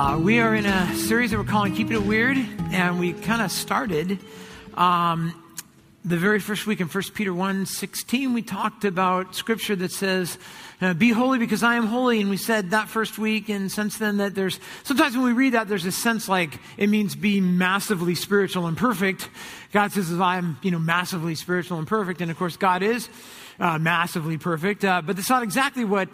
Uh, 0.00 0.16
we 0.16 0.40
are 0.40 0.54
in 0.54 0.64
a 0.64 0.94
series 0.94 1.30
that 1.30 1.36
we're 1.36 1.44
calling 1.44 1.74
Keeping 1.74 1.92
It 1.92 2.06
Weird, 2.06 2.38
and 2.72 2.98
we 2.98 3.12
kind 3.12 3.42
of 3.42 3.52
started 3.52 4.18
um, 4.72 5.34
the 6.06 6.16
very 6.16 6.40
first 6.40 6.66
week 6.66 6.80
in 6.80 6.88
1 6.88 7.04
Peter 7.12 7.34
1 7.34 7.66
16. 7.66 8.32
We 8.32 8.40
talked 8.40 8.86
about 8.86 9.34
scripture 9.34 9.76
that 9.76 9.92
says, 9.92 10.38
uh, 10.80 10.94
Be 10.94 11.10
holy 11.10 11.38
because 11.38 11.62
I 11.62 11.74
am 11.76 11.86
holy. 11.86 12.20
And 12.20 12.30
we 12.30 12.36
said 12.36 12.70
that 12.70 12.88
first 12.88 13.18
week, 13.18 13.48
and 13.48 13.70
since 13.70 13.98
then, 13.98 14.18
that 14.18 14.34
there's 14.34 14.58
sometimes 14.82 15.16
when 15.16 15.24
we 15.24 15.32
read 15.32 15.54
that, 15.54 15.68
there's 15.68 15.86
a 15.86 15.92
sense 15.92 16.28
like 16.28 16.58
it 16.76 16.88
means 16.88 17.14
be 17.14 17.40
massively 17.40 18.14
spiritual 18.14 18.66
and 18.66 18.76
perfect. 18.76 19.28
God 19.72 19.92
says, 19.92 20.10
I'm, 20.12 20.58
you 20.62 20.70
know, 20.70 20.78
massively 20.78 21.34
spiritual 21.34 21.78
and 21.78 21.86
perfect. 21.86 22.20
And 22.20 22.30
of 22.30 22.36
course, 22.36 22.56
God 22.56 22.82
is 22.82 23.08
uh, 23.60 23.78
massively 23.78 24.38
perfect, 24.38 24.84
uh, 24.84 25.02
but 25.02 25.16
that's 25.16 25.28
not 25.28 25.42
exactly 25.42 25.84
what 25.84 26.08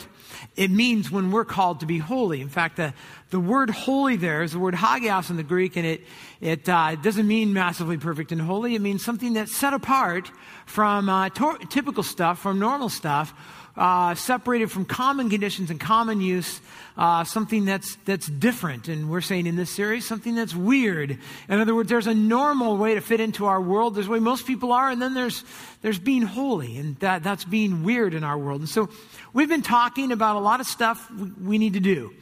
it 0.57 0.71
means 0.71 1.10
when 1.10 1.30
we're 1.30 1.45
called 1.45 1.80
to 1.80 1.87
be 1.87 1.98
holy. 1.98 2.41
In 2.41 2.48
fact, 2.48 2.77
the, 2.77 2.93
the 3.30 3.38
word 3.38 3.71
holy 3.71 4.16
there 4.16 4.43
is 4.43 4.52
the 4.52 4.59
word 4.59 4.74
hagios 4.74 5.30
in 5.30 5.37
the 5.37 5.45
Greek, 5.45 5.77
and 5.77 5.87
it, 5.87 6.01
it 6.41 6.69
uh, 6.69 6.96
doesn't 6.96 7.27
mean 7.27 7.52
massively 7.52 7.98
perfect 7.98 8.33
and 8.33 8.41
holy. 8.41 8.74
It 8.74 8.80
means 8.80 9.05
something 9.05 9.35
that's 9.35 9.55
set 9.55 9.74
apart 9.74 10.30
from 10.66 11.09
uh, 11.09 11.29
to- 11.30 11.59
typical 11.71 12.02
stuff, 12.02 12.41
from 12.41 12.59
normal 12.59 12.88
stuff, 12.88 13.33
uh, 13.77 14.15
separated 14.15 14.71
from 14.71 14.85
common 14.85 15.29
conditions 15.29 15.71
and 15.71 15.79
common 15.79 16.21
use, 16.21 16.61
uh, 16.97 17.25
something 17.25 17.65
that's, 17.65 17.97
that's 18.07 18.27
different. 18.27 18.89
And 18.89 19.11
we're 19.11 19.21
saying 19.21 19.47
in 19.47 19.57
this 19.57 19.71
series, 19.71 20.07
something 20.07 20.35
that's 20.35 20.55
weird. 20.55 21.19
In 21.49 21.61
other 21.61 21.75
words, 21.75 21.89
there's 21.89 22.07
a 22.07 22.15
normal 22.15 22.79
way 22.79 22.95
to 22.95 23.01
fit 23.01 23.21
into 23.21 23.45
our 23.47 23.61
world. 23.61 23.95
There's 23.95 24.07
the 24.07 24.12
way 24.12 24.19
most 24.19 24.47
people 24.47 24.73
are, 24.73 24.89
and 24.89 25.01
then 25.01 25.15
there's, 25.15 25.45
there's 25.83 25.99
being 25.99 26.23
holy, 26.23 26.79
and 26.79 26.97
that, 27.01 27.23
that's 27.23 27.45
being 27.45 27.85
weird 27.85 28.15
in 28.15 28.25
our 28.25 28.39
world. 28.39 28.61
And 28.61 28.69
so 28.69 28.89
we've 29.33 29.49
been 29.49 29.62
talking 29.62 30.11
about 30.11 30.37
a 30.37 30.40
lot 30.40 30.61
of 30.61 30.66
stuff 30.66 31.11
we, 31.11 31.30
we 31.43 31.59
need 31.59 31.74
to 31.74 31.80
do. 31.80 32.15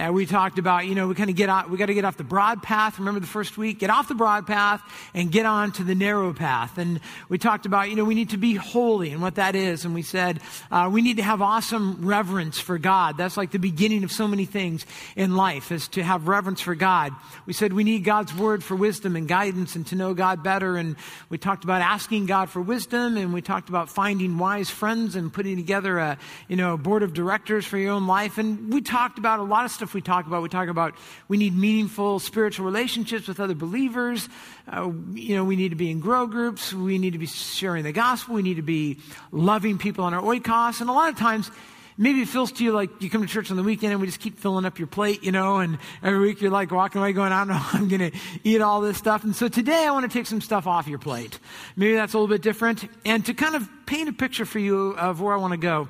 Uh, 0.00 0.10
we 0.10 0.24
talked 0.24 0.58
about, 0.58 0.86
you 0.86 0.94
know, 0.94 1.08
we 1.08 1.14
kind 1.14 1.28
of 1.28 1.36
get 1.36 1.50
out, 1.50 1.68
we 1.68 1.76
got 1.76 1.86
to 1.86 1.94
get 1.94 2.06
off 2.06 2.16
the 2.16 2.24
broad 2.24 2.62
path. 2.62 2.98
Remember 2.98 3.20
the 3.20 3.26
first 3.26 3.58
week? 3.58 3.78
Get 3.78 3.90
off 3.90 4.08
the 4.08 4.14
broad 4.14 4.46
path 4.46 4.82
and 5.12 5.30
get 5.30 5.44
on 5.44 5.72
to 5.72 5.84
the 5.84 5.94
narrow 5.94 6.32
path. 6.32 6.78
And 6.78 7.00
we 7.28 7.36
talked 7.36 7.66
about, 7.66 7.90
you 7.90 7.96
know, 7.96 8.04
we 8.06 8.14
need 8.14 8.30
to 8.30 8.38
be 8.38 8.54
holy 8.54 9.10
and 9.10 9.20
what 9.20 9.34
that 9.34 9.54
is. 9.54 9.84
And 9.84 9.92
we 9.92 10.00
said, 10.00 10.40
uh, 10.70 10.88
we 10.90 11.02
need 11.02 11.18
to 11.18 11.22
have 11.22 11.42
awesome 11.42 12.06
reverence 12.06 12.58
for 12.58 12.78
God. 12.78 13.18
That's 13.18 13.36
like 13.36 13.50
the 13.50 13.58
beginning 13.58 14.02
of 14.02 14.10
so 14.10 14.26
many 14.26 14.46
things 14.46 14.86
in 15.16 15.36
life 15.36 15.70
is 15.70 15.86
to 15.88 16.02
have 16.02 16.28
reverence 16.28 16.62
for 16.62 16.74
God. 16.74 17.12
We 17.44 17.52
said 17.52 17.74
we 17.74 17.84
need 17.84 18.02
God's 18.02 18.34
word 18.34 18.64
for 18.64 18.76
wisdom 18.76 19.16
and 19.16 19.28
guidance 19.28 19.76
and 19.76 19.86
to 19.88 19.96
know 19.96 20.14
God 20.14 20.42
better. 20.42 20.78
And 20.78 20.96
we 21.28 21.36
talked 21.36 21.64
about 21.64 21.82
asking 21.82 22.24
God 22.24 22.48
for 22.48 22.62
wisdom 22.62 23.18
and 23.18 23.34
we 23.34 23.42
talked 23.42 23.68
about 23.68 23.90
finding 23.90 24.38
wise 24.38 24.70
friends 24.70 25.14
and 25.14 25.30
putting 25.30 25.56
together 25.56 25.98
a, 25.98 26.16
you 26.48 26.56
know, 26.56 26.78
board 26.78 27.02
of 27.02 27.12
directors 27.12 27.66
for 27.66 27.76
your 27.76 27.92
own 27.92 28.06
life. 28.06 28.38
And 28.38 28.72
we 28.72 28.80
talked 28.80 29.18
about 29.18 29.40
a 29.40 29.42
lot 29.42 29.66
of 29.66 29.70
stuff 29.70 29.89
stuff 29.90 29.94
we 29.94 30.00
talk 30.00 30.26
about. 30.26 30.42
We 30.42 30.48
talk 30.48 30.68
about 30.68 30.94
we 31.28 31.36
need 31.36 31.56
meaningful 31.56 32.20
spiritual 32.20 32.64
relationships 32.64 33.26
with 33.26 33.40
other 33.40 33.54
believers. 33.54 34.28
Uh, 34.68 34.92
you 35.14 35.34
know, 35.34 35.44
we 35.44 35.56
need 35.56 35.70
to 35.70 35.76
be 35.76 35.90
in 35.90 35.98
grow 35.98 36.26
groups. 36.26 36.72
We 36.72 36.98
need 36.98 37.14
to 37.14 37.18
be 37.18 37.26
sharing 37.26 37.82
the 37.82 37.92
gospel. 37.92 38.36
We 38.36 38.42
need 38.42 38.56
to 38.56 38.62
be 38.62 38.98
loving 39.32 39.78
people 39.78 40.04
on 40.04 40.14
our 40.14 40.22
oikos. 40.22 40.80
And 40.80 40.88
a 40.88 40.92
lot 40.92 41.08
of 41.08 41.18
times, 41.18 41.50
maybe 41.98 42.20
it 42.20 42.28
feels 42.28 42.52
to 42.52 42.64
you 42.64 42.72
like 42.72 42.90
you 43.02 43.10
come 43.10 43.22
to 43.22 43.26
church 43.26 43.50
on 43.50 43.56
the 43.56 43.64
weekend 43.64 43.92
and 43.92 44.00
we 44.00 44.06
just 44.06 44.20
keep 44.20 44.38
filling 44.38 44.64
up 44.64 44.78
your 44.78 44.86
plate, 44.86 45.24
you 45.24 45.32
know, 45.32 45.58
and 45.58 45.78
every 46.02 46.20
week 46.20 46.40
you're 46.40 46.52
like 46.52 46.70
walking 46.70 47.00
away 47.00 47.12
going, 47.12 47.32
I 47.32 47.44
don't 47.44 47.48
know, 47.48 47.66
I'm 47.72 47.88
going 47.88 48.12
to 48.12 48.18
eat 48.44 48.60
all 48.60 48.80
this 48.80 48.96
stuff. 48.96 49.24
And 49.24 49.34
so 49.34 49.48
today 49.48 49.86
I 49.86 49.90
want 49.90 50.10
to 50.10 50.18
take 50.18 50.26
some 50.26 50.40
stuff 50.40 50.68
off 50.68 50.86
your 50.86 51.00
plate. 51.00 51.38
Maybe 51.74 51.94
that's 51.94 52.14
a 52.14 52.16
little 52.16 52.32
bit 52.32 52.42
different. 52.42 52.88
And 53.04 53.26
to 53.26 53.34
kind 53.34 53.56
of 53.56 53.68
paint 53.86 54.08
a 54.08 54.12
picture 54.12 54.44
for 54.44 54.60
you 54.60 54.90
of 54.92 55.20
where 55.20 55.34
I 55.34 55.38
want 55.38 55.52
to 55.52 55.58
go, 55.58 55.88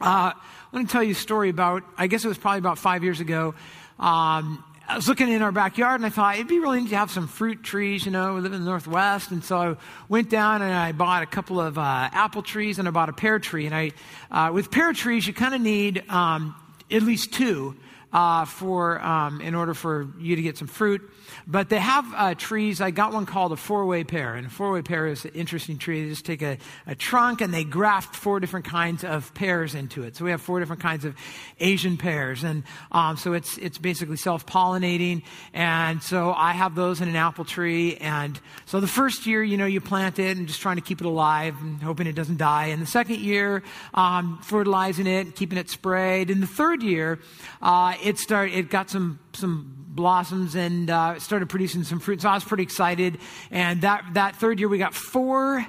uh, 0.00 0.32
I 0.72 0.76
want 0.76 0.88
to 0.88 0.92
tell 0.92 1.02
you 1.02 1.12
a 1.12 1.14
story 1.14 1.50
about, 1.50 1.82
I 1.98 2.06
guess 2.06 2.24
it 2.24 2.28
was 2.28 2.38
probably 2.38 2.60
about 2.60 2.78
five 2.78 3.04
years 3.04 3.20
ago. 3.20 3.54
Um, 3.98 4.64
I 4.88 4.96
was 4.96 5.06
looking 5.06 5.28
in 5.28 5.42
our 5.42 5.52
backyard 5.52 6.00
and 6.00 6.06
I 6.06 6.08
thought 6.08 6.36
it'd 6.36 6.48
be 6.48 6.60
really 6.60 6.80
neat 6.80 6.88
to 6.90 6.96
have 6.96 7.10
some 7.10 7.28
fruit 7.28 7.62
trees, 7.62 8.06
you 8.06 8.10
know, 8.10 8.36
we 8.36 8.40
live 8.40 8.54
in 8.54 8.64
the 8.64 8.70
Northwest. 8.70 9.32
And 9.32 9.44
so 9.44 9.58
I 9.58 9.76
went 10.08 10.30
down 10.30 10.62
and 10.62 10.72
I 10.72 10.92
bought 10.92 11.22
a 11.22 11.26
couple 11.26 11.60
of 11.60 11.76
uh, 11.76 11.82
apple 11.82 12.42
trees 12.42 12.78
and 12.78 12.88
I 12.88 12.90
bought 12.90 13.10
a 13.10 13.12
pear 13.12 13.38
tree. 13.38 13.66
And 13.66 13.74
I, 13.74 13.92
uh, 14.30 14.50
with 14.50 14.70
pear 14.70 14.94
trees, 14.94 15.26
you 15.26 15.34
kind 15.34 15.54
of 15.54 15.60
need 15.60 16.08
um, 16.08 16.54
at 16.90 17.02
least 17.02 17.34
two 17.34 17.76
uh, 18.12 18.44
for, 18.44 19.00
um, 19.00 19.40
in 19.40 19.54
order 19.54 19.74
for 19.74 20.08
you 20.18 20.36
to 20.36 20.42
get 20.42 20.58
some 20.58 20.68
fruit. 20.68 21.02
But 21.46 21.68
they 21.68 21.78
have 21.78 22.06
uh, 22.14 22.34
trees. 22.34 22.80
I 22.80 22.90
got 22.90 23.12
one 23.12 23.26
called 23.26 23.52
a 23.52 23.56
four 23.56 23.86
way 23.86 24.04
pear. 24.04 24.34
And 24.34 24.46
a 24.46 24.50
four 24.50 24.72
way 24.72 24.82
pear 24.82 25.06
is 25.06 25.24
an 25.24 25.32
interesting 25.34 25.78
tree. 25.78 26.04
They 26.04 26.10
just 26.10 26.24
take 26.24 26.42
a, 26.42 26.58
a 26.86 26.94
trunk 26.94 27.40
and 27.40 27.52
they 27.52 27.64
graft 27.64 28.14
four 28.14 28.38
different 28.38 28.66
kinds 28.66 29.02
of 29.04 29.32
pears 29.34 29.74
into 29.74 30.02
it. 30.02 30.16
So 30.16 30.24
we 30.24 30.30
have 30.30 30.40
four 30.40 30.60
different 30.60 30.82
kinds 30.82 31.04
of 31.04 31.16
Asian 31.58 31.96
pears. 31.96 32.44
And 32.44 32.64
um, 32.92 33.16
so 33.16 33.32
it's, 33.32 33.58
it's 33.58 33.78
basically 33.78 34.16
self 34.16 34.46
pollinating. 34.46 35.22
And 35.52 36.02
so 36.02 36.32
I 36.32 36.52
have 36.52 36.74
those 36.74 37.00
in 37.00 37.08
an 37.08 37.16
apple 37.16 37.44
tree. 37.44 37.96
And 37.96 38.38
so 38.66 38.80
the 38.80 38.86
first 38.86 39.26
year, 39.26 39.42
you 39.42 39.56
know, 39.56 39.66
you 39.66 39.80
plant 39.80 40.18
it 40.18 40.36
and 40.36 40.46
just 40.46 40.60
trying 40.60 40.76
to 40.76 40.82
keep 40.82 41.00
it 41.00 41.06
alive 41.06 41.56
and 41.60 41.82
hoping 41.82 42.06
it 42.06 42.14
doesn't 42.14 42.38
die. 42.38 42.66
And 42.66 42.82
the 42.82 42.86
second 42.86 43.20
year, 43.20 43.62
um, 43.94 44.38
fertilizing 44.42 45.06
it, 45.06 45.34
keeping 45.34 45.58
it 45.58 45.70
sprayed. 45.70 46.30
And 46.30 46.42
the 46.42 46.46
third 46.46 46.82
year, 46.82 47.18
uh, 47.60 47.94
it 48.02 48.18
started, 48.18 48.54
it 48.54 48.70
got 48.70 48.90
some, 48.90 49.18
some 49.32 49.82
blossoms 49.88 50.54
and 50.54 50.90
uh, 50.90 51.18
started 51.18 51.48
producing 51.48 51.84
some 51.84 52.00
fruit. 52.00 52.22
So 52.22 52.28
I 52.28 52.34
was 52.34 52.44
pretty 52.44 52.62
excited. 52.62 53.18
And 53.50 53.82
that, 53.82 54.04
that 54.14 54.36
third 54.36 54.58
year, 54.58 54.68
we 54.68 54.78
got 54.78 54.94
four, 54.94 55.66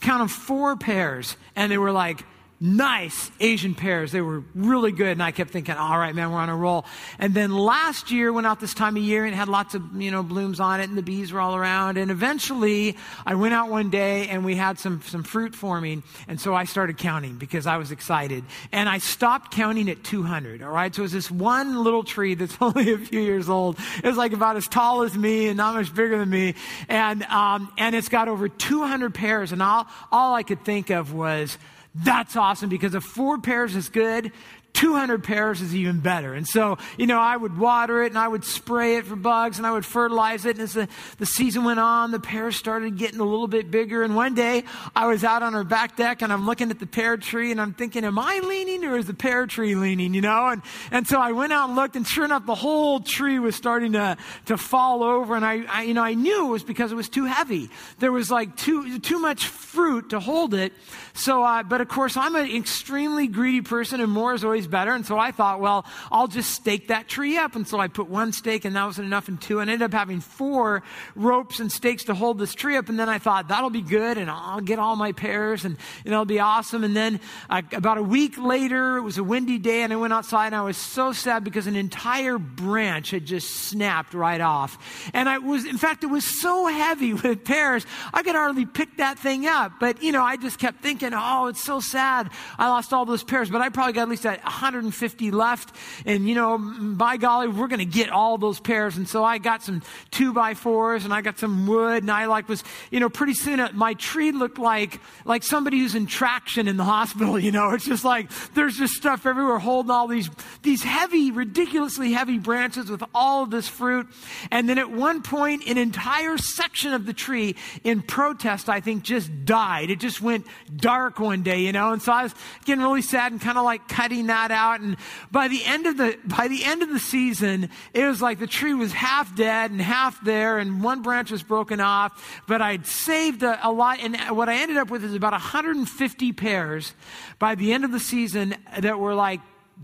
count 0.00 0.22
of 0.22 0.30
four 0.30 0.76
pears. 0.76 1.36
And 1.54 1.70
they 1.70 1.78
were 1.78 1.92
like, 1.92 2.24
nice 2.58 3.30
Asian 3.38 3.74
pears. 3.74 4.12
They 4.12 4.20
were 4.20 4.42
really 4.54 4.92
good. 4.92 5.08
And 5.08 5.22
I 5.22 5.30
kept 5.30 5.50
thinking, 5.50 5.74
all 5.74 5.98
right, 5.98 6.14
man, 6.14 6.30
we're 6.30 6.38
on 6.38 6.48
a 6.48 6.56
roll. 6.56 6.86
And 7.18 7.34
then 7.34 7.52
last 7.52 8.10
year 8.10 8.32
went 8.32 8.46
out 8.46 8.60
this 8.60 8.72
time 8.72 8.96
of 8.96 9.02
year 9.02 9.26
and 9.26 9.34
had 9.34 9.48
lots 9.48 9.74
of, 9.74 9.82
you 10.00 10.10
know, 10.10 10.22
blooms 10.22 10.58
on 10.58 10.80
it 10.80 10.88
and 10.88 10.96
the 10.96 11.02
bees 11.02 11.32
were 11.32 11.40
all 11.40 11.54
around. 11.54 11.98
And 11.98 12.10
eventually 12.10 12.96
I 13.26 13.34
went 13.34 13.52
out 13.52 13.68
one 13.68 13.90
day 13.90 14.28
and 14.28 14.44
we 14.44 14.54
had 14.54 14.78
some, 14.78 15.02
some 15.02 15.22
fruit 15.22 15.54
forming. 15.54 16.02
And 16.28 16.40
so 16.40 16.54
I 16.54 16.64
started 16.64 16.96
counting 16.96 17.36
because 17.36 17.66
I 17.66 17.76
was 17.76 17.92
excited. 17.92 18.44
And 18.72 18.88
I 18.88 18.98
stopped 18.98 19.50
counting 19.50 19.90
at 19.90 20.02
200. 20.02 20.62
All 20.62 20.70
right. 20.70 20.94
So 20.94 21.02
it 21.02 21.04
was 21.04 21.12
this 21.12 21.30
one 21.30 21.82
little 21.82 22.04
tree 22.04 22.34
that's 22.34 22.56
only 22.60 22.92
a 22.92 22.98
few 22.98 23.20
years 23.20 23.50
old. 23.50 23.78
It 24.02 24.06
was 24.06 24.16
like 24.16 24.32
about 24.32 24.56
as 24.56 24.66
tall 24.66 25.02
as 25.02 25.16
me 25.16 25.48
and 25.48 25.58
not 25.58 25.74
much 25.74 25.94
bigger 25.94 26.18
than 26.18 26.30
me. 26.30 26.54
And, 26.88 27.22
um, 27.24 27.70
and 27.76 27.94
it's 27.94 28.08
got 28.08 28.28
over 28.28 28.48
200 28.48 29.12
pears. 29.12 29.52
And 29.52 29.62
all, 29.62 29.86
all 30.10 30.34
I 30.34 30.42
could 30.42 30.64
think 30.64 30.88
of 30.88 31.12
was, 31.12 31.58
that's 32.04 32.36
awesome 32.36 32.68
because 32.68 32.94
if 32.94 33.02
four 33.02 33.38
pears 33.38 33.74
is 33.74 33.88
good, 33.88 34.32
200 34.76 35.24
pears 35.24 35.62
is 35.62 35.74
even 35.74 36.00
better. 36.00 36.34
And 36.34 36.46
so, 36.46 36.76
you 36.98 37.06
know, 37.06 37.18
I 37.18 37.34
would 37.34 37.56
water 37.56 38.02
it 38.02 38.08
and 38.08 38.18
I 38.18 38.28
would 38.28 38.44
spray 38.44 38.96
it 38.96 39.06
for 39.06 39.16
bugs 39.16 39.56
and 39.56 39.66
I 39.66 39.72
would 39.72 39.86
fertilize 39.86 40.44
it. 40.44 40.56
And 40.56 40.60
as 40.60 40.74
the, 40.74 40.86
the 41.16 41.24
season 41.24 41.64
went 41.64 41.80
on, 41.80 42.10
the 42.10 42.20
pears 42.20 42.56
started 42.56 42.98
getting 42.98 43.18
a 43.18 43.24
little 43.24 43.48
bit 43.48 43.70
bigger. 43.70 44.02
And 44.02 44.14
one 44.14 44.34
day 44.34 44.64
I 44.94 45.06
was 45.06 45.24
out 45.24 45.42
on 45.42 45.54
our 45.54 45.64
back 45.64 45.96
deck 45.96 46.20
and 46.20 46.30
I'm 46.30 46.44
looking 46.44 46.70
at 46.70 46.78
the 46.78 46.86
pear 46.86 47.16
tree 47.16 47.52
and 47.52 47.58
I'm 47.60 47.72
thinking, 47.72 48.04
am 48.04 48.18
I 48.18 48.40
leaning 48.44 48.84
or 48.84 48.98
is 48.98 49.06
the 49.06 49.14
pear 49.14 49.46
tree 49.46 49.74
leaning, 49.74 50.12
you 50.12 50.20
know? 50.20 50.48
And, 50.48 50.60
and 50.90 51.08
so 51.08 51.18
I 51.18 51.32
went 51.32 51.54
out 51.54 51.68
and 51.68 51.76
looked 51.76 51.96
and 51.96 52.06
sure 52.06 52.26
enough, 52.26 52.44
the 52.44 52.54
whole 52.54 53.00
tree 53.00 53.38
was 53.38 53.56
starting 53.56 53.92
to, 53.92 54.18
to 54.44 54.58
fall 54.58 55.02
over. 55.02 55.36
And 55.36 55.44
I, 55.44 55.64
I 55.70 55.82
you 55.84 55.94
know, 55.94 56.04
I 56.04 56.12
knew 56.12 56.48
it 56.48 56.50
was 56.50 56.64
because 56.64 56.92
it 56.92 56.96
was 56.96 57.08
too 57.08 57.24
heavy. 57.24 57.70
There 57.98 58.12
was 58.12 58.30
like 58.30 58.56
too, 58.56 58.98
too 58.98 59.20
much 59.20 59.46
fruit 59.46 60.10
to 60.10 60.20
hold 60.20 60.52
it. 60.52 60.74
So, 61.16 61.42
uh, 61.42 61.62
but 61.62 61.80
of 61.80 61.88
course 61.88 62.16
I'm 62.16 62.36
an 62.36 62.54
extremely 62.54 63.26
greedy 63.26 63.62
person 63.62 64.02
and 64.02 64.12
more 64.12 64.34
is 64.34 64.44
always 64.44 64.66
better. 64.66 64.92
And 64.92 65.06
so 65.06 65.18
I 65.18 65.32
thought, 65.32 65.60
well, 65.60 65.86
I'll 66.12 66.28
just 66.28 66.50
stake 66.50 66.88
that 66.88 67.08
tree 67.08 67.38
up. 67.38 67.56
And 67.56 67.66
so 67.66 67.80
I 67.80 67.88
put 67.88 68.08
one 68.08 68.32
stake 68.32 68.66
and 68.66 68.76
that 68.76 68.84
wasn't 68.84 69.06
enough 69.06 69.28
and 69.28 69.40
two. 69.40 69.60
And 69.60 69.70
I 69.70 69.72
ended 69.72 69.86
up 69.86 69.98
having 69.98 70.20
four 70.20 70.82
ropes 71.14 71.58
and 71.58 71.72
stakes 71.72 72.04
to 72.04 72.14
hold 72.14 72.38
this 72.38 72.54
tree 72.54 72.76
up. 72.76 72.90
And 72.90 72.98
then 72.98 73.08
I 73.08 73.18
thought, 73.18 73.48
that'll 73.48 73.70
be 73.70 73.80
good 73.80 74.18
and 74.18 74.30
I'll 74.30 74.60
get 74.60 74.78
all 74.78 74.94
my 74.94 75.12
pears 75.12 75.64
and, 75.64 75.78
and 76.04 76.12
it'll 76.12 76.26
be 76.26 76.38
awesome. 76.38 76.84
And 76.84 76.94
then 76.94 77.20
uh, 77.48 77.62
about 77.72 77.96
a 77.96 78.02
week 78.02 78.36
later, 78.36 78.98
it 78.98 79.02
was 79.02 79.16
a 79.16 79.24
windy 79.24 79.58
day 79.58 79.82
and 79.82 79.94
I 79.94 79.96
went 79.96 80.12
outside 80.12 80.48
and 80.48 80.56
I 80.56 80.62
was 80.62 80.76
so 80.76 81.12
sad 81.12 81.44
because 81.44 81.66
an 81.66 81.76
entire 81.76 82.38
branch 82.38 83.10
had 83.10 83.24
just 83.24 83.48
snapped 83.48 84.12
right 84.12 84.40
off. 84.42 84.78
And 85.14 85.30
I 85.30 85.38
was, 85.38 85.64
in 85.64 85.78
fact, 85.78 86.04
it 86.04 86.08
was 86.08 86.40
so 86.40 86.66
heavy 86.66 87.14
with 87.14 87.44
pears, 87.44 87.86
I 88.12 88.22
could 88.22 88.34
hardly 88.34 88.66
pick 88.66 88.98
that 88.98 89.18
thing 89.18 89.46
up. 89.46 89.72
But, 89.80 90.02
you 90.02 90.12
know, 90.12 90.22
I 90.22 90.36
just 90.36 90.58
kept 90.58 90.82
thinking, 90.82 91.05
oh, 91.14 91.46
it's 91.46 91.62
so 91.62 91.80
sad. 91.80 92.30
I 92.58 92.68
lost 92.68 92.92
all 92.92 93.04
those 93.04 93.22
pears, 93.22 93.50
but 93.50 93.60
I 93.60 93.68
probably 93.68 93.92
got 93.92 94.02
at 94.02 94.08
least 94.08 94.24
a 94.24 94.30
150 94.30 95.30
left. 95.30 95.74
And, 96.04 96.28
you 96.28 96.34
know, 96.34 96.58
by 96.58 97.16
golly, 97.16 97.48
we're 97.48 97.68
going 97.68 97.78
to 97.78 97.84
get 97.84 98.10
all 98.10 98.38
those 98.38 98.60
pears. 98.60 98.96
And 98.96 99.08
so 99.08 99.24
I 99.24 99.38
got 99.38 99.62
some 99.62 99.82
two 100.10 100.32
by 100.32 100.54
fours 100.54 101.04
and 101.04 101.14
I 101.14 101.20
got 101.20 101.38
some 101.38 101.66
wood. 101.66 102.02
And 102.02 102.10
I 102.10 102.26
like 102.26 102.48
was, 102.48 102.64
you 102.90 103.00
know, 103.00 103.08
pretty 103.08 103.34
soon 103.34 103.60
uh, 103.60 103.70
my 103.72 103.94
tree 103.94 104.32
looked 104.32 104.58
like, 104.58 105.00
like 105.24 105.42
somebody 105.42 105.78
who's 105.78 105.94
in 105.94 106.06
traction 106.06 106.68
in 106.68 106.76
the 106.76 106.84
hospital. 106.96 107.38
You 107.38 107.52
know, 107.52 107.70
it's 107.70 107.86
just 107.86 108.04
like 108.04 108.30
there's 108.54 108.76
just 108.76 108.94
stuff 108.94 109.26
everywhere 109.26 109.58
holding 109.58 109.90
all 109.90 110.08
these, 110.08 110.30
these 110.62 110.82
heavy, 110.82 111.30
ridiculously 111.30 112.12
heavy 112.12 112.38
branches 112.38 112.90
with 112.90 113.02
all 113.14 113.42
of 113.42 113.50
this 113.50 113.68
fruit. 113.68 114.08
And 114.50 114.68
then 114.68 114.78
at 114.78 114.90
one 114.90 115.22
point, 115.22 115.66
an 115.66 115.78
entire 115.78 116.38
section 116.38 116.92
of 116.92 117.06
the 117.06 117.12
tree 117.12 117.56
in 117.84 118.02
protest, 118.02 118.68
I 118.68 118.80
think, 118.80 119.02
just 119.02 119.44
died. 119.44 119.90
It 119.90 120.00
just 120.00 120.20
went 120.20 120.46
dark 120.74 120.95
one 121.18 121.42
day, 121.42 121.60
you 121.60 121.72
know. 121.72 121.92
And 121.92 122.00
so 122.00 122.12
I 122.12 122.22
was 122.22 122.34
getting 122.64 122.82
really 122.82 123.02
sad 123.02 123.32
and 123.32 123.40
kind 123.40 123.58
of 123.58 123.64
like 123.64 123.86
cutting 123.88 124.26
that 124.28 124.36
that 124.36 124.54
out. 124.54 124.80
And 124.80 124.96
by 125.30 125.48
the 125.48 125.64
end 125.64 125.86
of 125.86 125.96
the, 125.96 126.18
by 126.24 126.48
the 126.48 126.64
end 126.64 126.82
of 126.82 126.90
the 126.90 126.98
season, 126.98 127.70
it 127.94 128.04
was 128.04 128.20
like 128.20 128.38
the 128.38 128.46
tree 128.46 128.74
was 128.74 128.92
half 128.92 129.34
dead 129.34 129.70
and 129.70 129.80
half 129.80 130.22
there 130.24 130.58
and 130.58 130.82
one 130.82 131.02
branch 131.02 131.30
was 131.30 131.42
broken 131.42 131.80
off. 131.80 132.42
But 132.46 132.62
I'd 132.62 132.86
saved 132.86 133.42
a, 133.42 133.66
a 133.66 133.70
lot. 133.70 134.00
And 134.00 134.16
what 134.36 134.48
I 134.48 134.56
ended 134.56 134.76
up 134.76 134.90
with 134.90 135.04
is 135.04 135.14
about 135.14 135.32
150 135.32 136.32
pears 136.32 136.94
by 137.38 137.54
the 137.54 137.72
end 137.72 137.84
of 137.84 137.92
the 137.92 138.00
season 138.00 138.54
that 138.78 138.98
were 138.98 139.14
like 139.14 139.40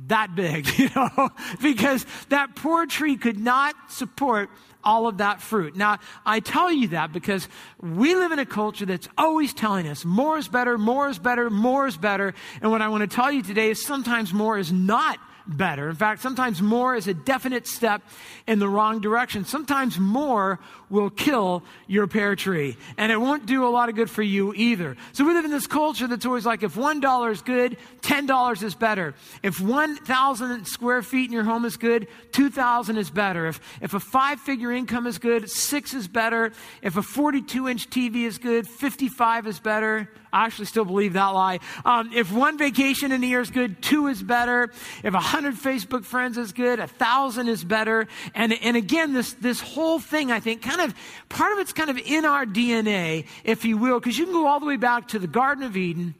that 0.09 0.35
big, 0.35 0.67
you 0.79 0.91
know, 0.95 1.31
because 1.63 2.07
that 2.29 2.55
poor 2.57 2.87
tree 2.87 3.17
could 3.17 3.39
not 3.39 3.75
support 3.89 4.51
all 4.85 5.07
of 5.07 5.19
that 5.19 5.41
fruit. 5.41 5.77
Now, 5.77 5.99
I 6.25 6.41
tell 6.41 6.71
you 6.73 6.89
that 6.89 7.13
because 7.13 7.49
we 7.81 8.15
live 8.15 8.33
in 8.33 8.39
a 8.39 8.47
culture 8.47 8.87
that's 8.87 9.09
always 9.17 9.53
telling 9.53 9.87
us 9.89 10.05
more 10.05 10.39
is 10.39 10.49
better, 10.49 10.79
more 10.79 11.09
is 11.09 11.19
better, 11.19 11.51
more 11.51 11.87
is 11.87 11.97
better. 11.97 12.35
And 12.61 12.71
what 12.71 12.83
I 12.83 12.89
want 12.89 13.09
to 13.09 13.15
tell 13.15 13.31
you 13.31 13.43
today 13.43 13.71
is 13.71 13.85
sometimes 13.85 14.33
more 14.33 14.59
is 14.59 14.73
not 14.73 15.19
better. 15.47 15.89
In 15.89 15.97
fact, 15.97 16.23
sometimes 16.23 16.61
more 16.63 16.95
is 16.95 17.07
a 17.07 17.15
definite 17.15 17.67
step 17.67 18.03
in 18.47 18.59
the 18.59 18.69
wrong 18.69 19.01
direction. 19.01 19.45
Sometimes 19.45 19.99
more 19.99 20.59
will 20.91 21.11
kill 21.11 21.63
your 21.87 22.07
pear 22.07 22.37
tree, 22.37 22.77
and 22.97 23.11
it 23.11 23.21
won't 23.21 23.47
do 23.47 23.67
a 23.67 23.71
lot 23.71 23.89
of 23.89 23.95
good 23.95 24.11
for 24.11 24.23
you 24.23 24.53
either. 24.55 24.97
So 25.13 25.25
we 25.25 25.33
live 25.33 25.45
in 25.45 25.51
this 25.51 25.67
culture 25.67 26.07
that's 26.07 26.27
always 26.27 26.45
like 26.45 26.63
if 26.63 26.75
$1 26.75 27.31
is 27.33 27.43
good, 27.43 27.77
$10 28.03 28.63
is 28.63 28.75
better. 28.75 29.15
If 29.43 29.61
1,000 29.61 30.67
square 30.67 31.03
feet 31.03 31.27
in 31.27 31.33
your 31.33 31.45
home 31.45 31.65
is 31.65 31.77
good, 31.77 32.09
2,000 32.33 32.97
is 32.99 33.11
better. 33.11 33.47
If, 33.47 33.61
if 33.81 33.95
a 33.95 34.01
five 34.01 34.41
figure 34.41 34.73
income 34.73 35.07
is 35.07 35.19
good, 35.19 35.51
six 35.51 35.95
is 35.95 36.09
better. 36.09 36.53
If 36.83 36.97
a 36.97 37.03
42 37.03 37.69
inch 37.69 37.91
TV 37.91 38.25
is 38.27 38.39
good, 38.39 38.69
55 38.69 39.47
is 39.47 39.61
better. 39.61 40.09
I 40.33 40.47
actually 40.47 40.67
still 40.67 40.85
believe 40.85 41.13
that 41.13 41.29
lie. 41.29 41.61
Um, 41.85 42.11
if 42.15 42.33
one 42.33 42.57
vacation 42.57 43.13
in 43.13 43.23
a 43.23 43.27
year 43.27 43.41
is 43.41 43.51
good, 43.51 43.83
two 43.83 44.07
is 44.07 44.23
better. 44.23 44.71
If 45.03 45.15
a 45.15 45.21
hundred 45.21 45.55
Facebook 45.55 46.05
friends 46.05 46.39
is 46.39 46.53
good, 46.53 46.81
a 46.81 46.87
thousand 46.87 47.49
is 47.49 47.65
better. 47.65 48.09
And, 48.35 48.53
and 48.53 48.77
again, 48.77 49.13
this, 49.13 49.35
this 49.35 49.61
whole 49.61 49.99
thing, 49.99 50.31
I 50.31 50.41
think, 50.41 50.63
kind 50.63 50.81
of, 50.81 50.95
part 51.29 51.53
of 51.53 51.59
it's 51.59 51.73
kind 51.73 51.91
of 51.91 51.99
in 51.99 52.25
our 52.25 52.47
DNA, 52.47 53.27
if 53.45 53.65
you 53.65 53.77
will, 53.77 54.01
because 54.01 54.17
you 54.17 54.25
can 54.25 54.35
go 54.35 54.47
all 54.47 54.61
the 54.61 54.67
way 54.67 54.77
back 54.77 55.09
to 55.09 55.19
the 55.19 55.27
Garden 55.27 55.65
of 55.65 55.77
Eden. 55.77 56.15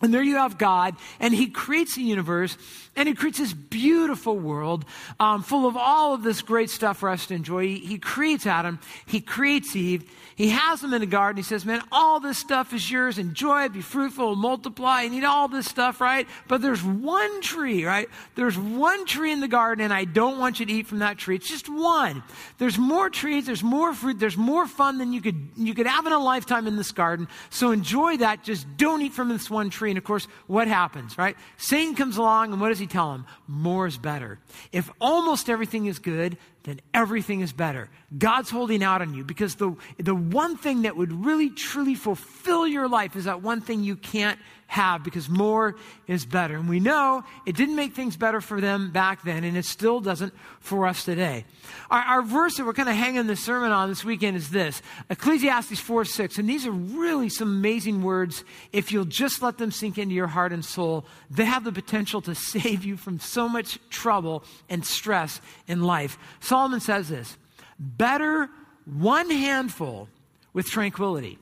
And 0.00 0.14
there 0.14 0.22
you 0.22 0.36
have 0.36 0.58
God, 0.58 0.94
and 1.18 1.34
He 1.34 1.48
creates 1.48 1.96
the 1.96 2.02
universe, 2.02 2.56
and 2.94 3.08
He 3.08 3.14
creates 3.14 3.38
this 3.38 3.52
beautiful 3.52 4.38
world 4.38 4.84
um, 5.18 5.42
full 5.42 5.66
of 5.66 5.76
all 5.76 6.14
of 6.14 6.22
this 6.22 6.40
great 6.40 6.70
stuff 6.70 6.98
for 6.98 7.08
us 7.08 7.26
to 7.26 7.34
enjoy. 7.34 7.66
He, 7.66 7.78
he 7.78 7.98
creates 7.98 8.46
Adam, 8.46 8.78
He 9.06 9.20
creates 9.20 9.74
Eve, 9.74 10.08
he 10.38 10.50
has 10.50 10.80
them 10.80 10.94
in 10.94 11.00
the 11.00 11.06
garden. 11.06 11.36
He 11.36 11.42
says, 11.42 11.66
Man, 11.66 11.82
all 11.90 12.20
this 12.20 12.38
stuff 12.38 12.72
is 12.72 12.88
yours. 12.88 13.18
Enjoy 13.18 13.64
it, 13.64 13.72
be 13.72 13.80
fruitful, 13.80 14.36
multiply. 14.36 15.02
You 15.02 15.10
need 15.10 15.24
all 15.24 15.48
this 15.48 15.66
stuff, 15.66 16.00
right? 16.00 16.28
But 16.46 16.62
there's 16.62 16.80
one 16.80 17.40
tree, 17.40 17.84
right? 17.84 18.08
There's 18.36 18.56
one 18.56 19.04
tree 19.04 19.32
in 19.32 19.40
the 19.40 19.48
garden, 19.48 19.82
and 19.82 19.92
I 19.92 20.04
don't 20.04 20.38
want 20.38 20.60
you 20.60 20.66
to 20.66 20.72
eat 20.72 20.86
from 20.86 21.00
that 21.00 21.18
tree. 21.18 21.34
It's 21.34 21.48
just 21.48 21.68
one. 21.68 22.22
There's 22.58 22.78
more 22.78 23.10
trees, 23.10 23.46
there's 23.46 23.64
more 23.64 23.92
fruit, 23.92 24.20
there's 24.20 24.36
more 24.36 24.68
fun 24.68 24.98
than 24.98 25.12
you 25.12 25.20
could, 25.20 25.48
you 25.56 25.74
could 25.74 25.88
have 25.88 26.06
in 26.06 26.12
a 26.12 26.20
lifetime 26.20 26.68
in 26.68 26.76
this 26.76 26.92
garden. 26.92 27.26
So 27.50 27.72
enjoy 27.72 28.18
that. 28.18 28.44
Just 28.44 28.64
don't 28.76 29.02
eat 29.02 29.14
from 29.14 29.30
this 29.30 29.50
one 29.50 29.70
tree. 29.70 29.87
And 29.90 29.98
of 29.98 30.04
course, 30.04 30.28
what 30.46 30.68
happens, 30.68 31.18
right? 31.18 31.36
Satan 31.56 31.94
comes 31.94 32.16
along, 32.16 32.52
and 32.52 32.60
what 32.60 32.68
does 32.68 32.78
he 32.78 32.86
tell 32.86 33.14
him? 33.14 33.26
More 33.46 33.86
is 33.86 33.98
better. 33.98 34.38
If 34.72 34.90
almost 35.00 35.48
everything 35.48 35.86
is 35.86 35.98
good, 35.98 36.36
then 36.68 36.80
everything 36.94 37.40
is 37.40 37.52
better. 37.52 37.88
God's 38.16 38.50
holding 38.50 38.82
out 38.82 39.02
on 39.02 39.14
you 39.14 39.24
because 39.24 39.56
the, 39.56 39.74
the 39.98 40.14
one 40.14 40.56
thing 40.56 40.82
that 40.82 40.96
would 40.96 41.12
really 41.12 41.50
truly 41.50 41.94
fulfill 41.94 42.66
your 42.66 42.88
life 42.88 43.16
is 43.16 43.24
that 43.24 43.42
one 43.42 43.60
thing 43.60 43.82
you 43.82 43.96
can't 43.96 44.38
have 44.68 45.02
because 45.02 45.30
more 45.30 45.76
is 46.06 46.26
better. 46.26 46.54
And 46.56 46.68
we 46.68 46.78
know 46.78 47.24
it 47.46 47.56
didn't 47.56 47.74
make 47.74 47.94
things 47.94 48.18
better 48.18 48.40
for 48.42 48.60
them 48.60 48.92
back 48.92 49.22
then, 49.24 49.42
and 49.42 49.56
it 49.56 49.64
still 49.64 49.98
doesn't 50.00 50.34
for 50.60 50.86
us 50.86 51.04
today. 51.04 51.46
Our, 51.90 52.02
our 52.02 52.22
verse 52.22 52.58
that 52.58 52.66
we're 52.66 52.74
kind 52.74 52.88
of 52.88 52.94
hanging 52.94 53.26
the 53.26 53.34
sermon 53.34 53.72
on 53.72 53.88
this 53.88 54.04
weekend 54.04 54.36
is 54.36 54.50
this 54.50 54.82
Ecclesiastes 55.08 55.80
4 55.80 56.04
6. 56.04 56.38
And 56.38 56.48
these 56.48 56.66
are 56.66 56.70
really 56.70 57.30
some 57.30 57.48
amazing 57.48 58.02
words. 58.02 58.44
If 58.70 58.92
you'll 58.92 59.06
just 59.06 59.40
let 59.40 59.56
them 59.56 59.70
sink 59.70 59.96
into 59.96 60.14
your 60.14 60.26
heart 60.26 60.52
and 60.52 60.62
soul, 60.62 61.06
they 61.30 61.46
have 61.46 61.64
the 61.64 61.72
potential 61.72 62.20
to 62.22 62.34
save 62.34 62.84
you 62.84 62.98
from 62.98 63.18
so 63.20 63.48
much 63.48 63.78
trouble 63.88 64.44
and 64.68 64.84
stress 64.84 65.40
in 65.66 65.82
life. 65.82 66.18
Solomon 66.58 66.80
says 66.80 67.08
this 67.08 67.36
Better 67.78 68.50
one 68.84 69.30
handful 69.30 70.08
with 70.52 70.66
tranquility 70.66 71.38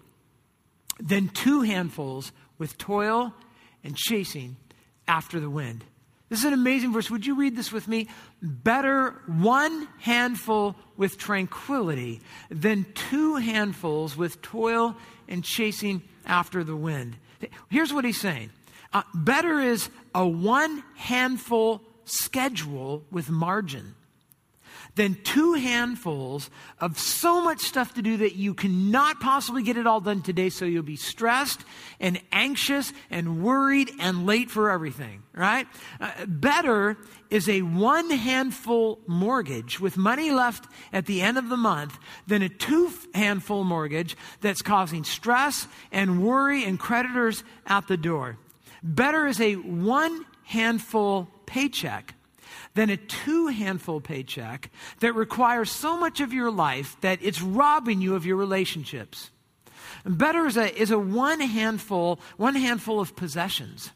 than 1.01 1.31
two 1.31 1.63
handfuls 1.63 2.33
with 2.59 2.77
toil 2.77 3.33
and 3.83 3.97
chasing 3.97 4.59
after 5.09 5.41
the 5.41 5.49
wind. 5.49 5.85
This 6.29 6.41
is 6.41 6.45
an 6.45 6.53
amazing 6.53 6.93
verse. 6.93 7.11
Would 7.11 7.25
you 7.25 7.35
read 7.35 7.57
this 7.57 7.73
with 7.73 7.89
me? 7.89 8.09
Better 8.43 9.23
one 9.27 9.89
handful 10.01 10.77
with 10.99 11.17
tranquility 11.17 12.21
than 12.51 12.85
two 12.93 13.37
handfuls 13.37 14.19
with 14.19 14.43
toil 14.43 14.97
and 15.29 15.43
chasing 15.43 16.03
after 16.27 16.63
the 16.63 16.77
wind. 16.77 17.17
Here's 17.71 17.91
what 17.91 18.05
he's 18.05 18.21
saying 18.21 18.51
uh, 18.93 19.03
better 19.15 19.61
is 19.61 19.89
a 20.15 20.29
one 20.29 20.85
handful 20.95 21.81
schedule 22.05 23.03
with 23.11 23.31
margin 23.31 23.95
than 24.97 25.15
two 25.23 25.53
handfuls 25.53 26.51
of 26.81 26.99
so 26.99 27.43
much 27.43 27.61
stuff 27.61 27.95
to 27.95 28.03
do 28.03 28.17
that 28.17 28.35
you 28.35 28.55
cannot 28.55 29.21
possibly 29.21 29.63
get 29.63 29.77
it 29.77 29.87
all 29.87 30.01
done 30.01 30.23
today. 30.23 30.49
So 30.49 30.65
you'll 30.65 30.83
be 30.83 30.97
stressed 30.97 31.61
and 32.01 32.21
anxious 32.33 32.93
and 33.11 33.45
worried 33.45 33.91
and 34.01 34.27
late 34.27 34.51
for 34.51 34.71
everything, 34.71 35.23
right? 35.35 35.67
Uh, 36.01 36.27
better 36.27 36.97
is 37.31 37.49
a 37.49 37.63
one 37.63 38.11
handful 38.11 38.99
mortgage 39.07 39.79
with 39.79 39.97
money 39.97 40.31
left 40.31 40.67
at 40.93 41.07
the 41.07 41.21
end 41.21 41.37
of 41.39 41.49
the 41.49 41.57
month 41.57 41.99
than 42.27 42.43
a 42.43 42.49
two 42.49 42.91
handful 43.15 43.65
mortgage 43.65 44.17
that's 44.41 44.63
causing 44.63 45.05
stress 45.05 45.69
and 45.93 46.25
worry 46.25 46.65
and 46.65 46.81
creditors 46.81 47.45
out 47.67 47.87
the 47.87 47.97
door. 47.97 48.39
Better 48.83 49.27
is 49.27 49.41
a 49.41 49.55
one 49.55 50.25
handful 50.45 51.29
paycheck 51.45 52.15
than 52.77 52.91
a 52.91 52.97
two 52.97 53.49
handful 53.49 54.01
paycheck 54.01 54.71
that 55.01 55.15
requires 55.15 55.71
so 55.71 55.97
much 55.97 56.21
of 56.21 56.33
your 56.33 56.51
life 56.51 56.97
that 57.01 57.19
it's 57.23 57.43
robbing 57.43 58.01
you 58.01 58.15
of 58.15 58.25
your 58.27 58.37
relationships. 58.37 59.31
Better 60.05 60.47
is 60.47 60.57
a, 60.57 60.81
is 60.81 60.91
a 60.91 60.99
one 60.99 61.41
handful, 61.41 62.21
one 62.37 62.55
handful 62.55 63.01
of 63.01 63.17
possessions 63.17 63.91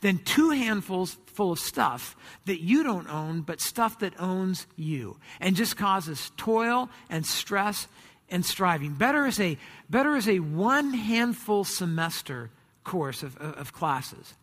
than 0.00 0.18
two 0.18 0.50
handfuls 0.50 1.16
full 1.26 1.52
of 1.52 1.58
stuff 1.58 2.16
that 2.44 2.60
you 2.60 2.82
don't 2.82 3.08
own, 3.08 3.40
but 3.40 3.60
stuff 3.60 4.00
that 4.00 4.14
owns 4.20 4.66
you 4.76 5.16
and 5.40 5.56
just 5.56 5.76
causes 5.76 6.32
toil 6.36 6.90
and 7.08 7.24
stress 7.24 7.86
and 8.28 8.44
striving. 8.44 8.94
Better 8.94 9.26
is 9.26 9.38
a, 9.38 9.56
better 9.88 10.16
is 10.16 10.28
a 10.28 10.40
one 10.40 10.92
handful 10.92 11.64
semester 11.64 12.50
course 12.82 13.22
of, 13.22 13.36
of 13.36 13.72
classes 13.72 14.34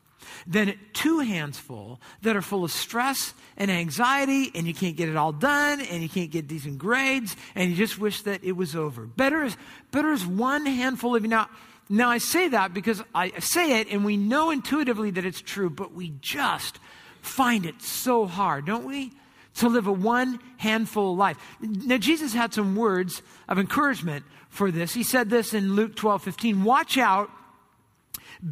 than 0.45 0.73
two 0.93 1.19
hands 1.19 1.57
full 1.57 1.99
that 2.21 2.35
are 2.35 2.41
full 2.41 2.63
of 2.63 2.71
stress 2.71 3.33
and 3.57 3.69
anxiety, 3.69 4.51
and 4.55 4.67
you 4.67 4.73
can't 4.73 4.95
get 4.95 5.09
it 5.09 5.15
all 5.15 5.31
done, 5.31 5.81
and 5.81 6.01
you 6.03 6.09
can't 6.09 6.31
get 6.31 6.47
decent 6.47 6.77
grades, 6.77 7.35
and 7.55 7.69
you 7.69 7.75
just 7.75 7.99
wish 7.99 8.21
that 8.23 8.43
it 8.43 8.53
was 8.53 8.75
over. 8.75 9.05
Better 9.05 9.43
is, 9.43 9.57
better 9.91 10.11
is 10.11 10.25
one 10.25 10.65
handful 10.65 11.15
of 11.15 11.23
you. 11.23 11.29
Now, 11.29 11.49
now, 11.91 12.09
I 12.09 12.19
say 12.19 12.49
that 12.49 12.71
because 12.71 13.01
I 13.15 13.31
say 13.39 13.79
it, 13.79 13.89
and 13.89 14.05
we 14.05 14.15
know 14.15 14.51
intuitively 14.51 15.09
that 15.11 15.25
it's 15.25 15.41
true, 15.41 15.71
but 15.71 15.91
we 15.91 16.13
just 16.21 16.79
find 17.21 17.65
it 17.65 17.81
so 17.81 18.27
hard, 18.27 18.67
don't 18.67 18.85
we? 18.85 19.11
To 19.55 19.69
live 19.69 19.87
a 19.87 19.91
one 19.91 20.39
handful 20.57 21.15
life. 21.15 21.37
Now, 21.59 21.97
Jesus 21.97 22.31
had 22.31 22.53
some 22.53 22.75
words 22.75 23.23
of 23.47 23.57
encouragement 23.57 24.23
for 24.49 24.69
this. 24.69 24.93
He 24.93 25.01
said 25.01 25.31
this 25.31 25.55
in 25.55 25.75
Luke 25.75 25.95
12 25.95 26.23
15 26.23 26.63
Watch 26.63 26.99
out 26.99 27.31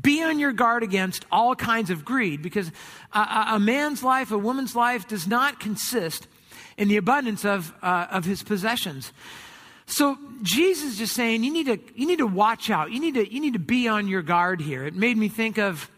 be 0.01 0.21
on 0.21 0.39
your 0.39 0.51
guard 0.51 0.83
against 0.83 1.25
all 1.31 1.55
kinds 1.55 1.89
of 1.89 2.03
greed 2.03 2.41
because 2.41 2.71
a, 3.13 3.45
a 3.53 3.59
man's 3.59 4.03
life, 4.03 4.31
a 4.31 4.37
woman's 4.37 4.75
life 4.75 5.07
does 5.07 5.27
not 5.27 5.59
consist 5.59 6.27
in 6.77 6.87
the 6.87 6.97
abundance 6.97 7.45
of, 7.45 7.73
uh, 7.81 8.07
of 8.11 8.25
his 8.25 8.43
possessions. 8.43 9.13
So 9.87 10.17
Jesus 10.41 10.91
is 10.91 10.97
just 10.97 11.13
saying 11.13 11.43
you 11.45 11.51
need 11.51 11.67
to 11.67 11.79
you 11.95 12.05
need 12.05 12.17
to 12.17 12.27
watch 12.27 12.69
out. 12.69 12.91
You 12.91 12.99
need 12.99 13.13
to 13.13 13.33
you 13.33 13.39
need 13.39 13.53
to 13.53 13.59
be 13.59 13.87
on 13.87 14.09
your 14.09 14.21
guard 14.21 14.59
here. 14.59 14.85
It 14.85 14.95
made 14.95 15.17
me 15.17 15.29
think 15.29 15.57
of 15.57 15.89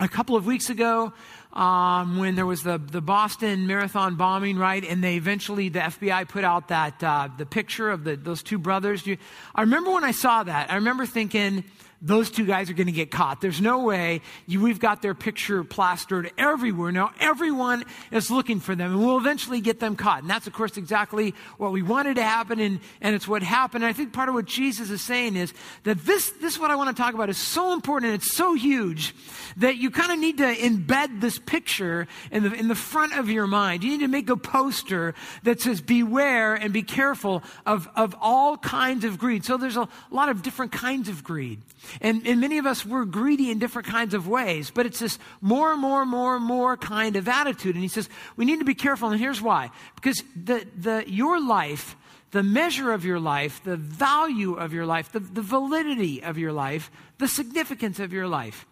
a 0.00 0.08
couple 0.08 0.34
of 0.34 0.46
weeks 0.46 0.70
ago 0.70 1.12
um, 1.52 2.18
when 2.18 2.36
there 2.36 2.46
was 2.46 2.62
the 2.62 2.78
the 2.78 3.02
Boston 3.02 3.66
Marathon 3.66 4.16
bombing, 4.16 4.56
right? 4.56 4.82
And 4.82 5.04
they 5.04 5.16
eventually 5.16 5.68
the 5.68 5.80
FBI 5.80 6.26
put 6.26 6.42
out 6.42 6.68
that 6.68 7.04
uh, 7.04 7.28
the 7.36 7.44
picture 7.44 7.90
of 7.90 8.04
the, 8.04 8.16
those 8.16 8.42
two 8.42 8.56
brothers. 8.56 9.06
You, 9.06 9.18
I 9.54 9.60
remember 9.60 9.90
when 9.90 10.04
I 10.04 10.12
saw 10.12 10.42
that. 10.42 10.72
I 10.72 10.76
remember 10.76 11.04
thinking 11.04 11.64
those 12.00 12.30
two 12.30 12.46
guys 12.46 12.70
are 12.70 12.74
going 12.74 12.86
to 12.86 12.92
get 12.92 13.10
caught. 13.10 13.40
There's 13.40 13.60
no 13.60 13.80
way 13.80 14.20
you, 14.46 14.60
we've 14.60 14.78
got 14.78 15.02
their 15.02 15.14
picture 15.14 15.64
plastered 15.64 16.30
everywhere. 16.38 16.92
Now, 16.92 17.12
everyone 17.18 17.84
is 18.12 18.30
looking 18.30 18.60
for 18.60 18.76
them, 18.76 18.92
and 18.92 19.04
we'll 19.04 19.18
eventually 19.18 19.60
get 19.60 19.80
them 19.80 19.96
caught. 19.96 20.22
And 20.22 20.30
that's, 20.30 20.46
of 20.46 20.52
course, 20.52 20.76
exactly 20.76 21.34
what 21.56 21.72
we 21.72 21.82
wanted 21.82 22.14
to 22.16 22.22
happen, 22.22 22.60
and, 22.60 22.78
and 23.00 23.16
it's 23.16 23.26
what 23.26 23.42
happened. 23.42 23.82
And 23.82 23.90
I 23.90 23.92
think 23.92 24.12
part 24.12 24.28
of 24.28 24.36
what 24.36 24.44
Jesus 24.44 24.90
is 24.90 25.02
saying 25.02 25.34
is 25.36 25.52
that 25.82 26.04
this, 26.04 26.30
this, 26.40 26.58
what 26.58 26.70
I 26.70 26.76
want 26.76 26.96
to 26.96 27.02
talk 27.02 27.14
about, 27.14 27.30
is 27.30 27.38
so 27.38 27.72
important 27.72 28.12
and 28.12 28.22
it's 28.22 28.34
so 28.34 28.54
huge 28.54 29.14
that 29.56 29.76
you 29.76 29.90
kind 29.90 30.12
of 30.12 30.18
need 30.20 30.38
to 30.38 30.54
embed 30.54 31.20
this 31.20 31.38
picture 31.38 32.06
in 32.30 32.44
the, 32.44 32.52
in 32.52 32.68
the 32.68 32.76
front 32.76 33.18
of 33.18 33.28
your 33.28 33.48
mind. 33.48 33.82
You 33.82 33.90
need 33.90 34.00
to 34.00 34.08
make 34.08 34.30
a 34.30 34.36
poster 34.36 35.14
that 35.42 35.60
says, 35.60 35.80
Beware 35.80 36.54
and 36.54 36.72
be 36.72 36.82
careful 36.82 37.42
of, 37.66 37.88
of 37.96 38.14
all 38.20 38.56
kinds 38.56 39.04
of 39.04 39.18
greed. 39.18 39.44
So 39.44 39.56
there's 39.56 39.76
a 39.76 39.88
lot 40.10 40.28
of 40.28 40.42
different 40.42 40.70
kinds 40.70 41.08
of 41.08 41.24
greed. 41.24 41.60
And, 42.00 42.26
and 42.26 42.40
many 42.40 42.58
of 42.58 42.66
us, 42.66 42.84
we're 42.84 43.04
greedy 43.04 43.50
in 43.50 43.58
different 43.58 43.88
kinds 43.88 44.14
of 44.14 44.28
ways, 44.28 44.70
but 44.70 44.86
it's 44.86 44.98
this 44.98 45.18
more, 45.40 45.72
and 45.72 45.80
more, 45.80 46.04
more, 46.04 46.36
and 46.36 46.44
more 46.44 46.76
kind 46.76 47.16
of 47.16 47.28
attitude. 47.28 47.74
And 47.74 47.82
he 47.82 47.88
says, 47.88 48.08
we 48.36 48.44
need 48.44 48.58
to 48.58 48.64
be 48.64 48.74
careful. 48.74 49.10
And 49.10 49.20
here's 49.20 49.40
why. 49.40 49.70
Because 49.94 50.22
the, 50.36 50.66
the, 50.76 51.04
your 51.06 51.40
life, 51.40 51.96
the 52.30 52.42
measure 52.42 52.92
of 52.92 53.04
your 53.04 53.20
life, 53.20 53.62
the 53.64 53.76
value 53.76 54.54
of 54.54 54.72
your 54.72 54.86
life, 54.86 55.12
the, 55.12 55.20
the 55.20 55.42
validity 55.42 56.22
of 56.22 56.38
your 56.38 56.52
life, 56.52 56.90
the 57.18 57.28
significance 57.28 57.98
of 57.98 58.12
your 58.12 58.28
life 58.28 58.66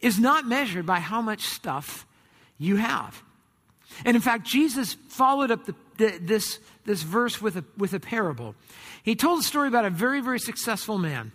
is 0.00 0.18
not 0.18 0.46
measured 0.46 0.86
by 0.86 1.00
how 1.00 1.20
much 1.20 1.42
stuff 1.42 2.06
you 2.58 2.76
have. 2.76 3.22
And 4.04 4.16
in 4.16 4.22
fact, 4.22 4.46
Jesus 4.46 4.94
followed 5.08 5.50
up 5.50 5.64
the, 5.64 5.74
the, 5.96 6.18
this, 6.20 6.58
this 6.84 7.02
verse 7.02 7.40
with 7.40 7.56
a, 7.56 7.64
with 7.76 7.94
a 7.94 8.00
parable. 8.00 8.54
He 9.02 9.16
told 9.16 9.40
a 9.40 9.42
story 9.42 9.68
about 9.68 9.84
a 9.84 9.90
very, 9.90 10.20
very 10.20 10.38
successful 10.38 10.98
man 10.98 11.32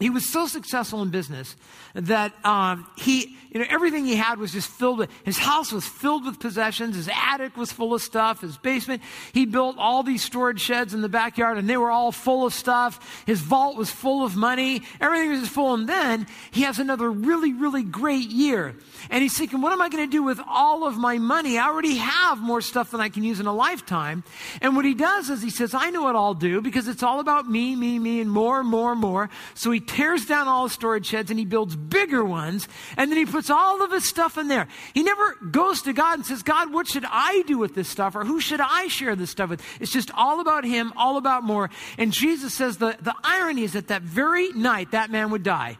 he 0.00 0.10
was 0.10 0.26
so 0.26 0.48
successful 0.48 1.02
in 1.02 1.10
business 1.10 1.54
that 1.94 2.34
um, 2.44 2.84
he, 2.96 3.36
you 3.52 3.60
know, 3.60 3.66
everything 3.70 4.04
he 4.04 4.16
had 4.16 4.40
was 4.40 4.50
just 4.50 4.68
filled 4.68 4.98
with, 4.98 5.10
his 5.24 5.38
house 5.38 5.70
was 5.70 5.86
filled 5.86 6.26
with 6.26 6.40
possessions, 6.40 6.96
his 6.96 7.08
attic 7.14 7.56
was 7.56 7.70
full 7.70 7.94
of 7.94 8.02
stuff, 8.02 8.40
his 8.40 8.58
basement, 8.58 9.02
he 9.32 9.46
built 9.46 9.76
all 9.78 10.02
these 10.02 10.24
storage 10.24 10.60
sheds 10.60 10.94
in 10.94 11.00
the 11.00 11.08
backyard 11.08 11.58
and 11.58 11.70
they 11.70 11.76
were 11.76 11.92
all 11.92 12.10
full 12.10 12.44
of 12.44 12.52
stuff. 12.52 13.22
His 13.24 13.40
vault 13.40 13.76
was 13.76 13.88
full 13.88 14.24
of 14.24 14.34
money, 14.34 14.82
everything 15.00 15.30
was 15.30 15.40
just 15.42 15.52
full. 15.52 15.74
And 15.74 15.88
then 15.88 16.26
he 16.50 16.62
has 16.62 16.80
another 16.80 17.08
really, 17.08 17.52
really 17.52 17.84
great 17.84 18.30
year. 18.30 18.74
And 19.10 19.22
he's 19.22 19.38
thinking, 19.38 19.60
what 19.60 19.72
am 19.72 19.80
I 19.80 19.90
going 19.90 20.04
to 20.04 20.10
do 20.10 20.24
with 20.24 20.40
all 20.48 20.84
of 20.84 20.96
my 20.96 21.18
money? 21.18 21.56
I 21.56 21.68
already 21.68 21.98
have 21.98 22.40
more 22.40 22.62
stuff 22.62 22.90
than 22.90 23.00
I 23.00 23.10
can 23.10 23.22
use 23.22 23.38
in 23.38 23.46
a 23.46 23.54
lifetime. 23.54 24.24
And 24.60 24.74
what 24.74 24.84
he 24.84 24.94
does 24.94 25.30
is 25.30 25.40
he 25.40 25.50
says, 25.50 25.72
I 25.72 25.90
know 25.90 26.02
what 26.02 26.16
I'll 26.16 26.34
do 26.34 26.60
because 26.60 26.88
it's 26.88 27.04
all 27.04 27.20
about 27.20 27.48
me, 27.48 27.76
me, 27.76 28.00
me, 28.00 28.20
and 28.20 28.30
more, 28.30 28.64
more, 28.64 28.96
more. 28.96 29.30
So 29.54 29.70
he 29.70 29.83
tears 29.86 30.26
down 30.26 30.48
all 30.48 30.64
the 30.64 30.70
storage 30.70 31.06
sheds 31.06 31.30
and 31.30 31.38
he 31.38 31.44
builds 31.44 31.76
bigger 31.76 32.24
ones. 32.24 32.68
And 32.96 33.10
then 33.10 33.18
he 33.18 33.26
puts 33.26 33.50
all 33.50 33.82
of 33.82 33.92
his 33.92 34.08
stuff 34.08 34.38
in 34.38 34.48
there. 34.48 34.68
He 34.92 35.02
never 35.02 35.34
goes 35.50 35.82
to 35.82 35.92
God 35.92 36.14
and 36.14 36.26
says, 36.26 36.42
God, 36.42 36.72
what 36.72 36.86
should 36.88 37.04
I 37.06 37.42
do 37.46 37.58
with 37.58 37.74
this 37.74 37.88
stuff? 37.88 38.16
Or 38.16 38.24
who 38.24 38.40
should 38.40 38.60
I 38.60 38.88
share 38.88 39.16
this 39.16 39.30
stuff 39.30 39.50
with? 39.50 39.62
It's 39.80 39.92
just 39.92 40.10
all 40.14 40.40
about 40.40 40.64
him, 40.64 40.92
all 40.96 41.16
about 41.16 41.44
more. 41.44 41.70
And 41.98 42.12
Jesus 42.12 42.54
says 42.54 42.78
the, 42.78 42.96
the 43.00 43.14
irony 43.22 43.64
is 43.64 43.72
that 43.74 43.88
that 43.88 44.02
very 44.02 44.48
night 44.52 44.90
that 44.92 45.10
man 45.10 45.30
would 45.30 45.42
die. 45.42 45.78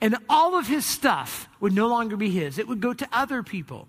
And 0.00 0.16
all 0.28 0.56
of 0.56 0.66
his 0.66 0.86
stuff 0.86 1.48
would 1.60 1.72
no 1.72 1.88
longer 1.88 2.16
be 2.16 2.30
his, 2.30 2.58
it 2.58 2.68
would 2.68 2.80
go 2.80 2.94
to 2.94 3.08
other 3.12 3.42
people. 3.42 3.88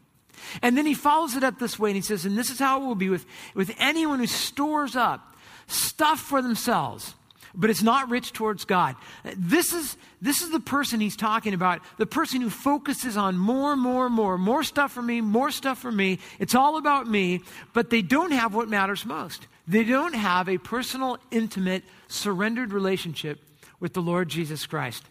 And 0.62 0.78
then 0.78 0.86
he 0.86 0.94
follows 0.94 1.36
it 1.36 1.44
up 1.44 1.60
this 1.60 1.80
way 1.80 1.90
and 1.90 1.96
he 1.96 2.02
says, 2.02 2.26
and 2.26 2.38
this 2.38 2.50
is 2.50 2.60
how 2.60 2.82
it 2.82 2.86
will 2.86 2.96
be 2.96 3.10
with, 3.10 3.26
with 3.54 3.74
anyone 3.80 4.20
who 4.20 4.28
stores 4.28 4.96
up 4.96 5.36
stuff 5.68 6.20
for 6.20 6.42
themselves, 6.42 7.16
but 7.56 7.70
it's 7.70 7.84
not 7.84 8.10
rich 8.10 8.34
towards 8.34 8.66
God. 8.66 8.96
This 9.36 9.74
is, 9.74 9.98
this 10.22 10.42
is 10.42 10.52
the 10.52 10.60
person 10.60 11.00
he's 11.00 11.16
talking 11.16 11.54
about, 11.54 11.82
the 11.98 12.06
person 12.06 12.42
who 12.42 12.50
focuses 12.50 13.18
on 13.18 13.38
more, 13.38 13.76
more, 13.76 14.10
more, 14.10 14.38
more 14.38 14.64
stuff 14.64 14.92
for 14.92 15.02
me, 15.02 15.22
more 15.22 15.52
stuff 15.52 15.80
for 15.80 15.92
me. 15.92 16.20
It's 16.40 16.56
all 16.56 16.78
about 16.78 17.08
me, 17.08 17.42
but 17.74 17.90
they 17.90 18.02
don't 18.02 18.32
have 18.32 18.54
what 18.54 18.70
matters 18.70 19.06
most. 19.06 19.48
They 19.68 19.84
don't 19.84 20.14
have 20.14 20.48
a 20.48 20.58
personal, 20.58 21.18
intimate, 21.32 21.84
surrendered 22.08 22.72
relationship 22.72 23.40
with 23.80 23.94
the 23.94 24.02
Lord 24.02 24.30
Jesus 24.30 24.66
Christ. 24.66 25.04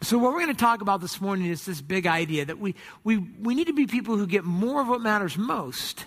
So, 0.00 0.16
what 0.16 0.32
we're 0.32 0.40
going 0.40 0.54
to 0.54 0.60
talk 0.60 0.80
about 0.80 1.00
this 1.00 1.20
morning 1.20 1.46
is 1.46 1.64
this 1.64 1.80
big 1.80 2.06
idea 2.06 2.44
that 2.44 2.58
we, 2.58 2.76
we, 3.02 3.16
we 3.16 3.54
need 3.56 3.66
to 3.66 3.72
be 3.72 3.86
people 3.86 4.16
who 4.16 4.26
get 4.28 4.44
more 4.44 4.80
of 4.80 4.88
what 4.88 5.00
matters 5.00 5.36
most 5.36 6.04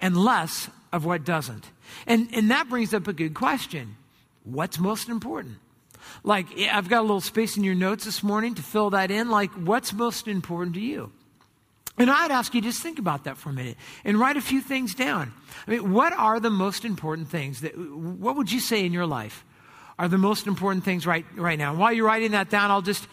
and 0.00 0.16
less 0.16 0.68
of 0.92 1.04
what 1.04 1.24
doesn't. 1.24 1.68
And, 2.06 2.28
and 2.32 2.50
that 2.50 2.68
brings 2.68 2.94
up 2.94 3.08
a 3.08 3.12
good 3.12 3.34
question 3.34 3.96
What's 4.44 4.78
most 4.78 5.08
important? 5.08 5.58
Like, 6.24 6.46
I've 6.58 6.88
got 6.88 7.00
a 7.00 7.02
little 7.02 7.20
space 7.20 7.56
in 7.56 7.64
your 7.64 7.74
notes 7.74 8.04
this 8.04 8.22
morning 8.22 8.54
to 8.56 8.62
fill 8.62 8.90
that 8.90 9.10
in. 9.10 9.30
Like, 9.30 9.50
what's 9.52 9.92
most 9.92 10.26
important 10.26 10.74
to 10.74 10.80
you? 10.80 11.12
And 11.98 12.10
I'd 12.10 12.30
ask 12.30 12.54
you 12.54 12.60
just 12.60 12.82
think 12.82 12.98
about 12.98 13.24
that 13.24 13.36
for 13.36 13.50
a 13.50 13.52
minute 13.52 13.76
and 14.04 14.18
write 14.18 14.36
a 14.36 14.40
few 14.40 14.60
things 14.60 14.94
down. 14.94 15.32
I 15.66 15.70
mean, 15.70 15.92
what 15.92 16.12
are 16.14 16.40
the 16.40 16.50
most 16.50 16.84
important 16.84 17.28
things 17.28 17.60
that, 17.60 17.76
what 17.76 18.36
would 18.36 18.50
you 18.50 18.60
say 18.60 18.84
in 18.84 18.92
your 18.92 19.06
life? 19.06 19.44
are 19.98 20.08
the 20.08 20.18
most 20.18 20.46
important 20.46 20.84
things 20.84 21.06
right, 21.06 21.24
right 21.36 21.58
now. 21.58 21.70
And 21.70 21.78
while 21.78 21.92
you're 21.92 22.06
writing 22.06 22.32
that 22.32 22.50
down, 22.50 22.70
I'll 22.70 22.82
just 22.82 23.06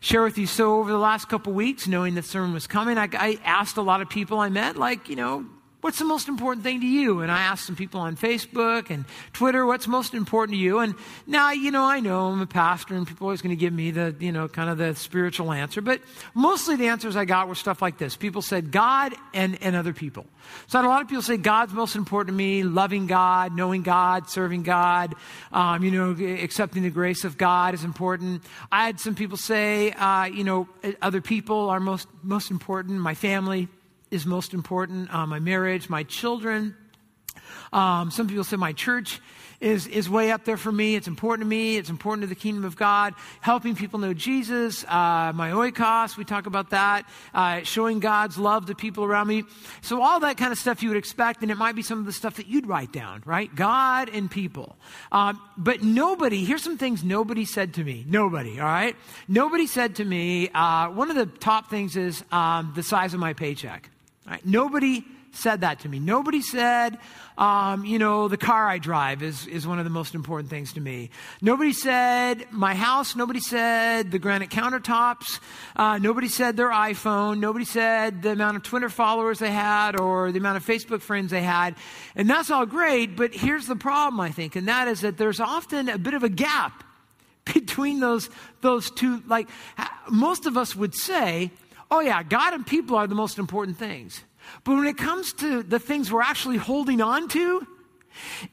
share 0.00 0.22
with 0.22 0.38
you. 0.38 0.46
So 0.46 0.80
over 0.80 0.90
the 0.90 0.98
last 0.98 1.28
couple 1.28 1.52
weeks, 1.52 1.86
knowing 1.86 2.14
the 2.14 2.22
sermon 2.22 2.52
was 2.52 2.66
coming, 2.66 2.98
I, 2.98 3.08
I 3.12 3.38
asked 3.44 3.76
a 3.76 3.82
lot 3.82 4.02
of 4.02 4.08
people 4.08 4.40
I 4.40 4.48
met, 4.48 4.76
like, 4.76 5.08
you 5.08 5.16
know, 5.16 5.46
what's 5.82 5.98
the 5.98 6.04
most 6.04 6.28
important 6.28 6.64
thing 6.64 6.80
to 6.80 6.86
you? 6.86 7.20
And 7.20 7.30
I 7.30 7.42
asked 7.42 7.66
some 7.66 7.76
people 7.76 8.00
on 8.00 8.16
Facebook 8.16 8.88
and 8.88 9.04
Twitter, 9.32 9.66
what's 9.66 9.86
most 9.86 10.14
important 10.14 10.56
to 10.56 10.60
you? 10.60 10.78
And 10.78 10.94
now, 11.26 11.50
you 11.50 11.70
know, 11.70 11.84
I 11.84 12.00
know 12.00 12.28
I'm 12.28 12.40
a 12.40 12.46
pastor 12.46 12.94
and 12.94 13.06
people 13.06 13.26
are 13.26 13.28
always 13.28 13.42
going 13.42 13.54
to 13.54 13.60
give 13.60 13.72
me 13.72 13.90
the, 13.90 14.14
you 14.18 14.32
know, 14.32 14.48
kind 14.48 14.70
of 14.70 14.78
the 14.78 14.94
spiritual 14.94 15.52
answer. 15.52 15.80
But 15.80 16.00
mostly 16.34 16.76
the 16.76 16.86
answers 16.86 17.16
I 17.16 17.24
got 17.24 17.48
were 17.48 17.56
stuff 17.56 17.82
like 17.82 17.98
this. 17.98 18.16
People 18.16 18.42
said 18.42 18.70
God 18.70 19.14
and, 19.34 19.58
and 19.60 19.74
other 19.74 19.92
people. 19.92 20.24
So 20.68 20.78
I 20.78 20.82
had 20.82 20.88
a 20.88 20.90
lot 20.90 21.02
of 21.02 21.08
people 21.08 21.22
say 21.22 21.36
God's 21.36 21.72
most 21.72 21.96
important 21.96 22.28
to 22.28 22.38
me, 22.38 22.62
loving 22.62 23.08
God, 23.08 23.54
knowing 23.54 23.82
God, 23.82 24.30
serving 24.30 24.62
God, 24.62 25.14
um, 25.52 25.82
you 25.82 25.90
know, 25.90 26.10
accepting 26.42 26.84
the 26.84 26.90
grace 26.90 27.24
of 27.24 27.36
God 27.36 27.74
is 27.74 27.82
important. 27.82 28.44
I 28.70 28.86
had 28.86 29.00
some 29.00 29.16
people 29.16 29.36
say, 29.36 29.90
uh, 29.90 30.24
you 30.24 30.44
know, 30.44 30.68
other 31.00 31.20
people 31.20 31.70
are 31.70 31.80
most, 31.80 32.06
most 32.22 32.52
important, 32.52 33.00
my 33.00 33.14
family, 33.14 33.68
is 34.12 34.26
most 34.26 34.54
important 34.54 35.12
uh, 35.12 35.26
my 35.26 35.38
marriage, 35.38 35.88
my 35.88 36.04
children. 36.04 36.76
Um, 37.72 38.10
some 38.10 38.28
people 38.28 38.44
say 38.44 38.56
my 38.56 38.72
church 38.72 39.20
is, 39.62 39.86
is 39.86 40.10
way 40.10 40.32
up 40.32 40.44
there 40.44 40.56
for 40.56 40.72
me. 40.72 40.96
It's 40.96 41.06
important 41.06 41.46
to 41.46 41.48
me. 41.48 41.76
It's 41.76 41.88
important 41.88 42.22
to 42.22 42.26
the 42.26 42.34
kingdom 42.34 42.64
of 42.64 42.76
God. 42.76 43.14
Helping 43.40 43.76
people 43.76 44.00
know 44.00 44.12
Jesus, 44.12 44.84
uh, 44.84 45.32
my 45.34 45.52
oikos, 45.52 46.16
we 46.16 46.24
talk 46.24 46.46
about 46.46 46.70
that. 46.70 47.08
Uh, 47.32 47.62
showing 47.62 48.00
God's 48.00 48.36
love 48.36 48.66
to 48.66 48.74
people 48.74 49.04
around 49.04 49.28
me. 49.28 49.44
So 49.80 50.02
all 50.02 50.20
that 50.20 50.36
kind 50.36 50.52
of 50.52 50.58
stuff 50.58 50.82
you 50.82 50.88
would 50.90 50.98
expect, 50.98 51.42
and 51.42 51.50
it 51.50 51.56
might 51.56 51.76
be 51.76 51.82
some 51.82 52.00
of 52.00 52.06
the 52.06 52.12
stuff 52.12 52.36
that 52.36 52.48
you'd 52.48 52.66
write 52.66 52.92
down, 52.92 53.22
right? 53.24 53.54
God 53.54 54.10
and 54.12 54.30
people. 54.30 54.76
Um, 55.12 55.40
but 55.56 55.82
nobody, 55.82 56.44
here's 56.44 56.62
some 56.62 56.76
things 56.76 57.04
nobody 57.04 57.44
said 57.44 57.74
to 57.74 57.84
me. 57.84 58.04
Nobody, 58.06 58.58
all 58.58 58.66
right? 58.66 58.96
Nobody 59.28 59.66
said 59.66 59.96
to 59.96 60.04
me, 60.04 60.50
uh, 60.50 60.88
one 60.88 61.08
of 61.08 61.16
the 61.16 61.26
top 61.26 61.70
things 61.70 61.96
is 61.96 62.24
um, 62.32 62.72
the 62.74 62.82
size 62.82 63.14
of 63.14 63.20
my 63.20 63.32
paycheck. 63.32 63.88
Right? 64.26 64.44
Nobody 64.44 65.04
said 65.32 65.62
that 65.62 65.80
to 65.80 65.88
me. 65.88 65.98
Nobody 65.98 66.42
said, 66.42 66.98
um, 67.38 67.84
you 67.84 67.98
know, 67.98 68.28
the 68.28 68.36
car 68.36 68.68
I 68.68 68.78
drive 68.78 69.22
is, 69.22 69.46
is 69.46 69.66
one 69.66 69.78
of 69.78 69.84
the 69.84 69.90
most 69.90 70.14
important 70.14 70.50
things 70.50 70.74
to 70.74 70.80
me. 70.80 71.10
Nobody 71.40 71.72
said 71.72 72.46
my 72.50 72.74
house. 72.74 73.16
Nobody 73.16 73.40
said 73.40 74.10
the 74.10 74.18
granite 74.18 74.50
countertops. 74.50 75.40
Uh, 75.74 75.98
nobody 75.98 76.28
said 76.28 76.56
their 76.56 76.70
iPhone. 76.70 77.40
Nobody 77.40 77.64
said 77.64 78.22
the 78.22 78.32
amount 78.32 78.58
of 78.58 78.62
Twitter 78.62 78.88
followers 78.88 79.38
they 79.38 79.50
had 79.50 79.98
or 79.98 80.32
the 80.32 80.38
amount 80.38 80.58
of 80.58 80.66
Facebook 80.66 81.00
friends 81.00 81.30
they 81.30 81.42
had. 81.42 81.74
And 82.14 82.28
that's 82.28 82.50
all 82.50 82.66
great, 82.66 83.16
but 83.16 83.34
here's 83.34 83.66
the 83.66 83.76
problem, 83.76 84.20
I 84.20 84.30
think, 84.30 84.54
and 84.54 84.68
that 84.68 84.86
is 84.86 85.00
that 85.00 85.16
there's 85.16 85.40
often 85.40 85.88
a 85.88 85.98
bit 85.98 86.14
of 86.14 86.22
a 86.22 86.28
gap 86.28 86.84
between 87.54 88.00
those, 88.00 88.28
those 88.60 88.90
two. 88.90 89.22
Like, 89.26 89.48
most 90.10 90.46
of 90.46 90.56
us 90.56 90.76
would 90.76 90.94
say, 90.94 91.50
oh, 91.92 92.00
yeah, 92.00 92.22
God 92.22 92.54
and 92.54 92.66
people 92.66 92.96
are 92.96 93.06
the 93.06 93.14
most 93.14 93.38
important 93.38 93.76
things. 93.76 94.24
But 94.64 94.76
when 94.76 94.86
it 94.86 94.96
comes 94.96 95.34
to 95.34 95.62
the 95.62 95.78
things 95.78 96.10
we're 96.10 96.22
actually 96.22 96.56
holding 96.56 97.02
on 97.02 97.28
to, 97.28 97.66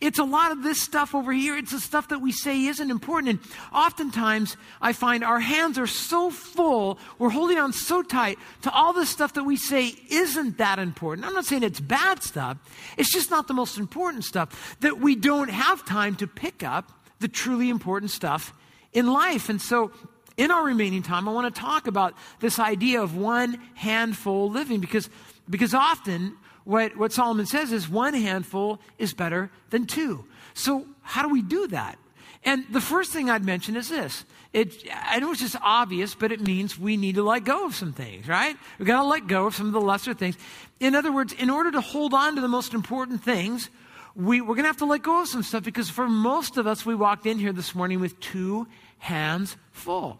it's 0.02 0.20
a 0.20 0.24
lot 0.24 0.52
of 0.52 0.62
this 0.62 0.82
stuff 0.82 1.16
over 1.16 1.32
here. 1.32 1.58
It's 1.58 1.72
the 1.72 1.80
stuff 1.80 2.10
that 2.10 2.20
we 2.20 2.34
say 2.34 2.66
isn't 2.66 2.92
important. 2.92 3.30
And 3.30 3.40
oftentimes, 3.74 4.58
I 4.82 4.92
find 4.92 5.24
our 5.24 5.40
hands 5.40 5.78
are 5.78 5.88
so 5.88 6.30
full, 6.30 7.00
we're 7.18 7.30
holding 7.30 7.58
on 7.58 7.72
so 7.72 8.02
tight 8.02 8.38
to 8.64 8.72
all 8.72 8.92
this 8.92 9.10
stuff 9.10 9.34
that 9.34 9.44
we 9.44 9.56
say 9.56 9.94
isn't 10.10 10.58
that 10.58 10.78
important. 10.78 11.26
I'm 11.26 11.34
not 11.34 11.46
saying 11.46 11.64
it's 11.64 11.80
bad 11.80 12.24
stuff, 12.24 12.58
it's 12.98 13.12
just 13.12 13.32
not 13.32 13.48
the 13.48 13.54
most 13.54 13.78
important 13.78 14.26
stuff, 14.26 14.78
that 14.82 15.00
we 15.00 15.16
don't 15.16 15.50
have 15.50 15.86
time 15.86 16.16
to 16.18 16.28
pick 16.28 16.62
up 16.62 16.92
the 17.20 17.30
truly 17.30 17.70
important 17.70 18.12
stuff 18.12 18.54
in 18.92 19.08
life. 19.08 19.50
And 19.50 19.62
so, 19.62 19.92
in 20.40 20.52
our 20.52 20.64
remaining 20.64 21.04
time, 21.04 21.28
I 21.28 21.34
want 21.34 21.54
to 21.54 21.62
talk 21.62 21.86
about 21.86 22.16
this 22.40 22.60
idea 22.60 23.02
of 23.02 23.18
one 23.18 23.60
handful 23.76 24.50
living 24.50 24.80
because, 24.80 25.10
because 25.50 25.74
often 25.74 26.38
what, 26.64 26.96
what 26.96 27.12
Solomon 27.12 27.46
says 27.46 27.74
is 27.74 27.90
one 27.90 28.14
handful 28.14 28.80
is 28.98 29.14
better 29.14 29.52
than 29.70 29.86
two. 29.86 30.24
So, 30.54 30.86
how 31.02 31.24
do 31.24 31.30
we 31.30 31.42
do 31.42 31.68
that? 31.68 32.00
And 32.46 32.64
the 32.72 32.80
first 32.80 33.12
thing 33.12 33.30
I'd 33.30 33.44
mention 33.44 33.76
is 33.76 33.90
this. 33.90 34.24
It, 34.54 34.86
I 34.94 35.20
know 35.20 35.32
it's 35.32 35.42
just 35.42 35.58
obvious, 35.62 36.16
but 36.16 36.32
it 36.32 36.40
means 36.40 36.80
we 36.80 36.96
need 36.96 37.16
to 37.16 37.24
let 37.24 37.44
go 37.44 37.66
of 37.66 37.76
some 37.76 37.92
things, 37.92 38.26
right? 38.26 38.56
We've 38.78 38.88
got 38.88 39.02
to 39.02 39.08
let 39.08 39.28
go 39.28 39.46
of 39.48 39.56
some 39.56 39.68
of 39.68 39.74
the 39.74 39.82
lesser 39.82 40.14
things. 40.14 40.38
In 40.80 40.96
other 40.96 41.12
words, 41.12 41.34
in 41.34 41.50
order 41.50 41.70
to 41.72 41.82
hold 41.82 42.14
on 42.14 42.36
to 42.36 42.42
the 42.42 42.48
most 42.48 42.74
important 42.74 43.22
things, 43.22 43.70
we, 44.16 44.40
we're 44.40 44.56
going 44.56 44.64
to 44.64 44.70
have 44.70 44.78
to 44.78 44.86
let 44.86 45.04
go 45.04 45.22
of 45.22 45.28
some 45.28 45.44
stuff 45.44 45.64
because 45.64 45.90
for 45.90 46.08
most 46.08 46.56
of 46.56 46.66
us, 46.66 46.86
we 46.86 46.96
walked 46.96 47.26
in 47.26 47.40
here 47.40 47.52
this 47.52 47.76
morning 47.76 48.00
with 48.00 48.18
two 48.22 48.68
hands 49.00 49.58
full. 49.72 50.18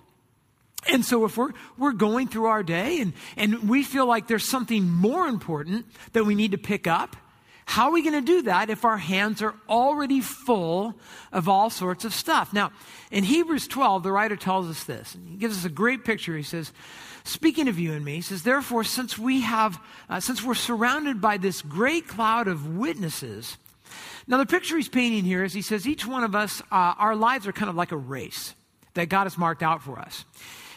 And 0.88 1.06
so 1.06 1.26
if 1.26 1.38
we're, 1.38 1.52
we're 1.78 1.92
going 1.92 2.28
through 2.28 2.46
our 2.46 2.64
day 2.64 3.02
and, 3.02 3.14
and 3.36 3.70
we 3.70 3.84
feel 3.84 4.06
like 4.06 4.28
there's 4.28 4.50
something 4.50 4.90
more 4.90 5.28
important 5.28 5.86
that 6.14 6.26
we 6.26 6.36
need 6.36 6.52
to 6.52 6.58
pick 6.58 6.88
up, 6.88 7.16
how 7.66 7.90
are 7.90 7.92
we 7.92 8.02
going 8.02 8.16
to 8.16 8.22
do 8.22 8.42
that 8.44 8.72
if 8.72 8.84
our 8.84 8.98
hands 8.98 9.44
are 9.44 9.54
already 9.70 10.22
full 10.22 10.96
of 11.32 11.48
all 11.48 11.70
sorts 11.70 12.04
of 12.04 12.16
stuff? 12.16 12.52
Now, 12.52 12.72
in 13.12 13.24
Hebrews 13.24 13.68
12, 13.68 14.02
the 14.02 14.12
writer 14.12 14.36
tells 14.36 14.68
us 14.68 14.86
this. 14.86 15.16
He 15.30 15.36
gives 15.36 15.56
us 15.56 15.66
a 15.66 15.70
great 15.70 16.04
picture. 16.04 16.36
He 16.36 16.42
says, 16.42 16.72
speaking 17.26 17.68
of 17.68 17.78
you 17.78 17.94
and 17.94 18.04
me, 18.04 18.16
he 18.16 18.22
says, 18.22 18.42
therefore, 18.42 18.84
since 18.84 19.20
we 19.20 19.42
have, 19.42 19.80
uh, 20.10 20.20
since 20.20 20.42
we're 20.42 20.56
surrounded 20.56 21.22
by 21.22 21.38
this 21.38 21.62
great 21.62 22.08
cloud 22.08 22.48
of 22.48 22.76
witnesses, 22.76 23.58
now 24.26 24.38
the 24.38 24.48
picture 24.48 24.76
he's 24.76 24.90
painting 24.90 25.24
here 25.24 25.44
is 25.44 25.54
he 25.54 25.62
says, 25.62 25.88
each 25.88 26.08
one 26.08 26.24
of 26.24 26.34
us, 26.34 26.62
uh, 26.72 26.96
our 26.98 27.16
lives 27.16 27.46
are 27.46 27.52
kind 27.52 27.70
of 27.70 27.76
like 27.76 27.92
a 27.92 27.98
race 27.98 28.56
that 28.96 29.10
God 29.10 29.26
has 29.26 29.38
marked 29.38 29.62
out 29.62 29.84
for 29.84 30.00
us. 30.00 30.26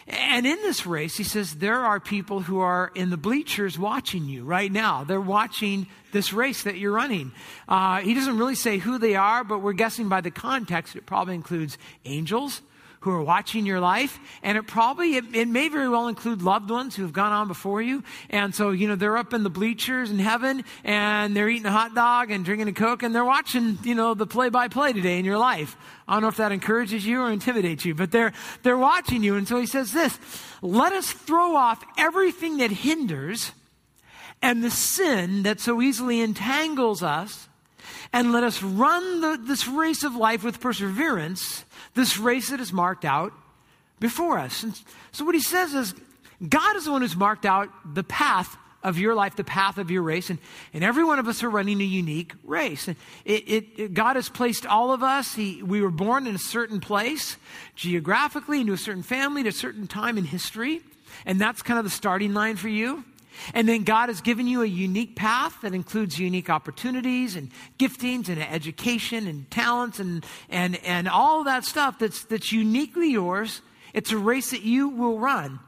And 0.07 0.45
in 0.45 0.57
this 0.57 0.85
race, 0.85 1.15
he 1.15 1.23
says, 1.23 1.55
there 1.55 1.79
are 1.79 1.99
people 1.99 2.41
who 2.41 2.59
are 2.59 2.91
in 2.93 3.09
the 3.09 3.17
bleachers 3.17 3.79
watching 3.79 4.25
you 4.25 4.43
right 4.43 4.71
now. 4.71 5.03
They're 5.03 5.21
watching 5.21 5.87
this 6.11 6.33
race 6.33 6.63
that 6.63 6.77
you're 6.77 6.91
running. 6.91 7.31
Uh, 7.67 8.01
he 8.01 8.13
doesn't 8.13 8.37
really 8.37 8.55
say 8.55 8.77
who 8.77 8.97
they 8.97 9.15
are, 9.15 9.43
but 9.43 9.59
we're 9.59 9.73
guessing 9.73 10.09
by 10.09 10.21
the 10.21 10.31
context, 10.31 10.95
it 10.95 11.05
probably 11.05 11.35
includes 11.35 11.77
angels 12.05 12.61
who 13.03 13.11
are 13.11 13.21
watching 13.21 13.65
your 13.65 13.81
life. 13.81 14.17
And 14.41 14.57
it 14.57 14.65
probably, 14.65 15.15
it, 15.15 15.25
it, 15.35 15.47
may 15.49 15.67
very 15.67 15.89
well 15.89 16.07
include 16.07 16.41
loved 16.41 16.69
ones 16.69 16.95
who 16.95 17.01
have 17.01 17.11
gone 17.11 17.33
on 17.33 17.49
before 17.49 17.81
you. 17.81 18.01
And 18.29 18.55
so, 18.55 18.71
you 18.71 18.87
know, 18.87 18.95
they're 18.95 19.17
up 19.17 19.33
in 19.33 19.43
the 19.43 19.49
bleachers 19.49 20.09
in 20.09 20.19
heaven 20.19 20.63
and 20.85 21.35
they're 21.35 21.49
eating 21.49 21.65
a 21.65 21.71
hot 21.71 21.93
dog 21.93 22.31
and 22.31 22.45
drinking 22.45 22.69
a 22.69 22.73
Coke 22.73 23.03
and 23.03 23.13
they're 23.13 23.25
watching, 23.25 23.77
you 23.83 23.93
know, 23.93 24.13
the 24.13 24.25
play 24.25 24.47
by 24.47 24.69
play 24.69 24.93
today 24.93 25.19
in 25.19 25.25
your 25.25 25.37
life. 25.37 25.75
I 26.07 26.13
don't 26.13 26.21
know 26.21 26.29
if 26.29 26.37
that 26.37 26.53
encourages 26.53 27.05
you 27.05 27.21
or 27.21 27.29
intimidates 27.29 27.83
you, 27.83 27.93
but 27.93 28.11
they're, 28.11 28.31
they're 28.63 28.77
watching 28.77 29.21
you. 29.21 29.35
And 29.35 29.47
so 29.47 29.59
he 29.59 29.65
says 29.65 29.91
this, 29.91 30.17
let 30.61 30.93
us 30.93 31.11
throw 31.11 31.57
off 31.57 31.83
everything 31.97 32.57
that 32.57 32.71
hinders 32.71 33.51
and 34.41 34.63
the 34.63 34.71
sin 34.71 35.43
that 35.43 35.59
so 35.59 35.81
easily 35.81 36.21
entangles 36.21 37.03
us 37.03 37.49
and 38.13 38.31
let 38.31 38.43
us 38.43 38.61
run 38.63 39.21
the, 39.21 39.39
this 39.41 39.67
race 39.67 40.03
of 40.03 40.15
life 40.15 40.43
with 40.43 40.61
perseverance 40.61 41.65
this 41.93 42.17
race 42.17 42.49
that 42.49 42.59
is 42.59 42.73
marked 42.73 43.05
out 43.05 43.33
before 43.99 44.37
us. 44.37 44.63
And 44.63 44.79
so 45.11 45.25
what 45.25 45.35
he 45.35 45.41
says 45.41 45.73
is 45.73 45.93
God 46.47 46.75
is 46.75 46.85
the 46.85 46.91
one 46.91 47.01
who's 47.01 47.15
marked 47.15 47.45
out 47.45 47.69
the 47.85 48.03
path 48.03 48.57
of 48.83 48.97
your 48.97 49.15
life, 49.15 49.35
the 49.37 49.45
path 49.45 49.77
of 49.77 49.89
your 49.89 50.01
race, 50.01 50.29
and, 50.29 50.39
and 50.73 50.83
every 50.83 51.05
one 51.05 51.17
of 51.17 51.27
us 51.27 51.41
are 51.41 51.49
running 51.49 51.79
a 51.79 51.85
unique 51.85 52.33
race. 52.43 52.89
And 52.89 52.97
it, 53.23 53.47
it, 53.47 53.65
it, 53.77 53.93
God 53.93 54.17
has 54.17 54.27
placed 54.27 54.65
all 54.65 54.91
of 54.91 55.03
us, 55.03 55.35
he, 55.35 55.63
we 55.63 55.81
were 55.81 55.91
born 55.91 56.27
in 56.27 56.35
a 56.35 56.39
certain 56.39 56.81
place, 56.81 57.37
geographically, 57.75 58.59
into 58.59 58.73
a 58.73 58.77
certain 58.77 59.03
family, 59.03 59.41
at 59.41 59.47
a 59.47 59.53
certain 59.53 59.87
time 59.87 60.17
in 60.17 60.25
history, 60.25 60.81
and 61.25 61.39
that's 61.39 61.61
kind 61.61 61.79
of 61.79 61.85
the 61.85 61.91
starting 61.91 62.33
line 62.33 62.57
for 62.57 62.67
you. 62.67 63.05
And 63.53 63.67
then 63.67 63.83
God 63.83 64.09
has 64.09 64.21
given 64.21 64.47
you 64.47 64.61
a 64.61 64.67
unique 64.67 65.15
path 65.15 65.61
that 65.61 65.73
includes 65.73 66.19
unique 66.19 66.49
opportunities 66.49 67.35
and 67.35 67.51
giftings 67.77 68.29
and 68.29 68.41
education 68.41 69.27
and 69.27 69.49
talents 69.49 69.99
and, 69.99 70.25
and, 70.49 70.75
and 70.83 71.07
all 71.07 71.43
that 71.45 71.65
stuff 71.65 71.99
that's, 71.99 72.23
that's 72.25 72.51
uniquely 72.51 73.11
yours. 73.11 73.61
It's 73.93 74.11
a 74.11 74.17
race 74.17 74.51
that 74.51 74.63
you 74.63 74.89
will 74.89 75.19
run. 75.19 75.59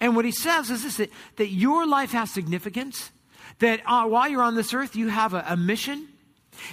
And 0.00 0.16
what 0.16 0.24
he 0.24 0.32
says 0.32 0.70
is 0.70 0.82
this 0.82 0.96
that, 0.96 1.10
that 1.36 1.48
your 1.48 1.86
life 1.86 2.12
has 2.12 2.30
significance, 2.30 3.10
that 3.58 3.80
uh, 3.86 4.04
while 4.06 4.28
you're 4.28 4.42
on 4.42 4.54
this 4.54 4.72
earth, 4.72 4.96
you 4.96 5.08
have 5.08 5.34
a, 5.34 5.44
a 5.48 5.56
mission. 5.56 6.08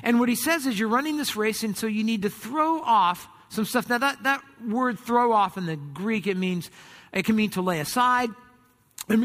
And 0.03 0.20
what 0.20 0.29
he 0.29 0.36
says 0.36 0.65
is 0.65 0.79
you're 0.79 0.89
running 0.89 1.17
this 1.17 1.36
race, 1.36 1.63
and 1.63 1.75
so 1.75 1.88
you 1.88 2.03
need 2.03 2.22
to 2.22 2.29
throw 2.29 2.81
off 2.81 3.27
some 3.50 3.65
stuff. 3.65 3.89
Now, 3.89 3.98
that, 3.98 4.24
that 4.24 4.41
word 4.65 5.00
throw 5.00 5.34
off 5.34 5.58
in 5.58 5.65
the 5.65 5.75
Greek, 5.75 6.27
it 6.27 6.38
means, 6.38 6.70
it 7.12 7.25
can 7.25 7.36
mean 7.36 7.50
to 7.51 7.62
lay 7.62 7.79
aside, 7.79 8.29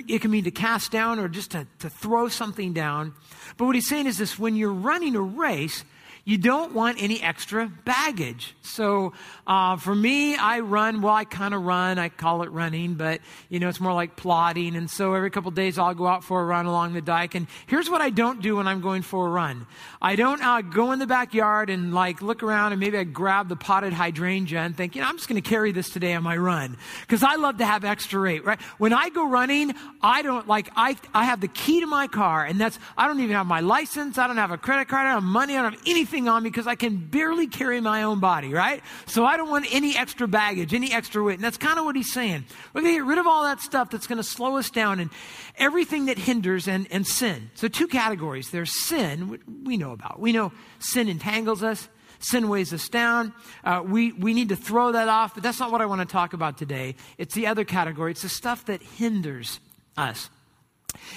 it 0.08 0.20
can 0.20 0.30
mean 0.30 0.44
to 0.44 0.50
cast 0.50 0.90
down 0.90 1.18
or 1.18 1.28
just 1.28 1.52
to, 1.52 1.66
to 1.80 1.90
throw 1.90 2.28
something 2.28 2.72
down. 2.72 3.14
But 3.56 3.66
what 3.66 3.74
he's 3.74 3.88
saying 3.88 4.06
is 4.06 4.18
this 4.18 4.38
when 4.38 4.56
you're 4.56 4.72
running 4.72 5.16
a 5.16 5.20
race, 5.20 5.84
you 6.26 6.36
don't 6.38 6.74
want 6.74 7.00
any 7.00 7.22
extra 7.22 7.70
baggage. 7.84 8.56
So 8.62 9.12
uh, 9.46 9.76
for 9.76 9.94
me, 9.94 10.34
I 10.34 10.58
run. 10.58 11.00
Well, 11.00 11.14
I 11.14 11.24
kind 11.24 11.54
of 11.54 11.62
run. 11.62 12.00
I 12.00 12.08
call 12.08 12.42
it 12.42 12.50
running, 12.50 12.94
but 12.94 13.20
you 13.48 13.60
know, 13.60 13.68
it's 13.68 13.78
more 13.78 13.92
like 13.92 14.16
plodding. 14.16 14.74
And 14.74 14.90
so 14.90 15.14
every 15.14 15.30
couple 15.30 15.52
days, 15.52 15.78
I'll 15.78 15.94
go 15.94 16.08
out 16.08 16.24
for 16.24 16.42
a 16.42 16.44
run 16.44 16.66
along 16.66 16.94
the 16.94 17.00
dike. 17.00 17.36
And 17.36 17.46
here's 17.68 17.88
what 17.88 18.00
I 18.00 18.10
don't 18.10 18.42
do 18.42 18.56
when 18.56 18.66
I'm 18.66 18.80
going 18.80 19.02
for 19.02 19.28
a 19.28 19.30
run: 19.30 19.68
I 20.02 20.16
don't 20.16 20.42
uh, 20.42 20.62
go 20.62 20.90
in 20.90 20.98
the 20.98 21.06
backyard 21.06 21.70
and 21.70 21.94
like 21.94 22.20
look 22.20 22.42
around 22.42 22.72
and 22.72 22.80
maybe 22.80 22.98
I 22.98 23.04
grab 23.04 23.48
the 23.48 23.54
potted 23.54 23.92
hydrangea 23.92 24.58
and 24.58 24.76
think, 24.76 24.96
you 24.96 25.02
know, 25.02 25.06
I'm 25.06 25.18
just 25.18 25.28
going 25.28 25.40
to 25.40 25.48
carry 25.48 25.70
this 25.70 25.90
today 25.90 26.12
on 26.14 26.24
my 26.24 26.36
run 26.36 26.76
because 27.02 27.22
I 27.22 27.36
love 27.36 27.58
to 27.58 27.64
have 27.64 27.84
extra 27.84 28.20
weight. 28.20 28.44
Right? 28.44 28.60
When 28.78 28.92
I 28.92 29.10
go 29.10 29.28
running, 29.28 29.74
I 30.02 30.22
don't 30.22 30.48
like 30.48 30.70
I 30.74 30.96
I 31.14 31.22
have 31.22 31.40
the 31.40 31.48
key 31.48 31.82
to 31.82 31.86
my 31.86 32.08
car, 32.08 32.44
and 32.44 32.60
that's 32.60 32.80
I 32.98 33.06
don't 33.06 33.20
even 33.20 33.36
have 33.36 33.46
my 33.46 33.60
license. 33.60 34.18
I 34.18 34.26
don't 34.26 34.38
have 34.38 34.50
a 34.50 34.58
credit 34.58 34.88
card. 34.88 35.06
I 35.06 35.12
don't 35.12 35.22
have 35.22 35.30
money. 35.30 35.56
I 35.56 35.62
don't 35.62 35.74
have 35.74 35.82
anything 35.86 36.15
on 36.24 36.42
me 36.42 36.50
because 36.50 36.66
I 36.66 36.74
can 36.74 36.96
barely 36.96 37.46
carry 37.46 37.80
my 37.80 38.02
own 38.02 38.20
body. 38.20 38.52
Right? 38.52 38.82
So 39.06 39.24
I 39.24 39.36
don't 39.36 39.50
want 39.50 39.66
any 39.70 39.96
extra 39.96 40.26
baggage, 40.26 40.74
any 40.74 40.92
extra 40.92 41.22
weight. 41.22 41.34
And 41.34 41.44
that's 41.44 41.58
kind 41.58 41.78
of 41.78 41.84
what 41.84 41.96
he's 41.96 42.12
saying. 42.12 42.44
We're 42.72 42.82
going 42.82 42.94
to 42.94 43.00
get 43.00 43.06
rid 43.06 43.18
of 43.18 43.26
all 43.26 43.44
that 43.44 43.60
stuff 43.60 43.90
that's 43.90 44.06
going 44.06 44.18
to 44.18 44.24
slow 44.24 44.56
us 44.56 44.70
down 44.70 45.00
and 45.00 45.10
everything 45.58 46.06
that 46.06 46.18
hinders 46.18 46.68
and, 46.68 46.86
and 46.90 47.06
sin. 47.06 47.50
So, 47.54 47.68
two 47.68 47.86
categories 47.86 48.50
there's 48.50 48.84
sin, 48.84 49.38
we 49.64 49.76
know 49.76 49.92
about. 49.92 50.18
We 50.18 50.32
know 50.32 50.52
sin 50.78 51.08
entangles 51.08 51.62
us, 51.62 51.88
sin 52.18 52.48
weighs 52.48 52.72
us 52.72 52.88
down. 52.88 53.32
Uh, 53.64 53.82
we, 53.84 54.12
we 54.12 54.34
need 54.34 54.48
to 54.50 54.56
throw 54.56 54.92
that 54.92 55.08
off, 55.08 55.34
but 55.34 55.42
that's 55.42 55.60
not 55.60 55.72
what 55.72 55.80
I 55.80 55.86
want 55.86 56.00
to 56.00 56.12
talk 56.12 56.32
about 56.32 56.58
today. 56.58 56.94
It's 57.18 57.34
the 57.34 57.46
other 57.46 57.64
category, 57.64 58.12
it's 58.12 58.22
the 58.22 58.28
stuff 58.28 58.66
that 58.66 58.82
hinders 58.82 59.60
us. 59.96 60.30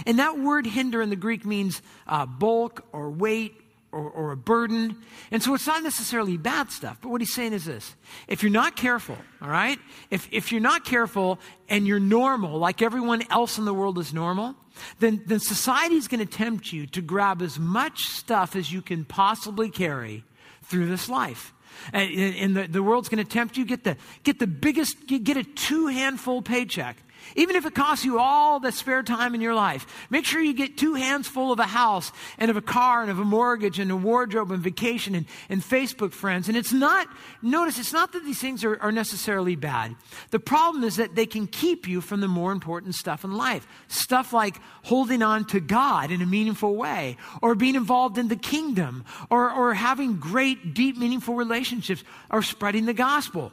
And 0.06 0.20
that 0.20 0.38
word 0.40 0.66
hinder 0.66 1.02
in 1.02 1.10
the 1.10 1.16
Greek 1.16 1.46
means 1.46 1.82
uh, 2.08 2.26
bulk 2.26 2.86
or 2.92 3.10
weight 3.10 3.54
or, 3.92 4.10
or, 4.10 4.32
a 4.32 4.38
burden. 4.38 4.96
And 5.32 5.42
so 5.42 5.54
it's 5.56 5.66
not 5.66 5.84
necessarily 5.84 6.38
bad 6.38 6.72
stuff. 6.72 7.00
But 7.02 7.10
what 7.10 7.22
he's 7.22 7.34
saying 7.34 7.54
is 7.54 7.66
this 7.66 7.96
if 8.28 8.44
you're 8.44 8.52
not 8.52 8.76
careful, 8.76 9.18
all 9.42 9.50
right, 9.50 9.80
if, 10.10 10.28
if 10.32 10.52
you're 10.52 10.62
not 10.62 10.86
careful 10.86 11.40
and 11.68 11.88
you're 11.88 12.00
normal, 12.00 12.60
like 12.60 12.82
everyone 12.82 13.24
else 13.32 13.58
in 13.58 13.66
the 13.66 13.74
world 13.74 13.98
is 13.98 14.14
normal, 14.14 14.56
then, 15.00 15.24
then 15.26 15.40
society 15.40 15.96
is 15.96 16.08
going 16.08 16.26
to 16.26 16.32
tempt 16.32 16.72
you 16.72 16.88
to 16.88 17.02
grab 17.02 17.42
as 17.42 17.60
much 17.60 18.04
stuff 18.04 18.56
as 18.56 18.72
you 18.72 18.82
can 18.82 19.06
possibly 19.06 19.70
carry 19.70 20.24
through 20.64 20.88
this 20.88 21.10
life. 21.10 21.54
And, 21.94 22.36
and 22.36 22.58
the, 22.58 22.68
the 22.68 22.84
world's 22.84 23.10
going 23.10 23.24
to 23.24 23.30
tempt 23.30 23.58
you 23.58 23.66
get 23.66 23.84
the 23.84 23.96
get 24.24 24.40
the 24.40 24.48
biggest 24.48 25.08
get 25.08 25.38
a 25.38 25.44
two 25.44 25.88
handful 25.88 26.42
paycheck 26.42 26.98
even 27.36 27.56
if 27.56 27.66
it 27.66 27.76
costs 27.76 28.06
you 28.06 28.20
all 28.20 28.60
the 28.60 28.72
spare 28.72 29.04
time 29.04 29.36
in 29.36 29.42
your 29.42 29.56
life, 29.56 29.86
make 30.10 30.26
sure 30.26 30.42
you 30.42 30.54
get 30.54 30.78
two 30.78 30.94
hands 30.96 31.28
full 31.28 31.52
of 31.52 31.60
a 31.60 31.64
house 31.64 32.12
and 32.38 32.50
of 32.50 32.58
a 32.58 32.62
car 32.62 33.02
and 33.02 33.12
of 33.12 33.20
a 33.20 33.26
mortgage 33.26 33.80
and 33.80 33.92
a 33.92 33.96
wardrobe 33.96 34.52
and 34.52 34.64
vacation 34.64 35.16
and, 35.16 35.26
and 35.50 35.62
Facebook 35.62 36.12
friends. 36.12 36.48
And 36.48 36.58
it's 36.58 36.74
not, 36.74 37.08
notice, 37.42 37.80
it's 37.80 37.94
not 37.94 38.14
that 38.14 38.26
these 38.26 38.40
things 38.40 38.64
are, 38.64 38.82
are 38.82 38.92
necessarily 38.92 39.56
bad. 39.56 39.96
The 40.32 40.40
problem 40.40 40.84
is 40.84 40.98
that 40.98 41.16
they 41.16 41.26
can 41.26 41.48
keep 41.48 41.88
you 41.88 42.02
from 42.02 42.22
the 42.22 42.28
more 42.28 42.52
important 42.52 42.96
stuff 42.96 43.24
in 43.24 43.34
life. 43.34 43.68
Stuff 43.88 44.34
like 44.34 44.60
holding 44.84 45.22
on 45.22 45.46
to 45.46 45.60
God 45.60 46.12
in 46.12 46.22
a 46.22 46.26
meaningful 46.26 46.76
way, 46.76 47.18
or 47.42 47.56
being 47.56 47.76
involved 47.76 48.18
in 48.18 48.28
the 48.28 48.36
kingdom, 48.36 49.06
or, 49.30 49.52
or 49.52 49.74
having 49.74 50.18
great, 50.18 50.74
deep, 50.74 50.98
meaningful 50.98 51.36
relationships, 51.36 52.04
or 52.30 52.42
spreading 52.42 52.86
the 52.86 52.94
gospel. 52.94 53.52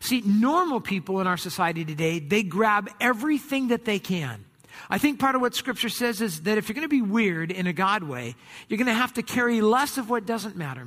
See, 0.00 0.22
normal 0.24 0.80
people 0.80 1.20
in 1.20 1.26
our 1.26 1.36
society 1.36 1.84
today, 1.84 2.18
they 2.18 2.42
grab 2.42 2.90
everything 3.00 3.68
that 3.68 3.84
they 3.84 3.98
can. 3.98 4.44
I 4.88 4.98
think 4.98 5.18
part 5.18 5.34
of 5.34 5.40
what 5.40 5.54
scripture 5.54 5.88
says 5.88 6.20
is 6.20 6.42
that 6.42 6.58
if 6.58 6.68
you're 6.68 6.74
going 6.74 6.82
to 6.82 6.88
be 6.88 7.02
weird 7.02 7.50
in 7.50 7.66
a 7.66 7.72
God 7.72 8.02
way, 8.02 8.34
you're 8.68 8.78
going 8.78 8.86
to 8.86 8.94
have 8.94 9.14
to 9.14 9.22
carry 9.22 9.60
less 9.60 9.98
of 9.98 10.10
what 10.10 10.26
doesn't 10.26 10.56
matter 10.56 10.86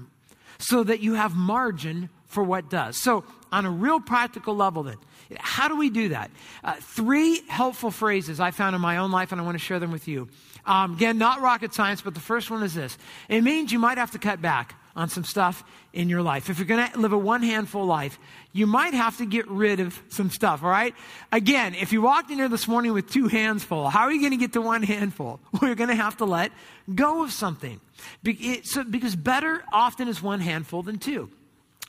so 0.60 0.84
that 0.84 1.00
you 1.00 1.16
have 1.16 1.36
margin 1.36 2.10
for 2.28 2.44
what 2.44 2.70
does. 2.70 3.02
So, 3.02 3.24
on 3.52 3.66
a 3.66 3.72
real 3.72 4.00
practical 4.00 4.56
level, 4.56 4.84
then, 4.84 4.98
how 5.40 5.68
do 5.68 5.76
we 5.76 5.90
do 5.90 6.10
that? 6.10 6.30
Uh, 6.64 6.76
three 6.80 7.42
helpful 7.48 7.90
phrases 7.90 8.40
I 8.40 8.52
found 8.52 8.76
in 8.76 8.82
my 8.82 8.98
own 8.98 9.12
life, 9.12 9.32
and 9.32 9.42
I 9.42 9.44
want 9.44 9.58
to 9.58 9.64
share 9.64 9.80
them 9.80 9.92
with 9.92 10.08
you. 10.08 10.30
Um, 10.66 10.94
again, 10.94 11.18
not 11.18 11.42
rocket 11.42 11.74
science, 11.74 12.02
but 12.02 12.14
the 12.14 12.20
first 12.20 12.52
one 12.52 12.62
is 12.62 12.76
this 12.76 12.98
it 13.28 13.42
means 13.42 13.72
you 13.72 13.80
might 13.80 13.98
have 13.98 14.12
to 14.12 14.20
cut 14.20 14.42
back 14.42 14.79
on 14.96 15.10
some 15.10 15.24
stuff 15.24 15.64
in 15.94 16.10
your 16.10 16.22
life. 16.22 16.50
If 16.50 16.58
you're 16.58 16.68
going 16.68 16.92
to 16.92 17.00
live 17.00 17.14
a 17.14 17.18
one 17.18 17.44
handful 17.44 17.86
life, 17.86 18.20
you 18.54 18.68
might 18.68 18.94
have 18.94 19.18
to 19.18 19.26
get 19.26 19.48
rid 19.48 19.80
of 19.80 20.02
some 20.10 20.30
stuff, 20.30 20.64
all 20.64 20.70
right? 20.70 20.94
Again, 21.32 21.76
if 21.76 21.94
you 21.94 22.02
walked 22.02 22.32
in 22.32 22.38
here 22.38 22.50
this 22.50 22.68
morning 22.68 22.94
with 22.94 23.10
two 23.10 23.28
hands 23.28 23.64
full, 23.64 23.90
how 23.90 24.02
are 24.02 24.12
you 24.12 24.20
going 24.20 24.32
to 24.32 24.38
get 24.38 24.54
to 24.54 24.62
one 24.62 24.84
handful? 24.84 25.40
Well, 25.52 25.68
you're 25.68 25.76
going 25.76 25.90
to 25.90 25.96
have 25.96 26.18
to 26.18 26.26
let 26.26 26.52
go 26.94 27.24
of 27.24 27.32
something. 27.32 27.82
because 28.24 29.16
better 29.16 29.64
often 29.74 30.08
is 30.08 30.22
one 30.22 30.40
handful 30.40 30.84
than 30.84 31.00
two. 31.00 31.30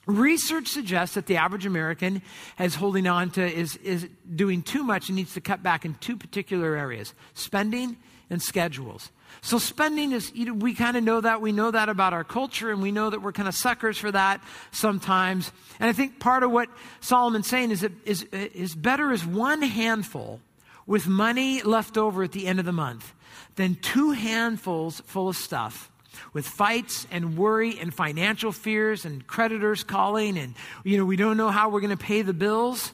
Research 0.06 0.68
suggests 0.68 1.14
that 1.14 1.26
the 1.26 1.36
average 1.36 1.66
American 1.66 2.22
is 2.58 2.74
holding 2.74 3.06
on 3.06 3.30
to, 3.32 3.46
is, 3.46 3.76
is 3.76 4.08
doing 4.34 4.62
too 4.62 4.82
much 4.82 5.08
and 5.08 5.16
needs 5.16 5.34
to 5.34 5.40
cut 5.40 5.62
back 5.62 5.84
in 5.84 5.94
two 5.94 6.16
particular 6.16 6.74
areas 6.74 7.14
spending 7.34 7.96
and 8.28 8.42
schedules. 8.42 9.10
So, 9.42 9.58
spending 9.58 10.12
is, 10.12 10.32
we 10.32 10.74
kind 10.74 10.96
of 10.96 11.04
know 11.04 11.20
that. 11.20 11.40
We 11.40 11.52
know 11.52 11.70
that 11.70 11.88
about 11.88 12.12
our 12.12 12.24
culture, 12.24 12.70
and 12.70 12.82
we 12.82 12.92
know 12.92 13.10
that 13.10 13.22
we're 13.22 13.32
kind 13.32 13.48
of 13.48 13.54
suckers 13.54 13.98
for 13.98 14.10
that 14.12 14.42
sometimes. 14.70 15.50
And 15.78 15.88
I 15.88 15.92
think 15.92 16.18
part 16.18 16.42
of 16.42 16.50
what 16.50 16.68
Solomon's 17.00 17.46
saying 17.46 17.70
is, 17.70 17.80
that 17.80 17.92
is, 18.04 18.24
is 18.32 18.74
better 18.74 19.12
is 19.12 19.24
one 19.24 19.62
handful 19.62 20.40
with 20.86 21.06
money 21.06 21.62
left 21.62 21.96
over 21.96 22.22
at 22.22 22.32
the 22.32 22.46
end 22.46 22.58
of 22.58 22.64
the 22.64 22.72
month 22.72 23.14
than 23.56 23.76
two 23.76 24.10
handfuls 24.10 25.00
full 25.06 25.28
of 25.28 25.36
stuff 25.36 25.90
with 26.32 26.46
fights 26.46 27.06
and 27.10 27.36
worry 27.36 27.78
and 27.78 27.94
financial 27.94 28.52
fears 28.52 29.04
and 29.04 29.26
creditors 29.26 29.84
calling 29.84 30.36
and 30.36 30.54
you 30.84 30.98
know 30.98 31.04
we 31.04 31.16
don't 31.16 31.36
know 31.36 31.50
how 31.50 31.68
we're 31.68 31.80
going 31.80 31.96
to 31.96 32.04
pay 32.04 32.22
the 32.22 32.32
bills 32.32 32.92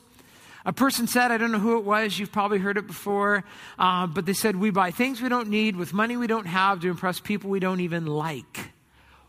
a 0.67 0.73
person 0.73 1.07
said 1.07 1.31
i 1.31 1.39
don't 1.39 1.53
know 1.53 1.59
who 1.59 1.79
it 1.79 1.85
was 1.85 2.19
you've 2.19 2.33
probably 2.33 2.59
heard 2.59 2.77
it 2.77 2.87
before 2.87 3.45
uh, 3.79 4.07
but 4.07 4.27
they 4.27 4.35
said 4.35 4.57
we 4.57 4.71
buy 4.71 4.91
things 4.91 5.23
we 5.23 5.31
don't 5.31 5.49
need 5.49 5.77
with 5.77 5.95
money 5.95 6.17
we 6.17 6.27
don't 6.27 6.47
have 6.47 6.81
to 6.81 6.89
impress 6.89 7.19
people 7.21 7.49
we 7.49 7.61
don't 7.61 7.81
even 7.81 8.05
like 8.05 8.71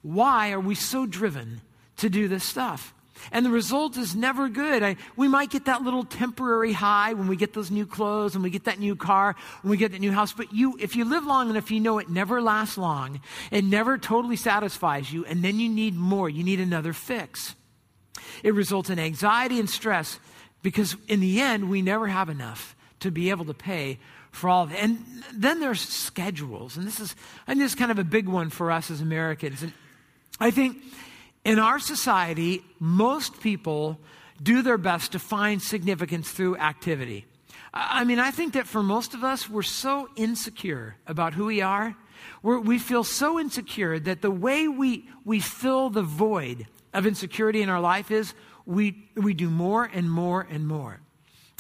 why 0.02 0.52
are 0.52 0.60
we 0.60 0.76
so 0.76 1.06
driven 1.06 1.62
to 1.96 2.10
do 2.10 2.28
this 2.28 2.44
stuff 2.44 2.94
and 3.32 3.46
the 3.46 3.50
result 3.50 3.98
is 3.98 4.16
never 4.16 4.50
good. 4.50 4.84
I, 4.84 4.96
we 5.16 5.28
might 5.28 5.50
get 5.50 5.66
that 5.66 5.82
little 5.82 6.04
temporary 6.04 6.74
high 6.74 7.14
when 7.14 7.28
we 7.28 7.36
get 7.36 7.54
those 7.54 7.72
new 7.72 7.86
clothes 7.86 8.36
and 8.36 8.44
we 8.44 8.50
get 8.50 8.66
that 8.66 8.80
new 8.80 8.96
car, 8.96 9.36
when 9.62 9.72
we 9.72 9.78
get 9.78 9.92
that 9.92 10.02
new 10.02 10.12
house. 10.12 10.34
But 10.34 10.54
you, 10.54 10.78
if 10.80 10.96
you 10.96 11.06
live 11.06 11.26
long 11.26 11.50
enough, 11.50 11.72
you 11.72 11.80
know 11.80 12.00
it 12.00 12.10
never 12.10 12.42
lasts 12.42 12.78
long. 12.78 13.22
It 13.52 13.64
never 13.64 13.98
totally 13.98 14.36
satisfies 14.36 15.12
you. 15.12 15.26
And 15.26 15.44
then 15.44 15.60
you 15.60 15.70
need 15.70 15.96
more. 15.96 16.30
You 16.30 16.44
need 16.44 16.60
another 16.60 16.94
fix. 16.94 17.56
It 18.44 18.54
results 18.54 18.90
in 18.90 19.00
anxiety 19.00 19.60
and 19.60 19.70
stress 19.70 20.20
because 20.62 20.96
in 21.08 21.20
the 21.20 21.40
end, 21.40 21.70
we 21.70 21.82
never 21.82 22.08
have 22.08 22.30
enough 22.30 22.76
to 23.00 23.12
be 23.12 23.30
able 23.30 23.46
to 23.46 23.54
pay 23.54 24.00
for 24.32 24.50
all 24.50 24.64
of 24.64 24.72
it. 24.72 24.78
And 24.82 25.04
then 25.34 25.60
there's 25.60 25.82
schedules. 25.82 26.78
And 26.78 26.86
this 26.86 27.00
is, 27.00 27.16
and 27.48 27.60
this 27.60 27.72
is 27.72 27.76
kind 27.76 27.92
of 27.92 28.00
a 28.00 28.04
big 28.04 28.28
one 28.28 28.50
for 28.50 28.72
us 28.72 28.92
as 28.92 29.02
Americans. 29.02 29.64
And 29.64 29.74
I 30.40 30.52
think 30.52 30.78
in 31.44 31.60
our 31.60 31.80
society, 31.80 32.64
most 32.80 33.40
people 33.42 34.00
do 34.42 34.62
their 34.62 34.78
best 34.78 35.14
to 35.14 35.20
find 35.20 35.62
significance 35.62 36.32
through 36.32 36.58
activity. 36.58 37.26
I 37.74 38.04
mean, 38.04 38.20
I 38.20 38.32
think 38.32 38.54
that 38.54 38.68
for 38.68 38.84
most 38.84 39.14
of 39.14 39.24
us, 39.24 39.50
we're 39.50 39.62
so 39.62 40.10
insecure 40.16 40.96
about 41.06 41.34
who 41.34 41.46
we 41.46 41.62
are. 41.62 41.96
We're, 42.42 42.60
we 42.60 42.80
feel 42.80 43.04
so 43.04 43.40
insecure 43.40 44.00
that 44.00 44.22
the 44.22 44.32
way 44.32 44.68
we, 44.68 45.10
we 45.26 45.40
fill 45.40 45.90
the 45.90 46.04
void 46.04 46.68
of 46.94 47.06
insecurity 47.06 47.62
in 47.62 47.70
our 47.70 47.82
life 47.82 48.12
is 48.12 48.34
we, 48.68 49.10
we 49.16 49.34
do 49.34 49.50
more 49.50 49.86
and 49.86 50.12
more 50.12 50.46
and 50.50 50.68
more. 50.68 51.00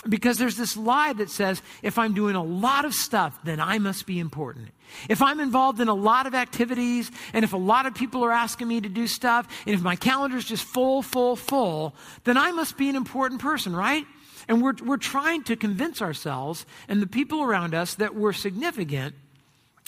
Because 0.08 0.38
there's 0.38 0.58
this 0.58 0.78
lie 0.78 1.13
that 1.13 1.30
says 1.30 1.62
if 1.82 1.98
I'm 1.98 2.13
doing 2.13 2.36
a 2.36 2.43
lot 2.43 2.86
of 2.86 2.93
stuff, 2.93 3.38
then 3.43 3.60
I 3.60 3.80
must 3.80 4.06
be 4.06 4.20
important. 4.20 4.70
If 5.10 5.22
I'm 5.22 5.39
involved 5.39 5.80
in 5.80 5.88
a 5.88 5.93
lot 5.93 6.28
of 6.28 6.36
activities, 6.36 7.10
and 7.34 7.43
if 7.43 7.54
a 7.54 7.58
lot 7.58 7.88
of 7.88 7.96
people 7.96 8.24
are 8.24 8.32
asking 8.32 8.67
me 8.67 8.80
to 8.80 8.89
do 8.89 9.08
stuff, 9.08 9.48
and 9.65 9.74
if 9.74 9.82
my 9.82 9.96
calendar's 9.96 10.46
just 10.46 10.63
full, 10.63 11.02
full, 11.02 11.36
full, 11.36 11.96
then 12.26 12.38
I 12.38 12.52
must 12.52 12.78
be 12.78 12.89
an 12.89 12.96
important 12.96 13.41
person, 13.41 13.76
right? 13.76 14.06
And 14.48 14.62
we're, 14.62 14.76
we're 14.84 14.98
trying 14.98 15.43
to 15.46 15.56
convince 15.56 16.02
ourselves 16.02 16.65
and 16.88 17.02
the 17.02 17.08
people 17.08 17.41
around 17.41 17.74
us 17.74 17.96
that 17.96 18.15
we're 18.15 18.34
significant 18.34 19.15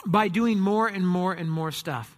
by 0.05 0.27
doing 0.27 0.59
more 0.59 0.87
and 0.87 1.07
more 1.07 1.33
and 1.33 1.51
more 1.51 1.71
stuff. 1.71 2.17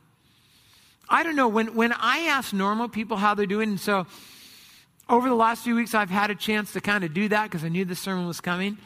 I 1.10 1.24
don't 1.24 1.36
know, 1.36 1.50
when, 1.50 1.76
when 1.76 1.92
I 1.92 2.20
ask 2.28 2.54
normal 2.54 2.88
people 2.88 3.18
how 3.18 3.36
they're 3.36 3.46
doing, 3.46 3.72
and 3.72 3.80
so 3.80 4.08
over 5.12 5.28
the 5.28 5.36
last 5.36 5.63
few 5.63 5.76
weeks, 5.76 5.93
I've 5.93 6.10
had 6.10 6.32
a 6.32 6.36
chance 6.36 6.71
to 6.74 6.82
kind 6.82 7.04
of 7.04 7.13
do 7.13 7.28
that 7.28 7.43
because 7.43 7.65
I 7.65 7.67
knew 7.69 7.84
this 7.84 8.00
sermon 8.00 8.26
was 8.26 8.39
coming. 8.39 8.78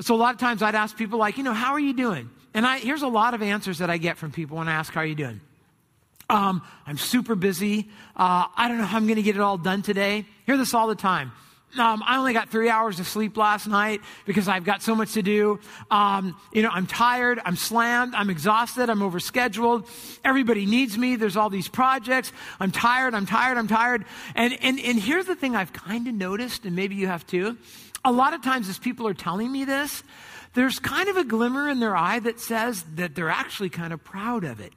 So 0.00 0.14
a 0.14 0.16
lot 0.16 0.34
of 0.34 0.40
times 0.40 0.62
I'd 0.62 0.74
ask 0.74 0.96
people 0.96 1.18
like, 1.18 1.36
you 1.36 1.44
know, 1.44 1.52
how 1.52 1.72
are 1.72 1.80
you 1.80 1.92
doing? 1.92 2.30
And 2.54 2.66
I, 2.66 2.78
here's 2.78 3.02
a 3.02 3.08
lot 3.08 3.34
of 3.34 3.42
answers 3.42 3.78
that 3.78 3.90
I 3.90 3.98
get 3.98 4.16
from 4.16 4.32
people 4.32 4.56
when 4.56 4.68
I 4.68 4.72
ask, 4.72 4.92
how 4.94 5.02
are 5.02 5.06
you 5.06 5.14
doing? 5.14 5.42
Um, 6.30 6.62
I'm 6.86 6.96
super 6.96 7.34
busy. 7.34 7.90
Uh, 8.16 8.46
I 8.56 8.66
don't 8.68 8.78
know 8.78 8.84
how 8.84 8.96
I'm 8.96 9.06
going 9.06 9.16
to 9.16 9.22
get 9.22 9.36
it 9.36 9.42
all 9.42 9.58
done 9.58 9.82
today. 9.82 10.24
Hear 10.46 10.56
this 10.56 10.72
all 10.72 10.88
the 10.88 10.94
time. 10.94 11.32
Um, 11.78 12.02
I 12.06 12.16
only 12.16 12.32
got 12.32 12.48
three 12.48 12.70
hours 12.70 13.00
of 13.00 13.06
sleep 13.06 13.36
last 13.36 13.66
night 13.66 14.00
because 14.24 14.48
I've 14.48 14.64
got 14.64 14.82
so 14.82 14.94
much 14.94 15.12
to 15.12 15.22
do. 15.22 15.60
Um, 15.90 16.34
you 16.52 16.62
know, 16.62 16.70
I'm 16.72 16.86
tired, 16.86 17.38
I'm 17.44 17.56
slammed, 17.56 18.14
I'm 18.14 18.30
exhausted, 18.30 18.88
I'm 18.88 19.00
overscheduled. 19.00 19.86
Everybody 20.24 20.64
needs 20.64 20.96
me. 20.96 21.16
There's 21.16 21.36
all 21.36 21.50
these 21.50 21.68
projects. 21.68 22.32
I'm 22.60 22.72
tired, 22.72 23.14
I'm 23.14 23.26
tired, 23.26 23.58
I'm 23.58 23.68
tired. 23.68 24.06
And, 24.34 24.56
and, 24.62 24.80
and 24.80 24.98
here's 24.98 25.26
the 25.26 25.34
thing 25.34 25.54
I've 25.54 25.72
kind 25.72 26.08
of 26.08 26.14
noticed, 26.14 26.64
and 26.64 26.74
maybe 26.74 26.94
you 26.94 27.08
have 27.08 27.26
too. 27.26 27.58
A 28.04 28.12
lot 28.12 28.32
of 28.32 28.42
times, 28.42 28.68
as 28.68 28.78
people 28.78 29.06
are 29.06 29.14
telling 29.14 29.52
me 29.52 29.64
this, 29.64 30.02
there's 30.54 30.78
kind 30.78 31.08
of 31.10 31.18
a 31.18 31.24
glimmer 31.24 31.68
in 31.68 31.80
their 31.80 31.96
eye 31.96 32.20
that 32.20 32.40
says 32.40 32.84
that 32.94 33.14
they're 33.14 33.28
actually 33.28 33.68
kind 33.68 33.92
of 33.92 34.02
proud 34.02 34.44
of 34.44 34.60
it. 34.60 34.72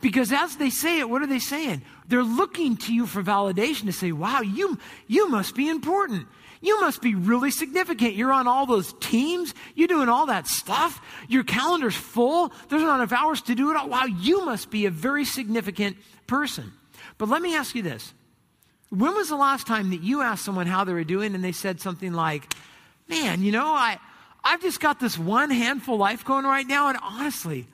Because 0.00 0.32
as 0.32 0.56
they 0.56 0.70
say 0.70 0.98
it, 0.98 1.08
what 1.08 1.22
are 1.22 1.26
they 1.26 1.38
saying? 1.38 1.82
They're 2.08 2.22
looking 2.22 2.76
to 2.78 2.94
you 2.94 3.06
for 3.06 3.22
validation 3.22 3.84
to 3.86 3.92
say, 3.92 4.12
wow, 4.12 4.40
you, 4.40 4.78
you 5.06 5.28
must 5.28 5.54
be 5.54 5.68
important. 5.68 6.26
You 6.60 6.80
must 6.80 7.02
be 7.02 7.14
really 7.14 7.50
significant. 7.50 8.14
You're 8.14 8.32
on 8.32 8.48
all 8.48 8.64
those 8.64 8.94
teams. 8.94 9.54
You're 9.74 9.88
doing 9.88 10.08
all 10.08 10.26
that 10.26 10.46
stuff. 10.46 11.00
Your 11.28 11.44
calendar's 11.44 11.94
full. 11.94 12.52
There's 12.68 12.82
not 12.82 12.96
enough 12.96 13.12
hours 13.12 13.42
to 13.42 13.54
do 13.54 13.70
it 13.70 13.76
all. 13.76 13.88
Wow, 13.88 14.04
you 14.04 14.44
must 14.46 14.70
be 14.70 14.86
a 14.86 14.90
very 14.90 15.24
significant 15.24 15.96
person. 16.26 16.72
But 17.18 17.28
let 17.28 17.42
me 17.42 17.54
ask 17.54 17.74
you 17.74 17.82
this. 17.82 18.14
When 18.88 19.14
was 19.14 19.28
the 19.28 19.36
last 19.36 19.66
time 19.66 19.90
that 19.90 20.02
you 20.02 20.22
asked 20.22 20.44
someone 20.44 20.66
how 20.66 20.84
they 20.84 20.92
were 20.92 21.04
doing 21.04 21.34
and 21.34 21.44
they 21.44 21.52
said 21.52 21.80
something 21.80 22.12
like, 22.12 22.54
man, 23.08 23.42
you 23.42 23.52
know, 23.52 23.66
I, 23.66 23.98
I've 24.42 24.62
just 24.62 24.80
got 24.80 25.00
this 25.00 25.18
one 25.18 25.50
handful 25.50 25.96
life 25.96 26.24
going 26.24 26.44
right 26.44 26.66
now, 26.66 26.88
and 26.88 26.98
honestly, 27.02 27.66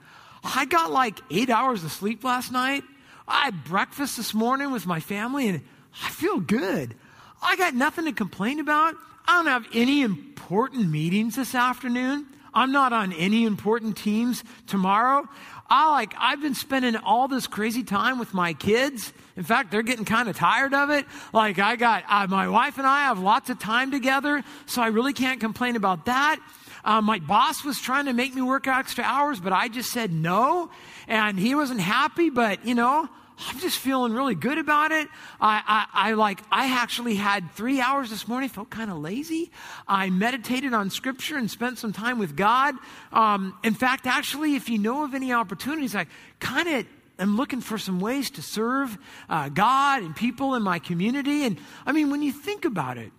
I 0.42 0.64
got 0.64 0.90
like 0.90 1.20
eight 1.30 1.50
hours 1.50 1.84
of 1.84 1.92
sleep 1.92 2.24
last 2.24 2.52
night. 2.52 2.82
I 3.28 3.44
had 3.44 3.64
breakfast 3.64 4.16
this 4.16 4.34
morning 4.34 4.72
with 4.72 4.86
my 4.86 5.00
family 5.00 5.48
and 5.48 5.60
I 6.04 6.10
feel 6.10 6.40
good. 6.40 6.94
I 7.42 7.56
got 7.56 7.74
nothing 7.74 8.06
to 8.06 8.12
complain 8.12 8.60
about. 8.60 8.94
I 9.26 9.36
don't 9.36 9.46
have 9.46 9.66
any 9.74 10.02
important 10.02 10.90
meetings 10.90 11.36
this 11.36 11.54
afternoon. 11.54 12.26
I'm 12.52 12.72
not 12.72 12.92
on 12.92 13.12
any 13.12 13.44
important 13.44 13.96
teams 13.96 14.42
tomorrow. 14.66 15.28
I 15.68 15.88
like 15.90 16.14
I've 16.18 16.40
been 16.40 16.56
spending 16.56 16.96
all 16.96 17.28
this 17.28 17.46
crazy 17.46 17.84
time 17.84 18.18
with 18.18 18.34
my 18.34 18.54
kids. 18.54 19.12
In 19.36 19.44
fact, 19.44 19.70
they're 19.70 19.82
getting 19.82 20.04
kind 20.04 20.28
of 20.28 20.36
tired 20.36 20.74
of 20.74 20.90
it. 20.90 21.06
Like 21.32 21.60
I 21.60 21.76
got 21.76 22.02
uh, 22.08 22.26
my 22.26 22.48
wife 22.48 22.78
and 22.78 22.86
I 22.86 23.02
have 23.02 23.20
lots 23.20 23.50
of 23.50 23.60
time 23.60 23.92
together, 23.92 24.42
so 24.66 24.82
I 24.82 24.88
really 24.88 25.12
can't 25.12 25.38
complain 25.38 25.76
about 25.76 26.06
that. 26.06 26.40
Uh, 26.84 27.00
my 27.00 27.18
boss 27.18 27.64
was 27.64 27.80
trying 27.80 28.06
to 28.06 28.12
make 28.12 28.34
me 28.34 28.42
work 28.42 28.66
extra 28.66 29.04
hours, 29.04 29.40
but 29.40 29.52
I 29.52 29.68
just 29.68 29.90
said 29.90 30.12
no. 30.12 30.70
And 31.08 31.38
he 31.38 31.54
wasn't 31.54 31.80
happy, 31.80 32.30
but 32.30 32.66
you 32.66 32.74
know, 32.74 33.08
I'm 33.48 33.58
just 33.58 33.78
feeling 33.78 34.12
really 34.12 34.34
good 34.34 34.58
about 34.58 34.92
it. 34.92 35.08
I, 35.40 35.86
I, 35.94 36.10
I, 36.10 36.12
like, 36.12 36.40
I 36.50 36.72
actually 36.74 37.14
had 37.14 37.50
three 37.52 37.80
hours 37.80 38.10
this 38.10 38.28
morning, 38.28 38.48
felt 38.48 38.70
kind 38.70 38.90
of 38.90 38.98
lazy. 38.98 39.50
I 39.88 40.10
meditated 40.10 40.74
on 40.74 40.90
scripture 40.90 41.38
and 41.38 41.50
spent 41.50 41.78
some 41.78 41.92
time 41.92 42.18
with 42.18 42.36
God. 42.36 42.74
Um, 43.12 43.58
in 43.62 43.74
fact, 43.74 44.06
actually, 44.06 44.56
if 44.56 44.68
you 44.68 44.78
know 44.78 45.04
of 45.04 45.14
any 45.14 45.32
opportunities, 45.32 45.96
I 45.96 46.06
kind 46.38 46.68
of 46.68 46.86
am 47.18 47.36
looking 47.36 47.60
for 47.60 47.78
some 47.78 48.00
ways 48.00 48.30
to 48.32 48.42
serve 48.42 48.98
uh, 49.28 49.48
God 49.48 50.02
and 50.02 50.14
people 50.14 50.54
in 50.54 50.62
my 50.62 50.78
community. 50.78 51.44
And 51.44 51.58
I 51.86 51.92
mean, 51.92 52.10
when 52.10 52.22
you 52.22 52.32
think 52.32 52.64
about 52.64 52.98
it, 52.98 53.12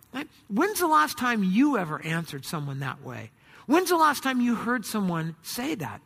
when's 0.50 0.80
the 0.80 0.88
last 0.88 1.18
time 1.18 1.44
you 1.44 1.78
ever 1.78 2.04
answered 2.04 2.46
someone 2.46 2.80
that 2.80 3.04
way? 3.04 3.32
When's 3.68 3.90
the 3.90 3.98
last 3.98 4.24
time 4.24 4.42
you 4.42 4.56
heard 4.56 4.86
someone 4.86 5.36
say 5.44 5.76
that? 5.76 6.02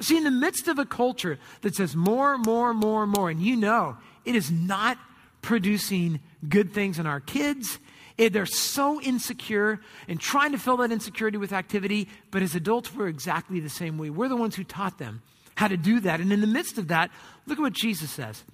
See, 0.00 0.16
in 0.16 0.24
the 0.24 0.30
midst 0.30 0.68
of 0.68 0.78
a 0.78 0.84
culture 0.84 1.38
that 1.62 1.74
says 1.74 1.96
more, 1.96 2.38
more, 2.38 2.72
more, 2.72 3.06
more, 3.06 3.30
and 3.30 3.40
you 3.40 3.56
know 3.56 3.96
it 4.24 4.34
is 4.34 4.50
not 4.50 4.98
producing 5.42 6.20
good 6.48 6.72
things 6.72 6.98
in 6.98 7.06
our 7.06 7.20
kids, 7.20 7.78
it, 8.16 8.32
they're 8.32 8.46
so 8.46 9.00
insecure 9.00 9.80
and 10.08 10.20
trying 10.20 10.52
to 10.52 10.58
fill 10.58 10.76
that 10.78 10.92
insecurity 10.92 11.38
with 11.38 11.52
activity, 11.52 12.08
but 12.30 12.42
as 12.42 12.54
adults, 12.54 12.94
we're 12.94 13.08
exactly 13.08 13.60
the 13.60 13.68
same 13.68 13.96
way. 13.96 14.10
We're 14.10 14.28
the 14.28 14.36
ones 14.36 14.56
who 14.56 14.64
taught 14.64 14.98
them 14.98 15.22
how 15.54 15.68
to 15.68 15.76
do 15.76 16.00
that. 16.00 16.20
And 16.20 16.32
in 16.32 16.40
the 16.40 16.46
midst 16.46 16.78
of 16.78 16.88
that, 16.88 17.10
look 17.46 17.58
at 17.58 17.62
what 17.62 17.72
Jesus 17.72 18.10
says. 18.10 18.44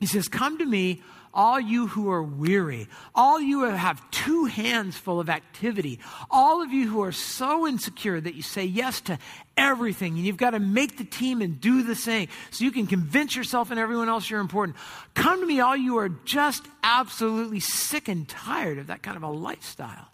He 0.00 0.06
says, 0.06 0.28
Come 0.28 0.58
to 0.58 0.64
me, 0.64 1.02
all 1.32 1.60
you 1.60 1.86
who 1.86 2.10
are 2.10 2.22
weary, 2.22 2.88
all 3.14 3.40
you 3.40 3.64
who 3.64 3.70
have 3.70 4.08
two 4.10 4.46
hands 4.46 4.96
full 4.96 5.20
of 5.20 5.28
activity, 5.28 6.00
all 6.30 6.62
of 6.62 6.72
you 6.72 6.88
who 6.88 7.02
are 7.02 7.12
so 7.12 7.66
insecure 7.66 8.20
that 8.20 8.34
you 8.34 8.42
say 8.42 8.64
yes 8.64 9.00
to 9.02 9.18
everything 9.56 10.16
and 10.16 10.26
you've 10.26 10.36
got 10.36 10.50
to 10.50 10.58
make 10.58 10.96
the 10.96 11.04
team 11.04 11.40
and 11.40 11.60
do 11.60 11.82
the 11.82 11.94
same 11.94 12.28
so 12.50 12.64
you 12.64 12.72
can 12.72 12.86
convince 12.86 13.36
yourself 13.36 13.70
and 13.70 13.78
everyone 13.78 14.08
else 14.08 14.28
you're 14.28 14.40
important. 14.40 14.76
Come 15.14 15.40
to 15.40 15.46
me, 15.46 15.60
all 15.60 15.76
you 15.76 15.98
are 15.98 16.08
just 16.08 16.66
absolutely 16.82 17.60
sick 17.60 18.08
and 18.08 18.28
tired 18.28 18.78
of 18.78 18.88
that 18.88 19.02
kind 19.02 19.16
of 19.16 19.22
a 19.22 19.28
lifestyle. 19.28 20.08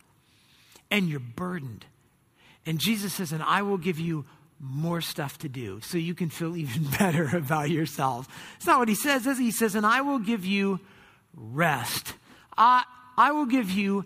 And 0.90 1.08
you're 1.08 1.20
burdened. 1.20 1.84
And 2.64 2.78
Jesus 2.78 3.14
says, 3.14 3.32
and 3.32 3.42
I 3.42 3.62
will 3.62 3.78
give 3.78 3.98
you 3.98 4.24
more 4.60 5.00
stuff 5.00 5.38
to 5.38 5.48
do 5.48 5.80
so 5.82 5.98
you 5.98 6.14
can 6.14 6.30
feel 6.30 6.56
even 6.56 6.84
better 6.98 7.36
about 7.36 7.70
yourself. 7.70 8.28
It's 8.56 8.66
not 8.66 8.78
what 8.78 8.88
he 8.88 8.94
says, 8.94 9.26
is 9.26 9.38
he? 9.38 9.46
He 9.46 9.50
says, 9.50 9.74
and 9.74 9.86
I 9.86 10.00
will 10.02 10.18
give 10.18 10.44
you 10.44 10.80
rest. 11.36 12.14
I, 12.56 12.84
I 13.16 13.32
will 13.32 13.46
give 13.46 13.70
you 13.70 14.04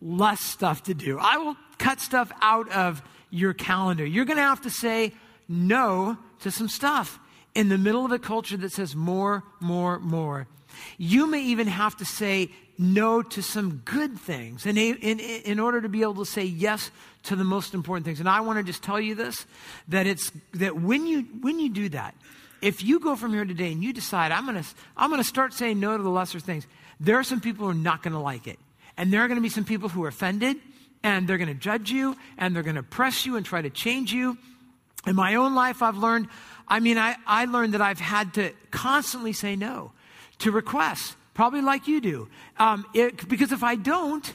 less 0.00 0.40
stuff 0.40 0.82
to 0.84 0.94
do. 0.94 1.18
I 1.18 1.38
will 1.38 1.56
cut 1.78 2.00
stuff 2.00 2.32
out 2.40 2.70
of 2.70 3.02
your 3.30 3.54
calendar. 3.54 4.04
You're 4.04 4.24
going 4.24 4.36
to 4.36 4.42
have 4.42 4.62
to 4.62 4.70
say 4.70 5.12
no 5.48 6.18
to 6.40 6.50
some 6.50 6.68
stuff 6.68 7.18
in 7.54 7.68
the 7.68 7.78
middle 7.78 8.04
of 8.04 8.12
a 8.12 8.18
culture 8.18 8.56
that 8.56 8.72
says 8.72 8.96
more, 8.96 9.42
more, 9.60 9.98
more. 9.98 10.46
You 10.98 11.26
may 11.26 11.42
even 11.42 11.66
have 11.66 11.96
to 11.98 12.04
say 12.04 12.50
no 12.78 13.22
to 13.22 13.42
some 13.42 13.82
good 13.84 14.18
things 14.18 14.66
in, 14.66 14.76
in, 14.76 15.20
in 15.20 15.60
order 15.60 15.80
to 15.80 15.88
be 15.88 16.02
able 16.02 16.14
to 16.16 16.24
say 16.24 16.44
yes 16.44 16.90
to 17.24 17.36
the 17.36 17.44
most 17.44 17.74
important 17.74 18.04
things. 18.04 18.20
And 18.20 18.28
I 18.28 18.40
want 18.40 18.58
to 18.58 18.64
just 18.64 18.82
tell 18.82 18.98
you 19.00 19.14
this 19.14 19.46
that 19.88 20.06
it's 20.06 20.32
that 20.54 20.80
when 20.80 21.06
you 21.06 21.22
when 21.40 21.60
you 21.60 21.68
do 21.68 21.88
that, 21.90 22.14
if 22.62 22.82
you 22.82 23.00
go 23.00 23.16
from 23.16 23.34
here 23.34 23.44
today 23.44 23.72
and 23.72 23.82
you 23.82 23.92
decide 23.92 24.32
I'm 24.32 24.46
gonna 24.46 24.64
I'm 24.96 25.10
gonna 25.10 25.24
start 25.24 25.52
saying 25.52 25.80
no 25.80 25.96
to 25.96 26.02
the 26.02 26.08
lesser 26.08 26.40
things, 26.40 26.66
there 27.00 27.18
are 27.18 27.24
some 27.24 27.40
people 27.40 27.66
who 27.66 27.70
are 27.72 27.74
not 27.74 28.02
gonna 28.02 28.22
like 28.22 28.46
it. 28.46 28.58
And 28.96 29.12
there 29.12 29.22
are 29.22 29.28
gonna 29.28 29.40
be 29.40 29.48
some 29.48 29.64
people 29.64 29.88
who 29.88 30.04
are 30.04 30.08
offended 30.08 30.56
and 31.02 31.28
they're 31.28 31.38
gonna 31.38 31.54
judge 31.54 31.90
you 31.90 32.16
and 32.38 32.54
they're 32.54 32.62
gonna 32.62 32.82
press 32.82 33.26
you 33.26 33.36
and 33.36 33.44
try 33.44 33.60
to 33.60 33.70
change 33.70 34.12
you. 34.12 34.38
In 35.06 35.16
my 35.16 35.34
own 35.34 35.56
life, 35.56 35.82
I've 35.82 35.96
learned, 35.96 36.28
I 36.68 36.78
mean, 36.78 36.96
I, 36.96 37.16
I 37.26 37.46
learned 37.46 37.74
that 37.74 37.80
I've 37.80 37.98
had 37.98 38.34
to 38.34 38.52
constantly 38.70 39.32
say 39.32 39.56
no 39.56 39.90
to 40.38 40.52
requests 40.52 41.16
probably 41.34 41.60
like 41.60 41.88
you 41.88 42.00
do. 42.00 42.28
Um, 42.58 42.86
it, 42.94 43.28
because 43.28 43.50
if 43.50 43.64
I 43.64 43.74
don't, 43.74 44.32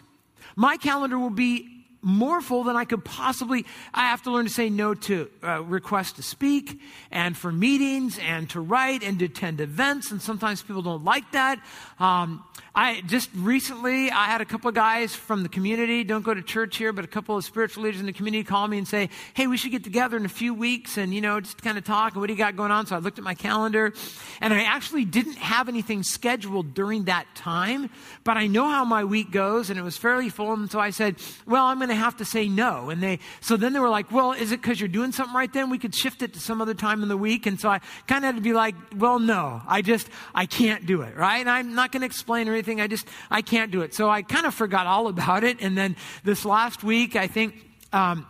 my 0.55 0.77
calendar 0.77 1.17
will 1.17 1.29
be 1.29 1.76
more 2.07 2.41
full 2.41 2.63
than 2.63 2.77
I 2.77 2.85
could 2.85 3.03
possibly. 3.03 3.65
I 3.93 4.05
have 4.05 4.23
to 4.23 4.31
learn 4.31 4.45
to 4.45 4.51
say 4.51 4.69
no 4.69 4.93
to 4.93 5.29
uh, 5.43 5.61
requests 5.63 6.13
to 6.13 6.23
speak 6.23 6.79
and 7.11 7.35
for 7.35 7.51
meetings 7.51 8.17
and 8.19 8.49
to 8.51 8.61
write 8.61 9.03
and 9.03 9.19
to 9.19 9.25
attend 9.25 9.59
events. 9.59 10.09
And 10.09 10.21
sometimes 10.21 10.63
people 10.63 10.81
don't 10.81 11.03
like 11.03 11.29
that. 11.33 11.59
Um, 11.99 12.45
I 12.77 13.01
just 13.07 13.31
recently, 13.33 14.11
I 14.11 14.25
had 14.25 14.39
a 14.39 14.45
couple 14.45 14.69
of 14.69 14.75
guys 14.75 15.15
from 15.15 15.41
the 15.41 15.49
community, 15.49 16.03
don't 16.03 16.21
go 16.21 16.35
to 16.35 16.43
church 16.43 16.77
here, 16.77 16.93
but 16.93 17.03
a 17.03 17.07
couple 17.07 17.35
of 17.35 17.43
spiritual 17.43 17.81
leaders 17.81 17.99
in 17.99 18.05
the 18.05 18.13
community 18.13 18.43
call 18.43 18.67
me 18.67 18.77
and 18.77 18.87
say, 18.87 19.09
Hey, 19.33 19.47
we 19.47 19.57
should 19.57 19.71
get 19.71 19.83
together 19.83 20.15
in 20.15 20.25
a 20.25 20.29
few 20.29 20.53
weeks 20.53 20.95
and, 20.95 21.11
you 21.11 21.19
know, 21.19 21.39
just 21.39 21.59
kind 21.63 21.79
of 21.79 21.85
talk. 21.85 22.13
And 22.13 22.21
what 22.21 22.27
do 22.27 22.33
you 22.33 22.37
got 22.37 22.55
going 22.55 22.69
on? 22.69 22.85
So 22.85 22.95
I 22.95 22.99
looked 22.99 23.17
at 23.17 23.23
my 23.23 23.33
calendar 23.33 23.93
and 24.41 24.53
I 24.53 24.61
actually 24.61 25.05
didn't 25.05 25.37
have 25.37 25.69
anything 25.69 26.03
scheduled 26.03 26.75
during 26.75 27.05
that 27.05 27.25
time, 27.33 27.89
but 28.23 28.37
I 28.37 28.45
know 28.45 28.69
how 28.69 28.85
my 28.85 29.03
week 29.03 29.31
goes 29.31 29.71
and 29.71 29.79
it 29.79 29.81
was 29.81 29.97
fairly 29.97 30.29
full. 30.29 30.53
And 30.53 30.69
so 30.69 30.79
I 30.79 30.91
said, 30.91 31.15
Well, 31.47 31.65
I'm 31.65 31.79
going 31.79 31.89
to 31.89 31.95
have 31.95 32.17
to 32.17 32.25
say 32.25 32.47
no. 32.47 32.91
And 32.91 33.01
they, 33.01 33.17
so 33.41 33.57
then 33.57 33.73
they 33.73 33.79
were 33.79 33.89
like, 33.89 34.11
Well, 34.11 34.33
is 34.33 34.51
it 34.51 34.61
because 34.61 34.79
you're 34.79 34.87
doing 34.87 35.11
something 35.11 35.35
right 35.35 35.51
then? 35.51 35.71
We 35.71 35.79
could 35.79 35.95
shift 35.95 36.21
it 36.21 36.33
to 36.33 36.39
some 36.39 36.61
other 36.61 36.75
time 36.75 37.01
in 37.01 37.09
the 37.09 37.17
week. 37.17 37.47
And 37.47 37.59
so 37.59 37.69
I 37.69 37.79
kind 38.05 38.23
of 38.23 38.25
had 38.25 38.35
to 38.35 38.41
be 38.41 38.53
like, 38.53 38.75
Well, 38.95 39.17
no, 39.17 39.63
I 39.67 39.81
just, 39.81 40.07
I 40.35 40.45
can't 40.45 40.85
do 40.85 41.01
it, 41.01 41.17
right? 41.17 41.39
And 41.39 41.49
I'm 41.49 41.73
not 41.73 41.91
going 41.91 42.01
to 42.01 42.05
explain 42.05 42.47
or 42.47 42.51
anything 42.51 42.66
I 42.75 42.87
just, 42.87 43.07
I 43.31 43.41
can't 43.41 43.71
do 43.71 43.81
it. 43.81 43.93
So 43.93 44.09
I 44.09 44.21
kind 44.21 44.45
of 44.45 44.53
forgot 44.53 44.85
all 44.85 45.07
about 45.07 45.43
it. 45.43 45.61
And 45.61 45.77
then 45.77 45.95
this 46.23 46.45
last 46.45 46.83
week, 46.83 47.15
I 47.15 47.27
think, 47.27 47.55
um, 47.93 48.27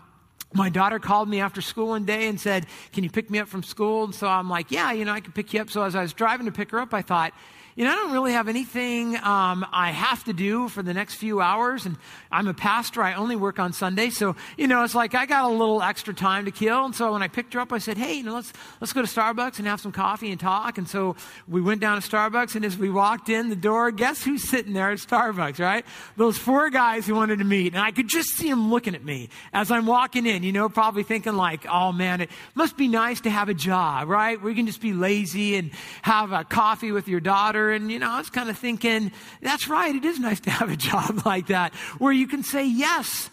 my 0.54 0.69
daughter 0.69 0.97
called 0.97 1.28
me 1.28 1.41
after 1.41 1.62
school 1.62 1.89
one 1.89 2.06
day 2.06 2.28
and 2.28 2.39
said, 2.39 2.67
Can 2.93 3.04
you 3.04 3.10
pick 3.10 3.30
me 3.30 3.39
up 3.39 3.47
from 3.47 3.63
school? 3.63 4.06
And 4.06 4.15
so 4.15 4.28
I'm 4.28 4.50
like, 4.50 4.71
Yeah, 4.71 4.91
you 4.93 5.04
know, 5.04 5.12
I 5.12 5.19
can 5.19 5.34
pick 5.34 5.54
you 5.54 5.62
up. 5.62 5.69
So 5.69 5.84
as 5.84 5.95
I 5.95 6.02
was 6.02 6.13
driving 6.13 6.45
to 6.45 6.52
pick 6.52 6.71
her 6.71 6.80
up, 6.80 6.93
I 6.93 7.02
thought, 7.02 7.34
you 7.78 7.86
know, 7.86 7.92
I 7.92 7.96
don't 7.96 8.12
really 8.12 8.32
have 8.32 8.48
anything 8.48 9.16
um, 9.18 9.63
I 9.72 9.92
have 9.92 10.24
to 10.24 10.34
do 10.34 10.68
for 10.68 10.82
the 10.82 10.96
next 10.96 11.13
few 11.13 11.42
hours. 11.42 11.86
And 11.86 11.96
I'm 12.32 12.48
a 12.48 12.54
pastor. 12.56 13.04
I 13.04 13.13
only 13.13 13.36
work 13.36 13.60
on 13.60 13.72
Sunday. 13.72 14.10
So, 14.10 14.36
you 14.58 14.68
know, 14.68 14.84
it's 14.84 14.96
like 14.96 15.13
I 15.13 15.28
got 15.28 15.46
a 15.46 15.54
little 15.54 15.84
extra 15.84 16.12
time 16.12 16.46
to 16.46 16.52
kill. 16.52 16.86
And 16.86 16.96
so 16.96 17.13
when 17.13 17.22
I 17.22 17.28
picked 17.28 17.54
her 17.54 17.60
up, 17.60 17.72
I 17.72 17.78
said, 17.78 18.00
hey, 18.00 18.16
you 18.16 18.24
know, 18.24 18.34
let's, 18.34 18.52
let's 18.82 18.94
go 18.94 19.04
to 19.04 19.08
Starbucks 19.08 19.60
and 19.60 19.68
have 19.68 19.80
some 19.80 19.92
coffee 19.92 20.32
and 20.32 20.40
talk. 20.40 20.80
And 20.80 20.90
so 20.90 21.16
we 21.48 21.62
went 21.62 21.80
down 21.80 22.02
to 22.02 22.10
Starbucks. 22.10 22.56
And 22.56 22.66
as 22.66 22.76
we 22.76 22.90
walked 22.90 23.30
in 23.30 23.50
the 23.50 23.56
door, 23.56 23.92
guess 23.92 24.24
who's 24.24 24.50
sitting 24.50 24.74
there 24.74 24.90
at 24.90 24.98
Starbucks, 24.98 25.60
right? 25.60 25.86
Those 26.16 26.36
four 26.36 26.72
guys 26.72 27.06
who 27.06 27.13
wanted 27.13 27.38
to 27.38 27.46
meet. 27.46 27.74
And 27.74 27.84
I 27.84 27.92
could 27.92 28.08
just 28.08 28.30
see 28.30 28.50
them 28.50 28.72
looking 28.72 28.96
at 28.96 29.06
me 29.06 29.30
as 29.54 29.70
I'm 29.70 29.86
walking 29.86 30.26
in, 30.26 30.42
you 30.42 30.52
know, 30.52 30.68
probably 30.68 31.04
thinking 31.04 31.36
like, 31.36 31.68
oh 31.70 31.92
man, 31.92 32.22
it 32.22 32.32
must 32.56 32.76
be 32.76 32.88
nice 32.88 33.22
to 33.22 33.30
have 33.30 33.50
a 33.50 33.54
job, 33.54 34.10
right? 34.10 34.42
Where 34.42 34.50
you 34.50 34.56
can 34.56 34.66
just 34.66 34.82
be 34.82 34.94
lazy 34.94 35.58
and 35.58 35.70
have 36.02 36.32
a 36.32 36.44
coffee 36.44 36.92
with 36.92 37.08
your 37.08 37.20
daughter 37.20 37.66
and, 37.71 37.91
you 37.91 37.99
know, 37.99 38.10
I 38.10 38.17
was 38.17 38.30
kind 38.30 38.49
of 38.49 38.58
thinking, 38.58 39.12
that's 39.41 39.67
right, 39.67 39.93
it 39.95 40.06
is 40.06 40.19
nice 40.19 40.39
to 40.41 40.49
have 40.49 40.71
a 40.71 40.75
job 40.75 41.21
like 41.25 41.47
that 41.47 41.73
where 41.99 42.12
you 42.12 42.27
can 42.27 42.43
say 42.43 42.65
yes 42.65 43.30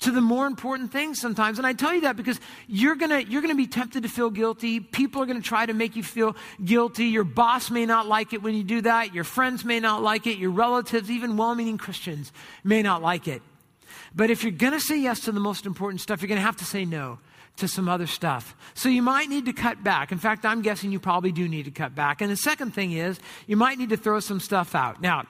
to 0.00 0.10
the 0.10 0.20
more 0.20 0.46
important 0.46 0.90
things 0.90 1.20
sometimes. 1.20 1.58
And 1.58 1.66
I 1.66 1.72
tell 1.72 1.94
you 1.94 2.02
that 2.02 2.16
because 2.16 2.40
you're 2.66 2.96
gonna, 2.96 3.20
you're 3.20 3.42
gonna 3.42 3.54
be 3.54 3.68
tempted 3.68 4.02
to 4.02 4.08
feel 4.08 4.30
guilty. 4.30 4.80
People 4.80 5.22
are 5.22 5.26
gonna 5.26 5.40
try 5.40 5.64
to 5.64 5.72
make 5.72 5.94
you 5.94 6.02
feel 6.02 6.36
guilty. 6.64 7.06
Your 7.06 7.24
boss 7.24 7.70
may 7.70 7.86
not 7.86 8.06
like 8.06 8.32
it 8.32 8.42
when 8.42 8.54
you 8.54 8.64
do 8.64 8.80
that. 8.82 9.14
Your 9.14 9.24
friends 9.24 9.64
may 9.64 9.78
not 9.78 10.02
like 10.02 10.26
it. 10.26 10.38
Your 10.38 10.50
relatives, 10.50 11.10
even 11.10 11.36
well-meaning 11.36 11.78
Christians 11.78 12.32
may 12.64 12.82
not 12.82 13.00
like 13.00 13.28
it. 13.28 13.42
But 14.14 14.30
if 14.30 14.42
you're 14.42 14.52
gonna 14.52 14.80
say 14.80 14.98
yes 15.00 15.20
to 15.20 15.32
the 15.32 15.40
most 15.40 15.66
important 15.66 16.00
stuff, 16.00 16.20
you're 16.20 16.28
gonna 16.28 16.40
have 16.40 16.56
to 16.56 16.64
say 16.64 16.84
no 16.84 17.18
to 17.56 17.68
some 17.68 17.88
other 17.88 18.06
stuff. 18.06 18.54
So 18.74 18.88
you 18.88 19.02
might 19.02 19.28
need 19.28 19.46
to 19.46 19.52
cut 19.52 19.84
back. 19.84 20.12
In 20.12 20.18
fact, 20.18 20.44
I'm 20.44 20.62
guessing 20.62 20.90
you 20.92 20.98
probably 20.98 21.32
do 21.32 21.48
need 21.48 21.64
to 21.64 21.70
cut 21.70 21.94
back. 21.94 22.20
And 22.20 22.30
the 22.30 22.36
second 22.36 22.72
thing 22.72 22.92
is, 22.92 23.20
you 23.46 23.56
might 23.56 23.78
need 23.78 23.90
to 23.90 23.96
throw 23.96 24.20
some 24.20 24.40
stuff 24.40 24.74
out. 24.74 25.00
Now, 25.00 25.24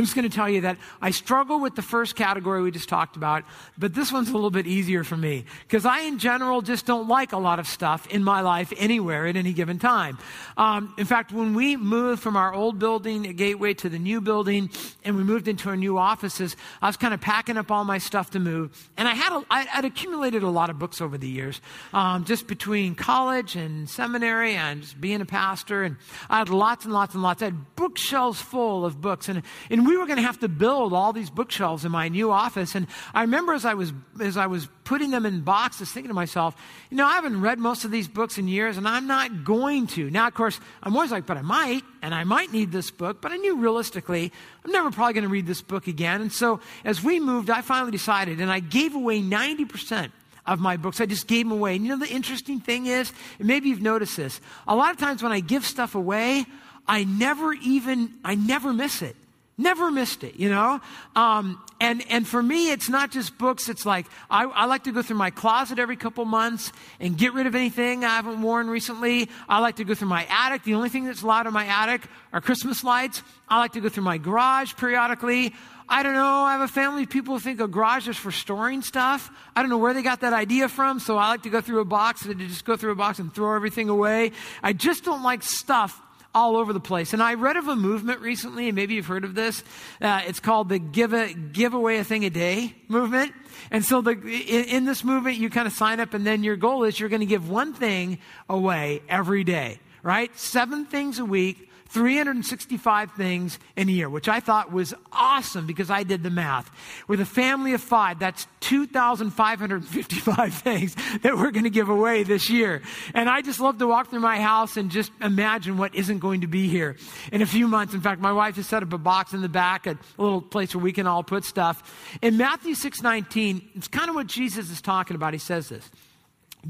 I'm 0.00 0.06
just 0.06 0.16
going 0.16 0.30
to 0.30 0.34
tell 0.34 0.48
you 0.48 0.62
that 0.62 0.78
I 1.02 1.10
struggle 1.10 1.60
with 1.60 1.74
the 1.74 1.82
first 1.82 2.16
category 2.16 2.62
we 2.62 2.70
just 2.70 2.88
talked 2.88 3.16
about, 3.16 3.44
but 3.76 3.92
this 3.92 4.10
one's 4.10 4.30
a 4.30 4.32
little 4.32 4.50
bit 4.50 4.66
easier 4.66 5.04
for 5.04 5.14
me 5.14 5.44
because 5.68 5.84
I, 5.84 6.00
in 6.00 6.18
general, 6.18 6.62
just 6.62 6.86
don't 6.86 7.06
like 7.06 7.32
a 7.34 7.36
lot 7.36 7.58
of 7.58 7.66
stuff 7.66 8.06
in 8.06 8.24
my 8.24 8.40
life 8.40 8.72
anywhere 8.78 9.26
at 9.26 9.36
any 9.36 9.52
given 9.52 9.78
time. 9.78 10.16
Um, 10.56 10.94
in 10.96 11.04
fact, 11.04 11.32
when 11.32 11.52
we 11.52 11.76
moved 11.76 12.22
from 12.22 12.34
our 12.34 12.54
old 12.54 12.78
building 12.78 13.26
at 13.26 13.36
Gateway 13.36 13.74
to 13.74 13.90
the 13.90 13.98
new 13.98 14.22
building 14.22 14.70
and 15.04 15.16
we 15.16 15.22
moved 15.22 15.48
into 15.48 15.68
our 15.68 15.76
new 15.76 15.98
offices, 15.98 16.56
I 16.80 16.86
was 16.86 16.96
kind 16.96 17.12
of 17.12 17.20
packing 17.20 17.58
up 17.58 17.70
all 17.70 17.84
my 17.84 17.98
stuff 17.98 18.30
to 18.30 18.40
move. 18.40 18.88
And 18.96 19.06
I 19.06 19.12
had, 19.12 19.34
a, 19.34 19.44
I, 19.50 19.66
I'd 19.74 19.84
accumulated 19.84 20.42
a 20.42 20.48
lot 20.48 20.70
of 20.70 20.78
books 20.78 21.02
over 21.02 21.18
the 21.18 21.28
years, 21.28 21.60
um, 21.92 22.24
just 22.24 22.46
between 22.46 22.94
college 22.94 23.54
and 23.54 23.86
seminary 23.86 24.54
and 24.54 24.80
just 24.80 24.98
being 24.98 25.20
a 25.20 25.26
pastor. 25.26 25.82
And 25.82 25.98
I 26.30 26.38
had 26.38 26.48
lots 26.48 26.86
and 26.86 26.94
lots 26.94 27.12
and 27.12 27.22
lots. 27.22 27.42
I 27.42 27.46
had 27.46 27.76
bookshelves 27.76 28.40
full 28.40 28.86
of 28.86 29.02
books. 29.02 29.28
And 29.28 29.42
and 29.68 29.89
we 29.90 29.96
were 29.96 30.06
going 30.06 30.18
to 30.18 30.22
have 30.22 30.38
to 30.38 30.48
build 30.48 30.92
all 30.92 31.12
these 31.12 31.30
bookshelves 31.30 31.84
in 31.84 31.90
my 31.90 32.08
new 32.08 32.30
office. 32.30 32.76
And 32.76 32.86
I 33.12 33.22
remember 33.22 33.54
as 33.54 33.64
I 33.64 33.74
was, 33.74 33.92
as 34.20 34.36
I 34.36 34.46
was 34.46 34.68
putting 34.84 35.10
them 35.10 35.26
in 35.26 35.40
boxes, 35.40 35.90
thinking 35.90 36.10
to 36.10 36.14
myself, 36.14 36.54
you 36.90 36.96
know, 36.96 37.06
I 37.06 37.14
haven't 37.14 37.40
read 37.40 37.58
most 37.58 37.84
of 37.84 37.90
these 37.90 38.06
books 38.06 38.38
in 38.38 38.46
years 38.46 38.76
and 38.76 38.86
I'm 38.86 39.08
not 39.08 39.42
going 39.42 39.88
to. 39.88 40.08
Now, 40.08 40.28
of 40.28 40.34
course, 40.34 40.60
I'm 40.84 40.94
always 40.94 41.10
like, 41.10 41.26
but 41.26 41.36
I 41.36 41.42
might, 41.42 41.82
and 42.02 42.14
I 42.14 42.22
might 42.22 42.52
need 42.52 42.70
this 42.70 42.92
book. 42.92 43.20
But 43.20 43.32
I 43.32 43.36
knew 43.36 43.56
realistically, 43.56 44.32
I'm 44.64 44.70
never 44.70 44.92
probably 44.92 45.14
going 45.14 45.24
to 45.24 45.28
read 45.28 45.48
this 45.48 45.60
book 45.60 45.88
again. 45.88 46.20
And 46.20 46.32
so 46.32 46.60
as 46.84 47.02
we 47.02 47.18
moved, 47.18 47.50
I 47.50 47.60
finally 47.60 47.90
decided, 47.90 48.40
and 48.40 48.48
I 48.48 48.60
gave 48.60 48.94
away 48.94 49.20
90% 49.20 50.12
of 50.46 50.60
my 50.60 50.76
books. 50.76 51.00
I 51.00 51.06
just 51.06 51.26
gave 51.26 51.46
them 51.46 51.52
away. 51.52 51.74
And 51.74 51.84
you 51.84 51.90
know, 51.90 52.04
the 52.04 52.12
interesting 52.12 52.60
thing 52.60 52.86
is, 52.86 53.12
and 53.40 53.48
maybe 53.48 53.68
you've 53.70 53.82
noticed 53.82 54.16
this, 54.16 54.40
a 54.68 54.76
lot 54.76 54.92
of 54.92 54.98
times 54.98 55.20
when 55.20 55.32
I 55.32 55.40
give 55.40 55.66
stuff 55.66 55.96
away, 55.96 56.46
I 56.86 57.02
never 57.02 57.52
even, 57.54 58.14
I 58.24 58.36
never 58.36 58.72
miss 58.72 59.02
it. 59.02 59.16
Never 59.60 59.90
missed 59.90 60.24
it, 60.24 60.36
you 60.36 60.48
know? 60.48 60.80
Um, 61.14 61.62
and, 61.82 62.02
and 62.08 62.26
for 62.26 62.42
me, 62.42 62.70
it's 62.70 62.88
not 62.88 63.10
just 63.10 63.36
books. 63.36 63.68
It's 63.68 63.84
like, 63.84 64.06
I, 64.30 64.44
I 64.44 64.64
like 64.64 64.84
to 64.84 64.92
go 64.92 65.02
through 65.02 65.18
my 65.18 65.28
closet 65.28 65.78
every 65.78 65.96
couple 65.96 66.24
months 66.24 66.72
and 66.98 67.14
get 67.14 67.34
rid 67.34 67.46
of 67.46 67.54
anything 67.54 68.02
I 68.02 68.16
haven't 68.16 68.40
worn 68.40 68.70
recently. 68.70 69.28
I 69.50 69.58
like 69.58 69.76
to 69.76 69.84
go 69.84 69.94
through 69.94 70.08
my 70.08 70.26
attic. 70.30 70.62
The 70.62 70.72
only 70.72 70.88
thing 70.88 71.04
that's 71.04 71.20
allowed 71.20 71.46
in 71.46 71.52
my 71.52 71.66
attic 71.66 72.00
are 72.32 72.40
Christmas 72.40 72.82
lights. 72.82 73.22
I 73.50 73.58
like 73.58 73.72
to 73.72 73.82
go 73.82 73.90
through 73.90 74.04
my 74.04 74.16
garage 74.16 74.76
periodically. 74.76 75.54
I 75.90 76.02
don't 76.04 76.14
know. 76.14 76.24
I 76.24 76.52
have 76.52 76.62
a 76.62 76.68
family 76.68 77.02
of 77.02 77.10
people 77.10 77.34
who 77.34 77.40
think 77.40 77.60
a 77.60 77.68
garage 77.68 78.08
is 78.08 78.16
for 78.16 78.32
storing 78.32 78.80
stuff. 78.80 79.30
I 79.54 79.60
don't 79.60 79.68
know 79.68 79.76
where 79.76 79.92
they 79.92 80.00
got 80.00 80.22
that 80.22 80.32
idea 80.32 80.70
from, 80.70 81.00
so 81.00 81.18
I 81.18 81.28
like 81.28 81.42
to 81.42 81.50
go 81.50 81.60
through 81.60 81.80
a 81.80 81.84
box 81.84 82.24
and 82.24 82.40
just 82.40 82.64
go 82.64 82.78
through 82.78 82.92
a 82.92 82.96
box 82.96 83.18
and 83.18 83.30
throw 83.34 83.54
everything 83.54 83.90
away. 83.90 84.32
I 84.62 84.72
just 84.72 85.04
don't 85.04 85.22
like 85.22 85.42
stuff 85.42 86.00
all 86.34 86.56
over 86.56 86.72
the 86.72 86.80
place. 86.80 87.12
And 87.12 87.22
I 87.22 87.34
read 87.34 87.56
of 87.56 87.68
a 87.68 87.76
movement 87.76 88.20
recently, 88.20 88.68
and 88.68 88.76
maybe 88.76 88.94
you've 88.94 89.06
heard 89.06 89.24
of 89.24 89.34
this. 89.34 89.64
Uh, 90.00 90.22
it's 90.26 90.40
called 90.40 90.68
the 90.68 90.78
give, 90.78 91.12
a, 91.12 91.32
give 91.32 91.74
away 91.74 91.98
a 91.98 92.04
thing 92.04 92.24
a 92.24 92.30
day 92.30 92.74
movement. 92.88 93.32
And 93.70 93.84
so 93.84 94.00
the, 94.00 94.12
in, 94.12 94.64
in 94.64 94.84
this 94.84 95.04
movement, 95.04 95.38
you 95.38 95.50
kind 95.50 95.66
of 95.66 95.72
sign 95.72 96.00
up, 96.00 96.14
and 96.14 96.26
then 96.26 96.44
your 96.44 96.56
goal 96.56 96.84
is 96.84 96.98
you're 97.00 97.08
going 97.08 97.20
to 97.20 97.26
give 97.26 97.48
one 97.48 97.72
thing 97.72 98.18
away 98.48 99.02
every 99.08 99.44
day, 99.44 99.80
right? 100.02 100.36
Seven 100.38 100.86
things 100.86 101.18
a 101.18 101.24
week 101.24 101.69
365 101.90 103.12
things 103.12 103.58
in 103.74 103.88
a 103.88 103.92
year, 103.92 104.08
which 104.08 104.28
I 104.28 104.38
thought 104.38 104.72
was 104.72 104.94
awesome 105.10 105.66
because 105.66 105.90
I 105.90 106.04
did 106.04 106.22
the 106.22 106.30
math. 106.30 106.70
With 107.08 107.20
a 107.20 107.26
family 107.26 107.74
of 107.74 107.80
five, 107.80 108.20
that's 108.20 108.46
2,555 108.60 110.54
things 110.62 110.94
that 111.22 111.36
we're 111.36 111.50
going 111.50 111.64
to 111.64 111.70
give 111.70 111.88
away 111.88 112.22
this 112.22 112.48
year. 112.48 112.82
And 113.12 113.28
I 113.28 113.42
just 113.42 113.58
love 113.58 113.78
to 113.78 113.88
walk 113.88 114.10
through 114.10 114.20
my 114.20 114.40
house 114.40 114.76
and 114.76 114.88
just 114.88 115.10
imagine 115.20 115.78
what 115.78 115.92
isn't 115.96 116.20
going 116.20 116.42
to 116.42 116.46
be 116.46 116.68
here 116.68 116.96
in 117.32 117.42
a 117.42 117.46
few 117.46 117.66
months. 117.66 117.92
In 117.92 118.00
fact, 118.00 118.20
my 118.20 118.32
wife 118.32 118.54
has 118.54 118.68
set 118.68 118.84
up 118.84 118.92
a 118.92 118.98
box 118.98 119.32
in 119.32 119.40
the 119.42 119.48
back, 119.48 119.88
a 119.88 119.98
little 120.16 120.40
place 120.42 120.72
where 120.72 120.84
we 120.84 120.92
can 120.92 121.08
all 121.08 121.24
put 121.24 121.44
stuff. 121.44 121.82
In 122.22 122.36
Matthew 122.36 122.74
6:19, 122.74 123.62
it's 123.74 123.88
kind 123.88 124.08
of 124.08 124.14
what 124.14 124.28
Jesus 124.28 124.70
is 124.70 124.80
talking 124.80 125.16
about. 125.16 125.32
He 125.32 125.40
says 125.40 125.68
this: 125.68 125.90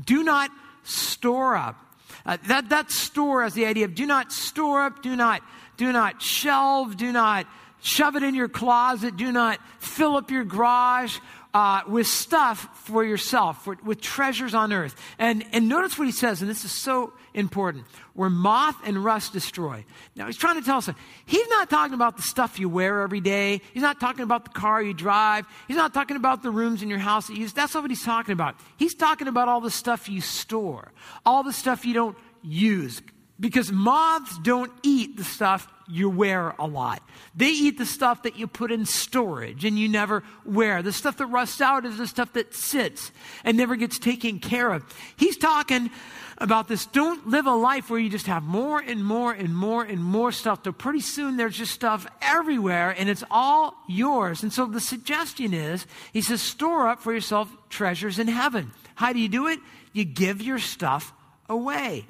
"Do 0.02 0.24
not 0.24 0.50
store 0.82 1.56
up." 1.56 1.89
Uh, 2.26 2.36
that, 2.46 2.68
that 2.68 2.90
store 2.90 3.42
has 3.42 3.54
the 3.54 3.66
idea 3.66 3.84
of 3.84 3.94
do 3.94 4.06
not 4.06 4.32
store 4.32 4.82
up, 4.82 5.02
do 5.02 5.16
not 5.16 5.42
do 5.76 5.92
not 5.92 6.20
shelve, 6.20 6.96
do 6.96 7.10
not 7.10 7.46
shove 7.80 8.14
it 8.14 8.22
in 8.22 8.34
your 8.34 8.48
closet, 8.48 9.16
do 9.16 9.32
not 9.32 9.58
fill 9.78 10.16
up 10.16 10.30
your 10.30 10.44
garage 10.44 11.18
uh, 11.52 11.82
with 11.88 12.06
stuff 12.06 12.68
for 12.84 13.04
yourself, 13.04 13.64
for, 13.64 13.76
with 13.84 14.00
treasures 14.00 14.54
on 14.54 14.72
earth. 14.72 14.94
And, 15.18 15.44
and 15.52 15.68
notice 15.68 15.98
what 15.98 16.06
he 16.06 16.12
says, 16.12 16.40
and 16.40 16.50
this 16.50 16.64
is 16.64 16.72
so 16.72 17.12
important 17.34 17.86
where 18.14 18.30
moth 18.30 18.76
and 18.84 19.04
rust 19.04 19.32
destroy. 19.32 19.84
Now, 20.14 20.26
he's 20.26 20.36
trying 20.36 20.60
to 20.60 20.64
tell 20.64 20.78
us 20.78 20.88
he's 21.26 21.48
not 21.48 21.68
talking 21.68 21.94
about 21.94 22.16
the 22.16 22.22
stuff 22.22 22.58
you 22.60 22.68
wear 22.68 23.02
every 23.02 23.20
day. 23.20 23.60
He's 23.72 23.82
not 23.82 24.00
talking 24.00 24.22
about 24.22 24.44
the 24.44 24.50
car 24.50 24.82
you 24.82 24.94
drive. 24.94 25.46
He's 25.66 25.76
not 25.76 25.92
talking 25.92 26.16
about 26.16 26.42
the 26.42 26.50
rooms 26.50 26.82
in 26.82 26.88
your 26.88 26.98
house 26.98 27.26
that 27.26 27.34
you 27.34 27.40
use. 27.40 27.52
That's 27.52 27.74
not 27.74 27.82
what 27.82 27.90
he's 27.90 28.04
talking 28.04 28.32
about. 28.32 28.56
He's 28.76 28.94
talking 28.94 29.28
about 29.28 29.48
all 29.48 29.60
the 29.60 29.70
stuff 29.70 30.08
you 30.08 30.20
store, 30.20 30.92
all 31.26 31.42
the 31.42 31.52
stuff 31.52 31.84
you 31.84 31.94
don't 31.94 32.16
use. 32.42 33.02
Because 33.38 33.72
moths 33.72 34.38
don't 34.38 34.70
eat 34.82 35.16
the 35.16 35.24
stuff 35.24 35.66
you 35.90 36.08
wear 36.08 36.54
a 36.58 36.66
lot. 36.66 37.02
They 37.34 37.50
eat 37.50 37.78
the 37.78 37.86
stuff 37.86 38.22
that 38.22 38.36
you 38.36 38.46
put 38.46 38.72
in 38.72 38.86
storage 38.86 39.64
and 39.64 39.78
you 39.78 39.88
never 39.88 40.22
wear. 40.44 40.82
The 40.82 40.92
stuff 40.92 41.16
that 41.18 41.26
rusts 41.26 41.60
out 41.60 41.84
is 41.84 41.98
the 41.98 42.06
stuff 42.06 42.32
that 42.34 42.54
sits 42.54 43.12
and 43.44 43.56
never 43.56 43.76
gets 43.76 43.98
taken 43.98 44.38
care 44.38 44.72
of. 44.72 44.84
He's 45.16 45.36
talking 45.36 45.90
about 46.38 46.68
this. 46.68 46.86
Don't 46.86 47.28
live 47.28 47.46
a 47.46 47.54
life 47.54 47.90
where 47.90 48.00
you 48.00 48.08
just 48.08 48.26
have 48.26 48.42
more 48.42 48.80
and 48.80 49.04
more 49.04 49.32
and 49.32 49.54
more 49.54 49.84
and 49.84 50.02
more 50.02 50.32
stuff. 50.32 50.60
So 50.64 50.72
pretty 50.72 51.00
soon 51.00 51.36
there's 51.36 51.56
just 51.56 51.72
stuff 51.72 52.06
everywhere 52.22 52.94
and 52.96 53.08
it's 53.08 53.24
all 53.30 53.74
yours. 53.88 54.42
And 54.42 54.52
so 54.52 54.66
the 54.66 54.80
suggestion 54.80 55.52
is, 55.52 55.86
he 56.12 56.22
says, 56.22 56.40
store 56.40 56.88
up 56.88 57.00
for 57.00 57.12
yourself 57.12 57.50
treasures 57.68 58.18
in 58.18 58.28
heaven. 58.28 58.72
How 58.94 59.12
do 59.12 59.18
you 59.18 59.28
do 59.28 59.48
it? 59.48 59.58
You 59.92 60.04
give 60.04 60.40
your 60.40 60.58
stuff 60.58 61.12
away. 61.48 62.06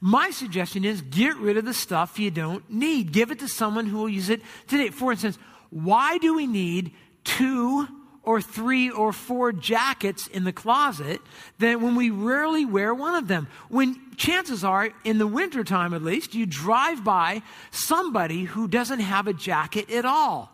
My 0.00 0.30
suggestion 0.30 0.84
is 0.84 1.02
get 1.02 1.36
rid 1.36 1.56
of 1.56 1.64
the 1.64 1.74
stuff 1.74 2.18
you 2.18 2.30
don't 2.30 2.68
need. 2.70 3.12
Give 3.12 3.30
it 3.30 3.40
to 3.40 3.48
someone 3.48 3.86
who 3.86 3.98
will 3.98 4.08
use 4.08 4.28
it 4.30 4.42
today. 4.66 4.90
For 4.90 5.12
instance, 5.12 5.38
why 5.70 6.18
do 6.18 6.34
we 6.34 6.46
need 6.46 6.92
two 7.24 7.88
or 8.22 8.40
three 8.40 8.90
or 8.90 9.12
four 9.12 9.52
jackets 9.52 10.26
in 10.26 10.44
the 10.44 10.52
closet 10.52 11.20
that 11.58 11.80
when 11.80 11.96
we 11.96 12.10
rarely 12.10 12.64
wear 12.64 12.94
one 12.94 13.14
of 13.14 13.26
them? 13.26 13.48
When 13.68 14.14
chances 14.16 14.62
are, 14.62 14.90
in 15.04 15.18
the 15.18 15.26
wintertime 15.26 15.92
at 15.94 16.02
least, 16.02 16.34
you 16.34 16.46
drive 16.46 17.02
by 17.02 17.42
somebody 17.70 18.44
who 18.44 18.68
doesn't 18.68 19.00
have 19.00 19.26
a 19.26 19.32
jacket 19.32 19.90
at 19.90 20.04
all. 20.04 20.52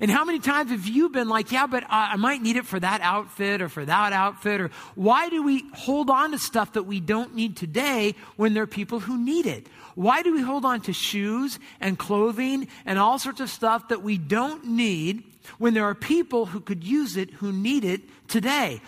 And 0.00 0.10
how 0.10 0.24
many 0.24 0.38
times 0.38 0.70
have 0.70 0.86
you 0.86 1.08
been 1.08 1.28
like, 1.28 1.52
yeah, 1.52 1.66
but 1.66 1.84
I 1.88 2.16
might 2.16 2.42
need 2.42 2.56
it 2.56 2.66
for 2.66 2.78
that 2.80 3.00
outfit 3.00 3.62
or 3.62 3.68
for 3.68 3.84
that 3.84 4.12
outfit? 4.12 4.60
Or 4.60 4.70
why 4.94 5.28
do 5.28 5.42
we 5.42 5.64
hold 5.74 6.10
on 6.10 6.32
to 6.32 6.38
stuff 6.38 6.74
that 6.74 6.84
we 6.84 7.00
don't 7.00 7.34
need 7.34 7.56
today 7.56 8.14
when 8.36 8.54
there 8.54 8.62
are 8.62 8.66
people 8.66 9.00
who 9.00 9.18
need 9.18 9.46
it? 9.46 9.66
Why 9.94 10.22
do 10.22 10.32
we 10.32 10.40
hold 10.40 10.64
on 10.64 10.80
to 10.82 10.92
shoes 10.92 11.58
and 11.80 11.98
clothing 11.98 12.68
and 12.86 12.98
all 12.98 13.18
sorts 13.18 13.40
of 13.40 13.50
stuff 13.50 13.88
that 13.88 14.02
we 14.02 14.18
don't 14.18 14.64
need 14.64 15.24
when 15.58 15.74
there 15.74 15.84
are 15.84 15.94
people 15.94 16.46
who 16.46 16.60
could 16.60 16.84
use 16.84 17.16
it 17.16 17.30
who 17.30 17.52
need 17.52 17.84
it 17.84 18.02
today? 18.28 18.80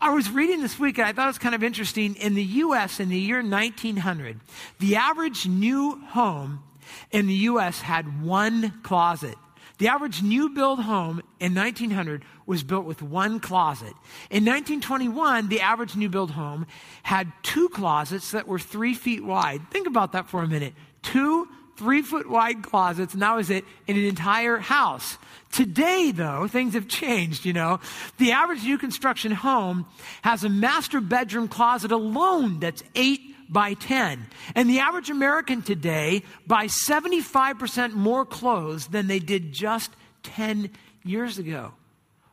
I 0.00 0.10
was 0.10 0.30
reading 0.30 0.60
this 0.60 0.80
week 0.80 0.98
and 0.98 1.06
I 1.06 1.12
thought 1.12 1.24
it 1.24 1.28
was 1.28 1.38
kind 1.38 1.54
of 1.54 1.62
interesting. 1.62 2.16
In 2.16 2.34
the 2.34 2.44
U.S., 2.44 2.98
in 2.98 3.08
the 3.08 3.18
year 3.18 3.40
1900, 3.40 4.40
the 4.80 4.96
average 4.96 5.46
new 5.46 6.00
home 6.08 6.64
in 7.12 7.28
the 7.28 7.34
U.S. 7.34 7.80
had 7.80 8.22
one 8.22 8.80
closet. 8.82 9.36
The 9.82 9.88
average 9.88 10.22
new 10.22 10.50
build 10.50 10.78
home 10.78 11.22
in 11.40 11.56
1900 11.56 12.24
was 12.46 12.62
built 12.62 12.84
with 12.84 13.02
one 13.02 13.40
closet. 13.40 13.94
In 14.30 14.44
1921, 14.44 15.48
the 15.48 15.60
average 15.60 15.96
new 15.96 16.08
build 16.08 16.30
home 16.30 16.68
had 17.02 17.32
two 17.42 17.68
closets 17.68 18.30
that 18.30 18.46
were 18.46 18.60
three 18.60 18.94
feet 18.94 19.24
wide. 19.24 19.60
Think 19.72 19.88
about 19.88 20.12
that 20.12 20.28
for 20.28 20.40
a 20.40 20.46
minute. 20.46 20.74
Two 21.02 21.48
three 21.76 22.00
foot 22.00 22.30
wide 22.30 22.62
closets, 22.62 23.12
and 23.12 23.22
that 23.22 23.34
was 23.34 23.50
it 23.50 23.64
in 23.88 23.96
an 23.96 24.04
entire 24.04 24.58
house. 24.58 25.18
Today, 25.50 26.12
though, 26.12 26.46
things 26.46 26.74
have 26.74 26.86
changed, 26.86 27.44
you 27.44 27.52
know. 27.52 27.80
The 28.18 28.30
average 28.30 28.62
new 28.62 28.78
construction 28.78 29.32
home 29.32 29.86
has 30.22 30.44
a 30.44 30.48
master 30.48 31.00
bedroom 31.00 31.48
closet 31.48 31.90
alone 31.90 32.60
that's 32.60 32.84
eight 32.94 33.31
by 33.52 33.74
10. 33.74 34.26
And 34.54 34.68
the 34.68 34.80
average 34.80 35.10
American 35.10 35.62
today 35.62 36.22
buys 36.46 36.72
75% 36.86 37.92
more 37.92 38.24
clothes 38.24 38.88
than 38.88 39.06
they 39.06 39.18
did 39.18 39.52
just 39.52 39.90
10 40.22 40.70
years 41.04 41.38
ago. 41.38 41.72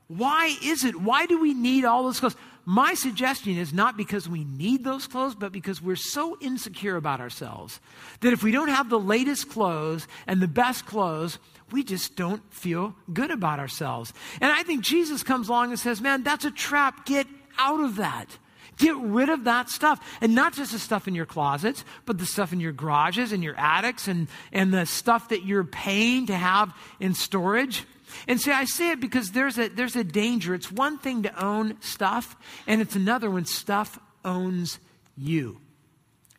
Why 0.07 0.55
is 0.63 0.85
it? 0.85 0.99
Why 0.99 1.27
do 1.27 1.39
we 1.39 1.53
need 1.53 1.85
all 1.85 2.03
those 2.03 2.19
clothes? 2.19 2.35
My 2.65 2.93
suggestion 2.93 3.57
is 3.57 3.73
not 3.73 3.97
because 3.97 4.29
we 4.29 4.43
need 4.43 4.83
those 4.83 5.07
clothes, 5.07 5.35
but 5.35 5.51
because 5.51 5.81
we're 5.81 5.95
so 5.95 6.37
insecure 6.39 6.95
about 6.97 7.19
ourselves 7.19 7.79
that 8.21 8.33
if 8.33 8.43
we 8.43 8.51
don't 8.51 8.69
have 8.69 8.89
the 8.89 8.99
latest 8.99 9.49
clothes 9.49 10.07
and 10.27 10.41
the 10.41 10.47
best 10.47 10.85
clothes, 10.85 11.39
we 11.71 11.83
just 11.83 12.15
don't 12.15 12.41
feel 12.53 12.95
good 13.11 13.31
about 13.31 13.59
ourselves. 13.59 14.13
And 14.41 14.51
I 14.51 14.63
think 14.63 14.83
Jesus 14.83 15.23
comes 15.23 15.49
along 15.49 15.69
and 15.69 15.79
says, 15.79 16.01
Man, 16.01 16.23
that's 16.23 16.45
a 16.45 16.51
trap. 16.51 17.05
Get 17.05 17.27
out 17.57 17.79
of 17.79 17.95
that. 17.97 18.37
Get 18.79 18.95
rid 18.97 19.29
of 19.29 19.43
that 19.43 19.69
stuff. 19.69 19.99
And 20.21 20.33
not 20.33 20.53
just 20.53 20.71
the 20.71 20.79
stuff 20.79 21.07
in 21.07 21.13
your 21.13 21.27
closets, 21.27 21.85
but 22.05 22.17
the 22.17 22.25
stuff 22.25 22.51
in 22.51 22.59
your 22.59 22.71
garages 22.71 23.31
and 23.31 23.43
your 23.43 23.55
attics 23.57 24.07
and, 24.07 24.27
and 24.51 24.73
the 24.73 24.85
stuff 24.85 25.29
that 25.29 25.45
you're 25.45 25.63
paying 25.63 26.25
to 26.25 26.35
have 26.35 26.73
in 26.99 27.13
storage. 27.13 27.85
And 28.27 28.41
see, 28.41 28.51
I 28.51 28.65
say 28.65 28.91
it 28.91 28.99
because 28.99 29.31
there's 29.31 29.59
a, 29.59 29.67
there's 29.67 29.95
a 29.95 30.03
danger. 30.03 30.55
It's 30.55 30.71
one 30.71 30.97
thing 30.97 31.23
to 31.23 31.43
own 31.43 31.79
stuff, 31.81 32.35
and 32.65 32.81
it's 32.81 32.95
another 32.95 33.29
when 33.29 33.45
stuff 33.45 33.99
owns 34.25 34.79
you. 35.15 35.59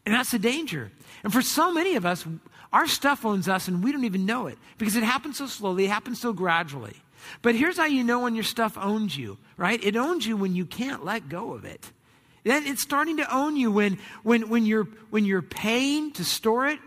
And 0.04 0.14
that's 0.14 0.32
the 0.32 0.38
danger. 0.38 0.90
And 1.22 1.32
for 1.32 1.42
so 1.42 1.72
many 1.72 1.94
of 1.94 2.06
us, 2.06 2.26
our 2.72 2.86
stuff 2.86 3.24
owns 3.24 3.48
us 3.48 3.68
and 3.68 3.84
we 3.84 3.92
don't 3.92 4.04
even 4.04 4.26
know 4.26 4.46
it 4.46 4.58
because 4.78 4.96
it 4.96 5.02
happens 5.02 5.38
so 5.38 5.46
slowly, 5.46 5.84
it 5.84 5.90
happens 5.90 6.20
so 6.20 6.32
gradually. 6.32 6.96
But 7.42 7.54
here's 7.54 7.76
how 7.76 7.84
you 7.84 8.02
know 8.02 8.20
when 8.20 8.34
your 8.34 8.44
stuff 8.44 8.78
owns 8.78 9.16
you, 9.16 9.38
right? 9.56 9.82
It 9.84 9.96
owns 9.96 10.26
you 10.26 10.36
when 10.36 10.54
you 10.54 10.64
can't 10.64 11.04
let 11.04 11.28
go 11.28 11.52
of 11.52 11.64
it. 11.64 11.92
Then 12.44 12.66
it's 12.66 12.82
starting 12.82 13.18
to 13.18 13.34
own 13.34 13.56
you 13.56 13.70
when, 13.70 13.98
when, 14.22 14.48
when, 14.48 14.66
you're, 14.66 14.88
when 15.10 15.24
you're 15.24 15.42
paying 15.42 16.12
to 16.12 16.24
store 16.24 16.68
it, 16.68 16.78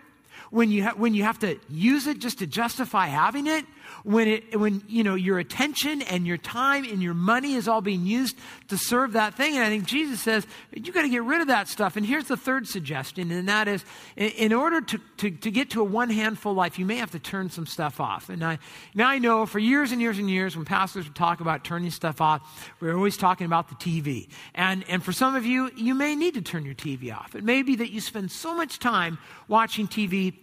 when 0.50 0.72
you, 0.72 0.84
ha- 0.84 0.94
when 0.96 1.14
you 1.14 1.24
have 1.24 1.40
to 1.40 1.58
use 1.70 2.08
it 2.08 2.20
just 2.20 2.40
to 2.40 2.48
justify 2.48 3.08
having 3.08 3.48
it, 3.48 3.66
when 4.04 4.28
it, 4.28 4.60
when, 4.60 4.84
you 4.88 5.04
know, 5.04 5.16
your 5.16 5.40
attention 5.40 6.02
and 6.04 6.28
your 6.28 6.38
time 6.38 6.84
and 6.84 7.02
your 7.02 7.14
money 7.14 7.54
is 7.54 7.68
all 7.68 7.82
being 7.82 8.06
used 8.06 8.38
to 8.68 8.78
serve 8.78 9.14
that 9.14 9.36
thing. 9.36 9.56
And 9.56 9.64
I 9.64 9.70
think 9.70 9.86
Jesus 9.86 10.20
says, 10.20 10.46
you 10.74 10.92
got 10.92 11.04
to 11.04 11.10
get 11.10 11.24
rid 11.24 11.42
of 11.42 11.48
that 11.48 11.70
stuff. 11.70 11.96
And 11.96 12.06
here's 12.06 12.26
the 12.26 12.36
third 12.38 12.68
suggestion, 12.68 13.32
and 13.32 13.48
that 13.48 13.68
is, 13.68 13.84
in, 14.18 14.52
order 14.52 14.82
to, 14.82 15.00
to, 15.18 15.32
to 15.32 15.52
get 15.52 15.70
to 15.72 15.82
a 15.82 15.84
one 15.84 16.10
handful 16.10 16.54
life, 16.54 16.78
you 16.78 16.86
may 16.86 16.98
have 16.98 17.12
to 17.12 17.20
turn 17.20 17.50
some 17.50 17.66
stuff 17.66 18.00
off. 18.02 18.30
And 18.30 18.44
I, 18.44 18.60
now 18.94 19.08
I 19.08 19.20
know 19.20 19.46
for 19.46 19.60
years 19.60 19.92
and 19.92 20.02
years 20.02 20.20
and 20.20 20.30
years, 20.30 20.56
when 20.56 20.66
pastors 20.66 21.06
would 21.06 21.16
talk 21.16 21.40
about 21.40 21.64
turning 21.64 21.92
stuff 21.92 22.20
off, 22.20 22.74
we're 22.80 22.96
always 22.96 23.16
talking 23.16 23.46
about 23.46 23.70
the 23.70 23.76
TV. 23.76 24.28
And, 24.54 24.84
and 24.90 25.04
for 25.04 25.14
some 25.14 25.36
of 25.36 25.46
you, 25.46 25.72
you 25.76 25.96
may 25.96 26.16
need 26.16 26.34
to 26.34 26.42
turn 26.42 26.66
your 26.66 26.76
TV 26.76 27.16
off. 27.16 27.36
It 27.36 27.44
may 27.44 27.64
be 27.64 27.78
that 27.78 27.92
you 27.92 28.02
spend 28.02 28.32
so 28.32 28.54
much 28.54 28.80
time 28.80 29.18
watching 29.48 29.88
TV 29.88 30.34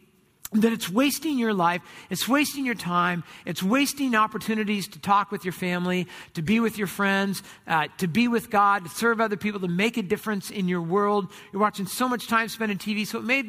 that 0.52 0.72
it's 0.72 0.90
wasting 0.90 1.38
your 1.38 1.54
life, 1.54 1.80
it's 2.10 2.26
wasting 2.26 2.66
your 2.66 2.74
time, 2.74 3.22
it's 3.46 3.62
wasting 3.62 4.16
opportunities 4.16 4.88
to 4.88 4.98
talk 4.98 5.30
with 5.30 5.44
your 5.44 5.52
family, 5.52 6.08
to 6.34 6.42
be 6.42 6.58
with 6.58 6.76
your 6.76 6.88
friends, 6.88 7.44
uh, 7.68 7.86
to 7.98 8.08
be 8.08 8.26
with 8.26 8.50
God, 8.50 8.82
to 8.82 8.90
serve 8.90 9.20
other 9.20 9.36
people, 9.36 9.60
to 9.60 9.68
make 9.68 9.96
a 9.96 10.02
difference 10.02 10.50
in 10.50 10.66
your 10.66 10.82
world. 10.82 11.30
You're 11.52 11.62
watching 11.62 11.86
so 11.86 12.08
much 12.08 12.26
time 12.26 12.48
spent 12.48 12.72
in 12.72 12.78
TV, 12.78 13.06
so 13.06 13.18
it 13.18 13.24
may, 13.24 13.44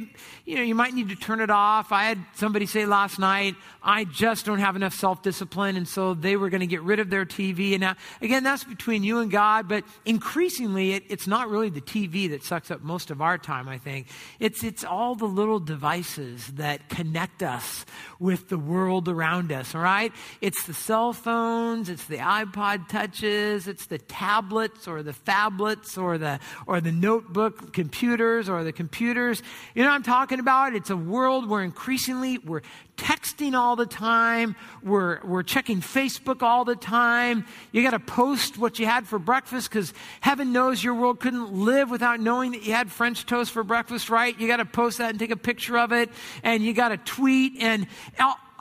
you 0.45 0.55
know, 0.55 0.61
you 0.61 0.75
might 0.75 0.93
need 0.93 1.09
to 1.09 1.15
turn 1.15 1.39
it 1.39 1.49
off. 1.49 1.91
I 1.91 2.03
had 2.03 2.19
somebody 2.35 2.67
say 2.67 2.85
last 2.85 3.17
night, 3.17 3.55
I 3.81 4.03
just 4.03 4.45
don't 4.45 4.59
have 4.59 4.75
enough 4.75 4.93
self 4.93 5.23
discipline, 5.23 5.77
and 5.77 5.87
so 5.87 6.13
they 6.13 6.35
were 6.35 6.51
going 6.51 6.61
to 6.61 6.67
get 6.67 6.83
rid 6.83 6.99
of 6.99 7.09
their 7.09 7.25
TV. 7.25 7.71
And 7.71 7.81
now, 7.81 7.95
again, 8.21 8.43
that's 8.43 8.63
between 8.63 9.03
you 9.03 9.19
and 9.19 9.31
God, 9.31 9.67
but 9.67 9.83
increasingly, 10.05 10.93
it, 10.93 11.03
it's 11.09 11.25
not 11.25 11.49
really 11.49 11.69
the 11.69 11.81
TV 11.81 12.29
that 12.29 12.43
sucks 12.43 12.69
up 12.69 12.83
most 12.83 13.09
of 13.09 13.23
our 13.23 13.39
time, 13.39 13.67
I 13.67 13.79
think. 13.79 14.05
It's, 14.39 14.63
it's 14.63 14.83
all 14.83 15.15
the 15.15 15.25
little 15.25 15.59
devices 15.59 16.45
that 16.53 16.90
connect 16.91 17.41
us 17.41 17.85
with 18.19 18.49
the 18.49 18.57
world 18.57 19.09
around 19.09 19.51
us, 19.51 19.73
all 19.73 19.81
right? 19.81 20.13
It's 20.41 20.65
the 20.67 20.73
cell 20.73 21.13
phones, 21.13 21.89
it's 21.89 22.05
the 22.05 22.17
iPod 22.17 22.89
touches, 22.89 23.67
it's 23.67 23.87
the 23.87 23.97
tablets 23.97 24.87
or 24.87 25.01
the 25.01 25.13
phablets 25.13 25.97
or 25.97 26.17
the, 26.17 26.39
or 26.67 26.81
the 26.81 26.91
notebook 26.91 27.73
computers 27.73 28.49
or 28.49 28.63
the 28.63 28.73
computers. 28.73 29.41
You 29.73 29.83
know 29.83 29.89
what 29.89 29.95
I'm 29.95 30.03
talking 30.03 30.39
about? 30.39 30.75
It's 30.75 30.89
a 30.89 30.97
world 30.97 31.49
where 31.49 31.63
increasingly 31.63 32.37
we're 32.37 32.61
texting 33.01 33.55
all 33.55 33.75
the 33.75 33.87
time. 33.87 34.55
We're, 34.83 35.19
we're 35.25 35.41
checking 35.41 35.81
Facebook 35.81 36.43
all 36.43 36.63
the 36.63 36.75
time. 36.75 37.45
You 37.71 37.81
got 37.81 37.91
to 37.91 37.99
post 37.99 38.59
what 38.59 38.77
you 38.77 38.85
had 38.85 39.07
for 39.07 39.17
breakfast 39.17 39.69
because 39.69 39.91
heaven 40.21 40.53
knows 40.53 40.83
your 40.83 40.93
world 40.93 41.19
couldn't 41.19 41.51
live 41.51 41.89
without 41.89 42.19
knowing 42.19 42.51
that 42.51 42.63
you 42.63 42.73
had 42.73 42.91
French 42.91 43.25
toast 43.25 43.51
for 43.51 43.63
breakfast, 43.63 44.09
right? 44.11 44.39
You 44.39 44.47
got 44.47 44.57
to 44.57 44.65
post 44.65 44.99
that 44.99 45.09
and 45.09 45.19
take 45.19 45.31
a 45.31 45.35
picture 45.35 45.79
of 45.79 45.91
it 45.91 46.11
and 46.43 46.61
you 46.63 46.73
got 46.73 46.89
to 46.89 46.97
tweet. 46.97 47.53
And 47.59 47.87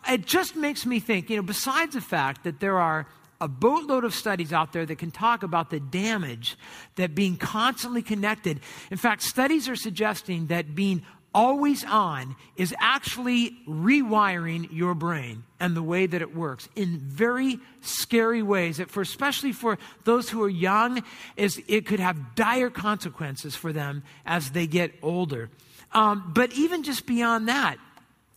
it 0.09 0.25
just 0.25 0.57
makes 0.57 0.87
me 0.87 1.01
think, 1.01 1.29
you 1.29 1.37
know, 1.37 1.43
besides 1.43 1.95
the 1.95 2.01
fact 2.01 2.45
that 2.45 2.61
there 2.61 2.79
are 2.79 3.07
a 3.43 3.49
boatload 3.49 4.05
of 4.05 4.15
studies 4.15 4.53
out 4.53 4.73
there 4.73 4.85
that 4.85 4.97
can 4.97 5.11
talk 5.11 5.43
about 5.43 5.71
the 5.71 5.81
damage 5.81 6.57
that 6.97 7.15
being 7.15 7.37
constantly 7.37 8.03
connected. 8.03 8.61
In 8.91 8.99
fact, 8.99 9.23
studies 9.23 9.69
are 9.69 9.77
suggesting 9.77 10.47
that 10.49 10.75
being 10.75 11.03
always 11.35 11.85
on 11.85 12.37
is 12.57 12.75
actually 12.81 13.57
rewiring 13.69 14.69
your 14.73 14.95
brain 14.95 15.45
and 15.61 15.77
the 15.77 15.83
way 15.83 16.07
that 16.07 16.21
it 16.23 16.35
works 16.35 16.69
in 16.75 16.99
very 16.99 17.59
scary 17.81 18.43
ways 18.43 18.79
that 18.79 18.91
for 18.91 19.01
especially 19.01 19.53
for 19.53 19.79
those 20.05 20.29
who 20.29 20.43
are 20.43 20.49
young 20.49 21.03
is 21.37 21.63
it 21.69 21.87
could 21.87 22.01
have 22.01 22.35
dire 22.35 22.71
consequences 22.71 23.55
for 23.55 23.73
them 23.73 24.03
as 24.27 24.51
they 24.51 24.67
get 24.67 24.93
older. 25.03 25.51
Um, 25.93 26.33
but 26.35 26.53
even 26.53 26.83
just 26.83 27.07
beyond 27.07 27.49
that 27.49 27.77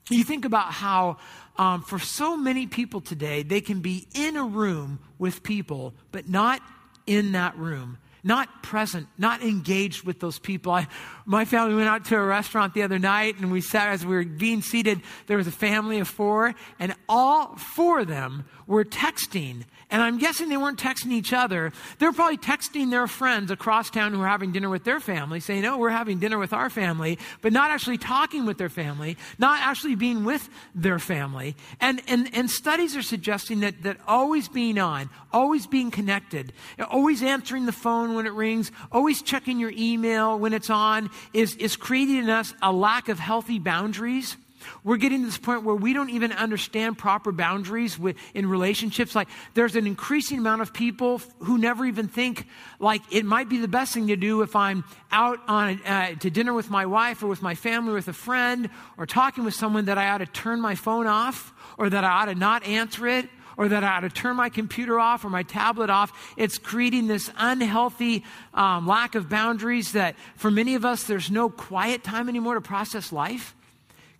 you 0.10 0.24
think 0.24 0.46
about 0.46 0.74
how 0.74 1.18
um, 1.58 1.82
for 1.82 2.00
so 2.00 2.36
many 2.36 2.68
people 2.68 3.00
today 3.02 3.44
they 3.44 3.62
can 3.62 3.80
be 3.80 4.08
in 4.14 4.36
a 4.36 4.44
room 4.44 5.00
with 5.18 5.44
people 5.44 5.94
but 6.12 6.28
not 6.30 6.62
in 7.06 7.34
that 7.34 7.58
room 7.58 7.98
not 8.24 8.63
present, 8.63 9.07
not 9.17 9.41
engaged 9.41 10.03
with 10.03 10.19
those 10.19 10.39
people. 10.39 10.71
I, 10.71 10.88
my 11.26 11.45
family 11.45 11.76
went 11.76 11.89
out 11.89 12.05
to 12.05 12.15
a 12.15 12.24
restaurant 12.24 12.74
the 12.74 12.84
other 12.84 12.99
night 12.99 13.38
and 13.38 13.51
we 13.51 13.61
sat, 13.61 13.89
as 13.89 14.05
we 14.05 14.15
were 14.15 14.24
being 14.24 14.61
seated, 14.61 15.01
there 15.28 15.38
was 15.38 15.47
a 15.47 15.51
family 15.51 15.99
of 15.99 16.07
four, 16.07 16.55
and 16.80 16.95
all 17.09 17.55
four 17.57 17.99
of 17.99 18.07
them 18.07 18.45
were 18.65 18.86
texting. 18.86 19.63
And 19.89 20.01
I'm 20.01 20.17
guessing 20.17 20.49
they 20.49 20.57
weren't 20.57 20.80
texting 20.80 21.11
each 21.11 21.34
other. 21.34 21.71
They 21.99 22.05
were 22.05 22.13
probably 22.13 22.38
texting 22.38 22.89
their 22.89 23.07
friends 23.07 23.51
across 23.51 23.89
town 23.89 24.13
who 24.13 24.19
were 24.19 24.28
having 24.28 24.51
dinner 24.51 24.69
with 24.69 24.84
their 24.84 24.99
family, 24.99 25.39
saying, 25.39 25.65
Oh, 25.65 25.78
we're 25.78 25.89
having 25.89 26.19
dinner 26.19 26.39
with 26.39 26.53
our 26.53 26.69
family, 26.69 27.19
but 27.41 27.53
not 27.53 27.71
actually 27.71 27.97
talking 27.97 28.45
with 28.45 28.57
their 28.57 28.69
family, 28.69 29.17
not 29.38 29.59
actually 29.61 29.95
being 29.95 30.24
with 30.24 30.49
their 30.74 30.97
family. 30.97 31.55
And, 31.80 32.01
and, 32.07 32.30
and 32.34 32.49
studies 32.49 32.95
are 32.95 33.03
suggesting 33.03 33.59
that, 33.59 33.84
that 33.84 33.97
always 34.07 34.47
being 34.47 34.80
on, 34.80 35.09
always 35.32 35.67
being 35.67 35.91
connected, 35.91 36.53
always 36.89 37.21
answering 37.21 37.65
the 37.65 37.71
phone 37.71 38.12
when 38.16 38.26
it 38.26 38.34
rings, 38.34 38.72
always 38.91 39.22
checking 39.22 39.59
your 39.59 39.72
email 39.76 40.38
when 40.38 40.53
it's 40.53 40.70
on, 40.70 41.09
is, 41.34 41.55
is 41.55 41.76
creating 41.76 42.18
in 42.18 42.30
us 42.30 42.53
a 42.61 42.72
lack 42.72 43.09
of 43.09 43.20
healthy 43.20 43.59
boundaries. 43.59 44.38
We're 44.84 44.97
getting 44.97 45.20
to 45.22 45.26
this 45.26 45.38
point 45.38 45.64
where 45.64 45.76
we 45.76 45.93
don't 45.93 46.09
even 46.09 46.32
understand 46.32 46.97
proper 46.97 47.32
boundaries 47.32 47.97
with, 47.97 48.16
in 48.34 48.47
relationships. 48.47 49.16
Like, 49.16 49.28
there's 49.53 49.76
an 49.76 49.88
increasing 49.88 50.38
amount 50.38 50.61
of 50.61 50.74
people 50.74 51.22
who 51.39 51.57
never 51.57 51.86
even 51.86 52.07
think, 52.07 52.47
like, 52.80 53.01
it 53.11 53.26
might 53.26 53.49
be 53.49 53.57
the 53.57 53.68
best 53.68 53.93
thing 53.93 54.07
to 54.07 54.16
do 54.16 54.41
if 54.41 54.55
I'm 54.55 54.84
out 55.11 55.39
on 55.47 55.82
uh, 55.84 56.16
to 56.16 56.30
dinner 56.30 56.53
with 56.53 56.70
my 56.70 56.86
wife 56.86 57.24
or 57.24 57.28
with 57.28 57.41
my 57.41 57.55
family 57.55 57.91
or 57.91 57.95
with 57.95 58.07
a 58.07 58.14
friend 58.14 58.70
or 58.97 59.05
talking 59.05 59.43
with 59.43 59.53
someone 59.53 59.86
that 59.86 59.97
I 59.97 60.09
ought 60.09 60.20
to 60.20 60.26
turn 60.26 60.61
my 60.61 60.76
phone 60.76 61.07
off 61.07 61.53
or 61.78 61.89
that 61.89 62.03
I 62.03 62.09
ought 62.09 62.26
to 62.26 62.36
not 62.36 62.66
answer 62.66 63.07
it 63.07 63.30
or 63.58 63.68
that 63.68 63.84
I 63.84 63.97
ought 63.97 64.01
to 64.01 64.10
turn 64.10 64.36
my 64.36 64.49
computer 64.49 64.99
off 64.99 65.24
or 65.26 65.30
my 65.30 65.43
tablet 65.43 65.89
off. 65.89 66.12
It's 66.38 66.58
creating 66.58 67.08
this 67.08 67.30
unhealthy 67.38 68.24
um, 68.54 68.88
lack 68.88 69.16
of 69.16 69.30
boundaries 69.30 69.93
that 69.93 70.16
for 70.36 70.51
many 70.51 70.76
of 70.76 70.86
us, 70.86 71.04
there's 71.04 71.32
no 71.32 71.49
quiet 71.49 72.04
time 72.04 72.30
anymore 72.30 72.56
to 72.56 72.62
process 72.62 73.12
life. 73.12 73.56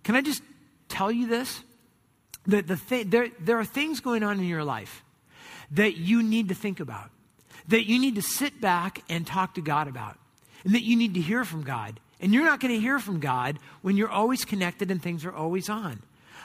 Can 0.02 0.16
I 0.16 0.20
just 0.20 0.42
tell 0.88 1.10
you 1.10 1.26
this? 1.26 1.62
That 2.46 2.66
the 2.66 2.76
th- 2.76 3.08
there, 3.08 3.28
there 3.40 3.58
are 3.58 3.64
things 3.64 4.00
going 4.00 4.22
on 4.22 4.38
in 4.38 4.44
your 4.44 4.64
life 4.64 5.02
that 5.70 5.96
you 5.96 6.22
need 6.22 6.48
to 6.48 6.54
think 6.54 6.78
about, 6.78 7.10
that 7.68 7.88
you 7.88 7.98
need 7.98 8.16
to 8.16 8.22
sit 8.22 8.60
back 8.60 9.02
and 9.08 9.26
talk 9.26 9.54
to 9.54 9.60
God 9.60 9.88
about, 9.88 10.18
and 10.62 10.74
that 10.74 10.82
you 10.82 10.96
need 10.96 11.14
to 11.14 11.20
hear 11.20 11.44
from 11.44 11.62
God. 11.62 11.98
And 12.20 12.32
you're 12.32 12.44
not 12.44 12.60
going 12.60 12.72
to 12.72 12.80
hear 12.80 12.98
from 12.98 13.20
God 13.20 13.58
when 13.82 13.96
you're 13.96 14.10
always 14.10 14.44
connected 14.44 14.90
and 14.90 15.02
things 15.02 15.24
are 15.24 15.34
always 15.34 15.68
on. 15.68 16.00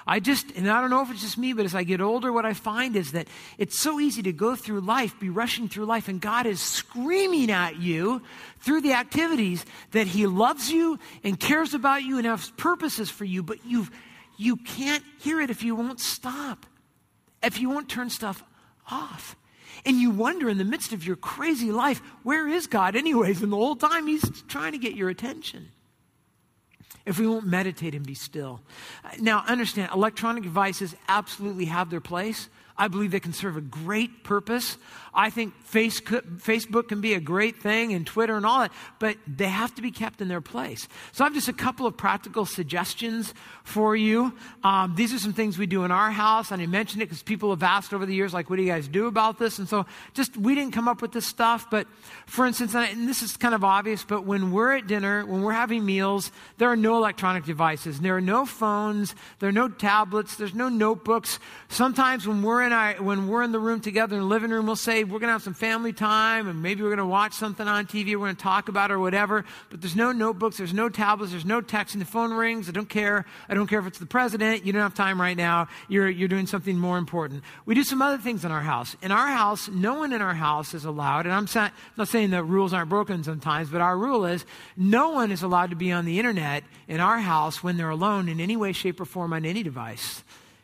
I 0.07 0.19
just, 0.19 0.51
and 0.51 0.69
I 0.69 0.81
don't 0.81 0.89
know 0.89 1.01
if 1.01 1.11
it's 1.11 1.21
just 1.21 1.37
me, 1.37 1.53
but 1.53 1.65
as 1.65 1.75
I 1.75 1.83
get 1.83 2.01
older, 2.01 2.31
what 2.31 2.45
I 2.45 2.53
find 2.53 2.95
is 2.95 3.11
that 3.11 3.27
it's 3.57 3.77
so 3.77 3.99
easy 3.99 4.21
to 4.23 4.33
go 4.33 4.55
through 4.55 4.81
life, 4.81 5.19
be 5.19 5.29
rushing 5.29 5.67
through 5.67 5.85
life, 5.85 6.07
and 6.07 6.19
God 6.19 6.45
is 6.45 6.61
screaming 6.61 7.51
at 7.51 7.77
you 7.77 8.21
through 8.59 8.81
the 8.81 8.93
activities 8.93 9.65
that 9.91 10.07
He 10.07 10.27
loves 10.27 10.71
you 10.71 10.99
and 11.23 11.39
cares 11.39 11.73
about 11.73 12.03
you 12.03 12.17
and 12.17 12.25
has 12.25 12.49
purposes 12.51 13.09
for 13.09 13.25
you, 13.25 13.43
but 13.43 13.65
you've, 13.65 13.91
you 14.37 14.55
can't 14.55 15.03
hear 15.19 15.41
it 15.41 15.49
if 15.49 15.63
you 15.63 15.75
won't 15.75 15.99
stop, 15.99 16.65
if 17.43 17.59
you 17.59 17.69
won't 17.69 17.89
turn 17.89 18.09
stuff 18.09 18.43
off. 18.89 19.35
And 19.85 19.97
you 19.97 20.11
wonder 20.11 20.49
in 20.49 20.57
the 20.57 20.65
midst 20.65 20.91
of 20.91 21.05
your 21.05 21.15
crazy 21.15 21.71
life, 21.71 22.01
where 22.23 22.47
is 22.47 22.67
God, 22.67 22.97
anyways? 22.97 23.41
And 23.41 23.51
the 23.51 23.57
whole 23.57 23.77
time 23.77 24.07
He's 24.07 24.29
trying 24.47 24.73
to 24.73 24.77
get 24.77 24.95
your 24.95 25.09
attention 25.09 25.69
if 27.09 27.17
we 27.17 27.25
won't 27.27 27.47
meditate 27.47 27.95
and 27.95 28.05
be 28.05 28.13
still. 28.13 28.61
Now, 29.19 29.43
understand, 29.47 29.91
electronic 29.91 30.43
devices 30.43 30.95
absolutely 31.07 31.65
have 31.65 31.89
their 31.89 31.99
place. 31.99 32.49
I 32.77 32.87
believe 32.87 33.09
they 33.09 33.19
can 33.19 33.33
serve 33.33 33.57
a 33.57 33.61
great 33.61 34.23
purpose. 34.23 34.77
I 35.13 35.29
think 35.29 35.53
Facebook 35.71 36.87
can 36.87 37.01
be 37.01 37.13
a 37.13 37.19
great 37.19 37.61
thing 37.61 37.93
and 37.93 38.05
Twitter 38.05 38.35
and 38.35 38.45
all 38.45 38.59
that, 38.59 38.71
but 38.99 39.17
they 39.27 39.47
have 39.47 39.73
to 39.75 39.81
be 39.81 39.91
kept 39.91 40.21
in 40.21 40.27
their 40.27 40.41
place. 40.41 40.87
So 41.11 41.23
I 41.23 41.27
have 41.27 41.33
just 41.33 41.47
a 41.47 41.53
couple 41.53 41.85
of 41.85 41.97
practical 41.97 42.45
suggestions 42.45 43.33
for 43.63 43.95
you. 43.95 44.33
Um, 44.63 44.95
these 44.95 45.13
are 45.13 45.19
some 45.19 45.33
things 45.33 45.57
we 45.57 45.65
do 45.65 45.83
in 45.83 45.91
our 45.91 46.11
house, 46.11 46.51
and 46.51 46.61
I 46.61 46.65
mentioned 46.65 47.01
it 47.01 47.05
because 47.05 47.23
people 47.23 47.49
have 47.49 47.63
asked 47.63 47.93
over 47.93 48.05
the 48.05 48.13
years, 48.13 48.33
like, 48.33 48.49
what 48.49 48.57
do 48.57 48.63
you 48.63 48.69
guys 48.69 48.87
do 48.87 49.07
about 49.07 49.39
this? 49.39 49.59
And 49.59 49.67
so 49.67 49.85
just, 50.13 50.37
we 50.37 50.55
didn't 50.55 50.73
come 50.73 50.87
up 50.87 51.01
with 51.01 51.11
this 51.11 51.25
stuff, 51.25 51.69
but 51.69 51.87
for 52.25 52.45
instance, 52.45 52.75
and 52.75 53.07
this 53.07 53.21
is 53.21 53.37
kind 53.37 53.55
of 53.55 53.63
obvious, 53.63 54.03
but 54.03 54.25
when 54.25 54.51
we're 54.51 54.77
at 54.77 54.87
dinner, 54.87 55.25
when 55.25 55.41
we're 55.41 55.53
having 55.53 55.85
meals, 55.85 56.31
there 56.57 56.69
are 56.69 56.75
no 56.75 56.97
electronic 56.97 57.45
devices. 57.45 57.99
There 57.99 58.15
are 58.15 58.21
no 58.21 58.45
phones, 58.45 59.15
there 59.39 59.49
are 59.49 59.53
no 59.53 59.69
tablets, 59.69 60.35
there's 60.35 60.55
no 60.55 60.69
notebooks. 60.69 61.39
Sometimes 61.67 62.27
when 62.27 62.41
we're 62.41 62.63
in 62.63 62.73
our, 62.73 62.93
when 62.95 63.27
we're 63.27 63.43
in 63.43 63.51
the 63.51 63.59
room 63.59 63.81
together 63.81 64.15
in 64.15 64.21
the 64.21 64.27
living 64.27 64.51
room, 64.51 64.65
we'll 64.65 64.75
say 64.75 65.03
we're 65.11 65.19
going 65.19 65.29
to 65.29 65.33
have 65.33 65.43
some 65.43 65.53
family 65.53 65.93
time 65.93 66.47
and 66.47 66.61
maybe 66.61 66.81
we're 66.81 66.89
going 66.89 66.97
to 66.99 67.05
watch 67.05 67.33
something 67.33 67.67
on 67.67 67.85
TV. 67.85 68.11
We're 68.11 68.25
going 68.25 68.35
to 68.35 68.41
talk 68.41 68.69
about 68.69 68.91
or 68.91 68.99
whatever. 68.99 69.45
But 69.69 69.81
there's 69.81 69.95
no 69.95 70.11
notebooks, 70.11 70.57
there's 70.57 70.73
no 70.73 70.89
tablets, 70.89 71.31
there's 71.31 71.45
no 71.45 71.61
texting. 71.61 71.99
The 71.99 72.05
phone 72.05 72.33
rings. 72.33 72.69
I 72.69 72.71
don't 72.71 72.89
care. 72.89 73.25
I 73.47 73.53
don't 73.53 73.67
care 73.67 73.79
if 73.79 73.87
it's 73.87 73.99
the 73.99 74.05
president. 74.05 74.65
You 74.65 74.73
don't 74.73 74.81
have 74.81 74.93
time 74.93 75.19
right 75.19 75.35
now. 75.35 75.67
You're, 75.87 76.09
you're 76.09 76.27
doing 76.27 76.47
something 76.47 76.77
more 76.77 76.97
important. 76.97 77.43
We 77.65 77.75
do 77.75 77.83
some 77.83 78.01
other 78.01 78.17
things 78.17 78.45
in 78.45 78.51
our 78.51 78.61
house. 78.61 78.95
In 79.01 79.11
our 79.11 79.27
house, 79.27 79.67
no 79.69 79.95
one 79.95 80.13
in 80.13 80.21
our 80.21 80.33
house 80.33 80.73
is 80.73 80.85
allowed, 80.85 81.25
and 81.25 81.33
I'm 81.33 81.47
sa- 81.47 81.69
not 81.97 82.07
saying 82.07 82.31
that 82.31 82.43
rules 82.43 82.73
aren't 82.73 82.89
broken 82.89 83.23
sometimes, 83.23 83.69
but 83.69 83.81
our 83.81 83.97
rule 83.97 84.25
is 84.25 84.45
no 84.77 85.11
one 85.11 85.31
is 85.31 85.41
allowed 85.43 85.69
to 85.71 85.75
be 85.75 85.91
on 85.91 86.05
the 86.05 86.19
internet 86.19 86.63
in 86.87 86.99
our 86.99 87.19
house 87.19 87.63
when 87.63 87.77
they're 87.77 87.89
alone 87.89 88.29
in 88.29 88.39
any 88.39 88.57
way, 88.57 88.71
shape, 88.71 88.99
or 88.99 89.05
form 89.05 89.33
on 89.33 89.45
any 89.45 89.63
device 89.63 90.23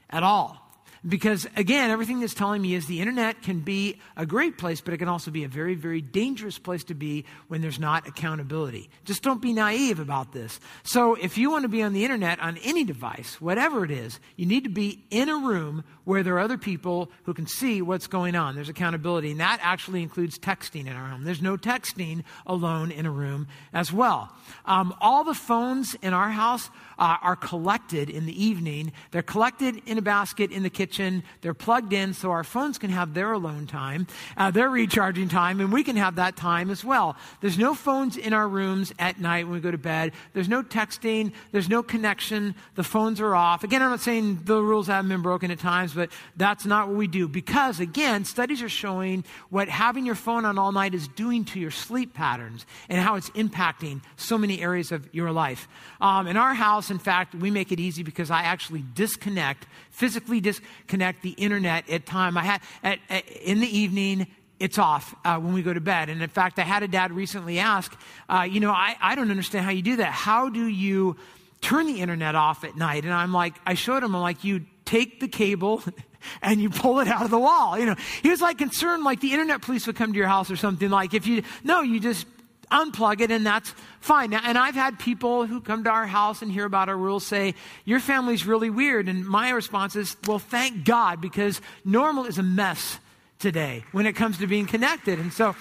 at 0.10 0.24
all. 0.24 0.65
Because 1.08 1.48
again, 1.56 1.92
everything 1.92 2.20
that's 2.20 2.34
telling 2.34 2.64
me 2.64 2.74
is 2.74 2.88
the 2.88 3.00
internet 3.00 3.44
can 3.44 3.60
be 3.60 4.00
a 4.18 4.26
great 4.26 4.58
place, 4.58 4.82
but 4.82 4.94
it 4.94 4.98
can 4.98 5.08
also 5.08 5.30
be 5.30 5.44
a 5.44 5.48
very, 5.48 5.76
very 5.76 6.02
dangerous 6.02 6.58
place 6.58 6.84
to 6.86 6.96
be 6.96 7.26
when 7.48 7.62
there's 7.62 7.80
not 7.80 8.08
accountability. 8.08 8.90
Just 9.04 9.22
don't 9.22 9.42
be 9.42 9.54
naive 9.54 10.00
about 10.00 10.34
this. 10.34 10.60
So 10.82 11.14
if 11.14 11.38
you 11.38 11.52
want 11.52 11.62
to 11.62 11.70
be 11.70 11.84
on 11.84 11.94
the 11.94 12.04
internet 12.04 12.40
on 12.40 12.58
any 12.64 12.84
device, 12.84 13.40
whatever 13.40 13.86
it 13.86 13.92
is, 13.92 14.20
you 14.36 14.48
need 14.48 14.64
to 14.64 14.70
be 14.70 15.04
in 15.12 15.30
a 15.30 15.36
room 15.36 15.84
where 16.06 16.24
there 16.24 16.36
are 16.36 16.40
other 16.40 16.58
people 16.58 17.12
who 17.24 17.36
can 17.36 17.46
see 17.46 17.84
what's 17.84 18.08
going 18.08 18.36
on. 18.36 18.56
There's 18.56 18.70
accountability, 18.70 19.30
and 19.30 19.40
that 19.40 19.60
actually 19.62 20.02
includes 20.02 20.40
texting 20.40 20.88
in 20.88 20.94
our 20.94 21.10
home. 21.10 21.24
There's 21.24 21.42
no 21.42 21.56
texting 21.56 22.24
alone 22.48 22.90
in 22.90 23.06
a 23.06 23.12
room 23.12 23.48
as 23.74 23.94
well. 23.94 24.36
Um, 24.66 24.96
all 25.02 25.24
the 25.24 25.36
phones 25.36 25.96
in 26.02 26.14
our 26.14 26.30
house 26.30 26.70
uh, 26.98 27.18
are 27.22 27.36
collected 27.36 28.10
in 28.10 28.26
the 28.26 28.44
evening. 28.44 28.92
They're 29.12 29.22
collected 29.22 29.82
in 29.86 30.00
a 30.00 30.02
basket 30.02 30.52
in 30.52 30.64
the 30.64 30.70
kitchen. 30.70 30.95
They're 31.42 31.54
plugged 31.54 31.94
in 31.94 32.14
so 32.14 32.32
our 32.32 32.44
phones 32.44 32.78
can 32.78 32.90
have 32.90 33.14
their 33.14 33.32
alone 33.32 33.68
time, 33.68 34.08
uh, 34.38 34.52
their 34.52 34.70
recharging 34.70 35.30
time, 35.30 35.60
and 35.60 35.72
we 35.72 35.84
can 35.84 35.96
have 35.96 36.16
that 36.16 36.36
time 36.36 36.70
as 36.70 36.84
well. 36.84 37.18
There's 37.42 37.58
no 37.58 37.74
phones 37.74 38.18
in 38.18 38.34
our 38.34 38.48
rooms 38.48 38.94
at 38.98 39.20
night 39.20 39.46
when 39.46 39.54
we 39.54 39.60
go 39.60 39.72
to 39.72 39.78
bed. 39.78 40.14
There's 40.34 40.50
no 40.50 40.64
texting. 40.64 41.34
There's 41.52 41.70
no 41.70 41.84
connection. 41.84 42.56
The 42.76 42.84
phones 42.84 43.20
are 43.20 43.36
off. 43.36 43.64
Again, 43.64 43.82
I'm 43.82 43.90
not 43.90 44.00
saying 44.02 44.42
the 44.46 44.62
rules 44.62 44.88
haven't 44.88 45.10
been 45.10 45.22
broken 45.22 45.52
at 45.52 45.60
times, 45.60 45.94
but 45.94 46.10
that's 46.38 46.66
not 46.66 46.88
what 46.88 46.98
we 46.98 47.08
do. 47.08 47.28
Because, 47.28 47.80
again, 47.80 48.26
studies 48.26 48.62
are 48.62 48.70
showing 48.70 49.24
what 49.50 49.70
having 49.70 50.06
your 50.06 50.16
phone 50.16 50.46
on 50.46 50.58
all 50.58 50.72
night 50.72 50.94
is 50.94 51.08
doing 51.10 51.46
to 51.46 51.60
your 51.60 51.72
sleep 51.72 52.14
patterns 52.14 52.66
and 52.90 53.02
how 53.02 53.16
it's 53.16 53.30
impacting 53.32 54.02
so 54.16 54.38
many 54.38 54.62
areas 54.62 54.92
of 54.92 55.08
your 55.14 55.32
life. 55.32 55.68
Um, 56.02 56.28
in 56.28 56.38
our 56.38 56.54
house, 56.54 56.90
in 56.90 57.00
fact, 57.00 57.36
we 57.36 57.52
make 57.52 57.72
it 57.72 57.80
easy 57.80 58.04
because 58.04 58.32
I 58.32 58.42
actually 58.44 58.84
disconnect, 58.94 59.66
physically 59.96 60.42
disconnect 60.42 61.22
the 61.22 61.32
internet 61.32 61.90
at 61.90 62.06
time. 62.06 62.38
I 62.38 62.44
had 62.44 62.62
at, 62.84 63.00
at, 63.10 63.28
in 63.30 63.62
the 63.62 63.78
evening. 63.78 64.28
It's 64.58 64.78
off 64.78 65.14
uh, 65.26 65.38
when 65.38 65.54
we 65.54 65.62
go 65.62 65.74
to 65.74 65.82
bed. 65.82 66.10
And 66.10 66.22
in 66.22 66.30
fact, 66.30 66.60
I 66.60 66.62
had 66.62 66.82
a 66.82 66.88
dad 66.88 67.12
recently 67.12 67.60
ask, 67.60 67.94
uh, 68.30 68.48
you 68.50 68.62
know, 68.62 68.72
I, 68.72 68.96
I 69.02 69.16
don't 69.16 69.30
understand 69.30 69.66
how 69.66 69.72
you 69.72 69.82
do 69.82 69.98
that. 69.98 70.14
How 70.14 70.48
do 70.48 70.66
you 70.66 71.18
turn 71.60 71.88
the 71.88 72.00
internet 72.00 72.36
off 72.36 72.64
at 72.64 72.78
night? 72.78 73.04
And 73.04 73.14
I'm 73.14 73.34
like, 73.34 73.54
I 73.66 73.74
showed 73.74 74.02
him, 74.02 74.16
I'm 74.16 74.22
like, 74.22 74.46
you 74.46 74.66
take 74.86 75.20
the 75.20 75.28
cable 75.28 75.84
and 76.42 76.62
you 76.62 76.70
pull 76.70 77.02
it 77.02 77.10
out 77.10 77.24
of 77.24 77.32
the 77.32 77.40
wall. 77.40 77.78
You 77.78 77.86
know, 77.86 77.96
he 78.22 78.30
was 78.30 78.40
like 78.40 78.58
concerned 78.58 79.04
like 79.04 79.20
the 79.20 79.34
internet 79.34 79.62
police 79.62 79.88
would 79.88 79.98
come 79.98 80.14
to 80.14 80.18
your 80.18 80.28
house 80.28 80.50
or 80.50 80.56
something 80.56 80.90
like 80.90 81.14
if 81.14 81.28
you, 81.28 81.44
no, 81.64 81.82
you 81.82 82.00
just 82.00 82.26
unplug 82.72 83.22
it 83.22 83.32
and 83.32 83.46
that's 83.46 83.74
fine. 84.00 84.32
Now, 84.32 84.42
and 84.44 84.58
I've 84.58 84.76
had 84.76 85.00
people 85.00 85.46
who 85.46 85.62
come 85.62 85.84
to 85.84 85.90
our 85.90 86.08
house 86.08 86.42
and 86.42 86.52
hear 86.52 86.66
about 86.66 86.90
our 86.90 86.98
rules 86.98 87.26
say, 87.26 87.56
Your 87.86 88.00
family's 88.00 88.46
really 88.46 88.70
weird. 88.70 89.08
And 89.08 89.26
my 89.26 89.50
response 89.50 89.96
is, 89.96 90.16
Well, 90.28 90.40
thank 90.40 90.86
God, 90.86 91.22
because 91.22 91.62
normal 91.84 92.26
is 92.26 92.38
a 92.38 92.44
mess 92.44 93.00
today 93.40 93.84
when 93.92 94.06
it 94.06 94.14
comes 94.14 94.38
to 94.40 94.48
being 94.48 94.66
connected. 94.66 95.20
And 95.20 95.32
so 95.32 95.56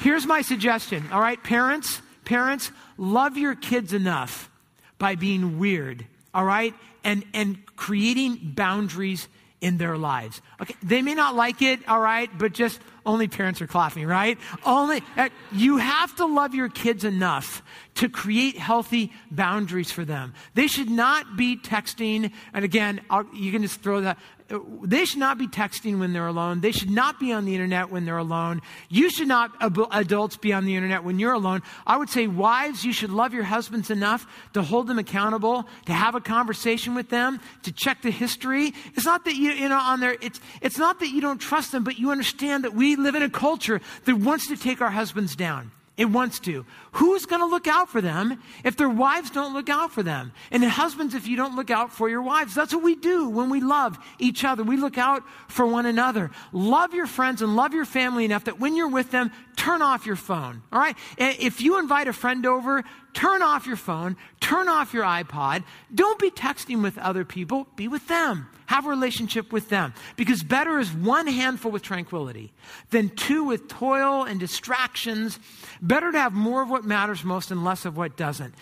here's 0.00 0.26
my 0.26 0.42
suggestion. 0.42 1.04
All 1.12 1.20
right, 1.20 1.42
parents, 1.42 2.00
parents, 2.24 2.70
love 2.98 3.36
your 3.36 3.54
kids 3.54 3.92
enough 3.92 4.50
by 4.98 5.14
being 5.14 5.58
weird, 5.58 6.06
all 6.34 6.44
right? 6.44 6.74
And, 7.04 7.24
and 7.34 7.64
creating 7.76 8.52
boundaries 8.56 9.28
in 9.60 9.78
their 9.78 9.96
lives. 9.96 10.40
Okay, 10.60 10.74
they 10.82 11.02
may 11.02 11.14
not 11.14 11.34
like 11.34 11.62
it, 11.62 11.88
all 11.88 12.00
right, 12.00 12.30
but 12.36 12.52
just 12.52 12.80
only 13.06 13.28
parents 13.28 13.62
are 13.62 13.66
clapping, 13.66 14.06
right? 14.06 14.38
Only 14.64 15.02
uh, 15.16 15.28
you 15.52 15.78
have 15.78 16.14
to 16.16 16.26
love 16.26 16.54
your 16.54 16.68
kids 16.68 17.04
enough 17.04 17.62
to 17.96 18.08
create 18.08 18.56
healthy 18.56 19.12
boundaries 19.30 19.90
for 19.90 20.04
them. 20.04 20.34
They 20.54 20.66
should 20.66 20.90
not 20.90 21.36
be 21.36 21.56
texting, 21.56 22.32
and 22.54 22.64
again, 22.64 23.00
I'll, 23.10 23.26
you 23.34 23.52
can 23.52 23.62
just 23.62 23.80
throw 23.80 24.00
that 24.02 24.18
they 24.48 25.04
should 25.04 25.18
not 25.18 25.38
be 25.38 25.48
texting 25.48 25.98
when 25.98 26.12
they're 26.12 26.26
alone. 26.26 26.60
They 26.60 26.70
should 26.70 26.90
not 26.90 27.18
be 27.18 27.32
on 27.32 27.44
the 27.44 27.54
internet 27.54 27.90
when 27.90 28.04
they're 28.04 28.16
alone. 28.16 28.62
You 28.88 29.10
should 29.10 29.26
not, 29.26 29.50
adults, 29.60 30.36
be 30.36 30.52
on 30.52 30.64
the 30.64 30.76
internet 30.76 31.02
when 31.02 31.18
you're 31.18 31.32
alone. 31.32 31.62
I 31.84 31.96
would 31.96 32.08
say, 32.08 32.28
wives, 32.28 32.84
you 32.84 32.92
should 32.92 33.10
love 33.10 33.34
your 33.34 33.42
husbands 33.42 33.90
enough 33.90 34.26
to 34.52 34.62
hold 34.62 34.86
them 34.86 35.00
accountable, 35.00 35.66
to 35.86 35.92
have 35.92 36.14
a 36.14 36.20
conversation 36.20 36.94
with 36.94 37.08
them, 37.08 37.40
to 37.64 37.72
check 37.72 38.02
the 38.02 38.10
history. 38.10 38.72
It's 38.94 39.04
not 39.06 39.24
that 39.24 39.34
you, 39.34 39.50
you 39.50 39.68
know, 39.68 39.80
on 39.80 39.98
there, 39.98 40.16
it's, 40.20 40.40
it's 40.62 40.78
not 40.78 41.00
that 41.00 41.08
you 41.08 41.20
don't 41.20 41.38
trust 41.38 41.72
them, 41.72 41.82
but 41.82 41.98
you 41.98 42.12
understand 42.12 42.62
that 42.64 42.74
we 42.74 42.94
live 42.94 43.16
in 43.16 43.22
a 43.22 43.30
culture 43.30 43.80
that 44.04 44.14
wants 44.14 44.46
to 44.48 44.56
take 44.56 44.80
our 44.80 44.90
husbands 44.90 45.34
down. 45.34 45.72
It 45.96 46.06
wants 46.06 46.38
to. 46.40 46.66
Who's 46.96 47.26
going 47.26 47.42
to 47.42 47.46
look 47.46 47.66
out 47.66 47.90
for 47.90 48.00
them 48.00 48.40
if 48.64 48.76
their 48.76 48.88
wives 48.88 49.28
don't 49.30 49.52
look 49.52 49.68
out 49.68 49.92
for 49.92 50.02
them? 50.02 50.32
And 50.50 50.64
husbands, 50.64 51.14
if 51.14 51.28
you 51.28 51.36
don't 51.36 51.54
look 51.54 51.70
out 51.70 51.92
for 51.92 52.08
your 52.08 52.22
wives, 52.22 52.54
that's 52.54 52.72
what 52.72 52.82
we 52.82 52.94
do 52.94 53.28
when 53.28 53.50
we 53.50 53.60
love 53.60 53.98
each 54.18 54.44
other. 54.44 54.62
We 54.62 54.78
look 54.78 54.96
out 54.96 55.22
for 55.48 55.66
one 55.66 55.84
another. 55.84 56.30
Love 56.52 56.94
your 56.94 57.06
friends 57.06 57.42
and 57.42 57.54
love 57.54 57.74
your 57.74 57.84
family 57.84 58.24
enough 58.24 58.44
that 58.44 58.58
when 58.58 58.76
you're 58.76 58.88
with 58.88 59.10
them, 59.10 59.30
turn 59.56 59.82
off 59.82 60.06
your 60.06 60.16
phone. 60.16 60.62
All 60.72 60.78
right? 60.78 60.96
If 61.18 61.60
you 61.60 61.78
invite 61.78 62.08
a 62.08 62.14
friend 62.14 62.46
over, 62.46 62.82
turn 63.12 63.42
off 63.42 63.66
your 63.66 63.76
phone, 63.76 64.16
turn 64.40 64.68
off 64.68 64.94
your 64.94 65.04
iPod. 65.04 65.64
Don't 65.94 66.18
be 66.18 66.30
texting 66.30 66.82
with 66.82 66.96
other 66.96 67.26
people, 67.26 67.66
be 67.76 67.88
with 67.88 68.08
them. 68.08 68.48
Have 68.66 68.86
a 68.86 68.88
relationship 68.88 69.52
with 69.52 69.68
them. 69.68 69.94
Because 70.16 70.42
better 70.42 70.80
is 70.80 70.92
one 70.92 71.28
handful 71.28 71.70
with 71.70 71.82
tranquility 71.82 72.52
than 72.90 73.10
two 73.10 73.44
with 73.44 73.68
toil 73.68 74.24
and 74.24 74.40
distractions. 74.40 75.38
Better 75.80 76.10
to 76.10 76.18
have 76.18 76.32
more 76.32 76.62
of 76.62 76.68
what 76.68 76.84
matters 76.86 77.24
most 77.24 77.50
and 77.50 77.64
less 77.64 77.84
of 77.84 77.96
what 77.96 78.16
doesn't. 78.16 78.54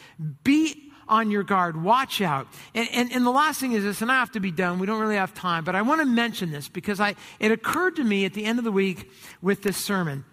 Be 0.43 0.93
on 1.09 1.31
your 1.31 1.43
guard. 1.43 1.83
Watch 1.83 2.21
out. 2.21 2.47
And, 2.75 2.89
and, 2.93 3.13
and, 3.13 3.27
the 3.27 3.31
last 3.31 3.61
thing 3.61 3.73
is 3.73 3.85
this, 3.85 4.01
and 4.01 4.11
I 4.11 4.15
have 4.15 4.33
to 4.33 4.41
be 4.41 4.51
done. 4.51 4.79
We 4.79 4.87
don't 4.87 5.01
really 5.01 5.17
have 5.17 5.35
time, 5.35 5.65
but 5.65 5.77
I 5.77 5.83
want 5.83 6.01
to 6.01 6.07
mention 6.07 6.51
this 6.51 6.69
because 6.69 6.99
I, 6.99 7.15
it 7.39 7.53
occurred 7.53 7.97
to 7.97 8.05
me 8.05 8.25
at 8.25 8.33
the 8.33 8.45
end 8.45 8.59
of 8.59 8.65
the 8.65 8.73
week 8.73 9.11
with 9.43 9.63
this 9.63 9.77
sermon 9.77 10.25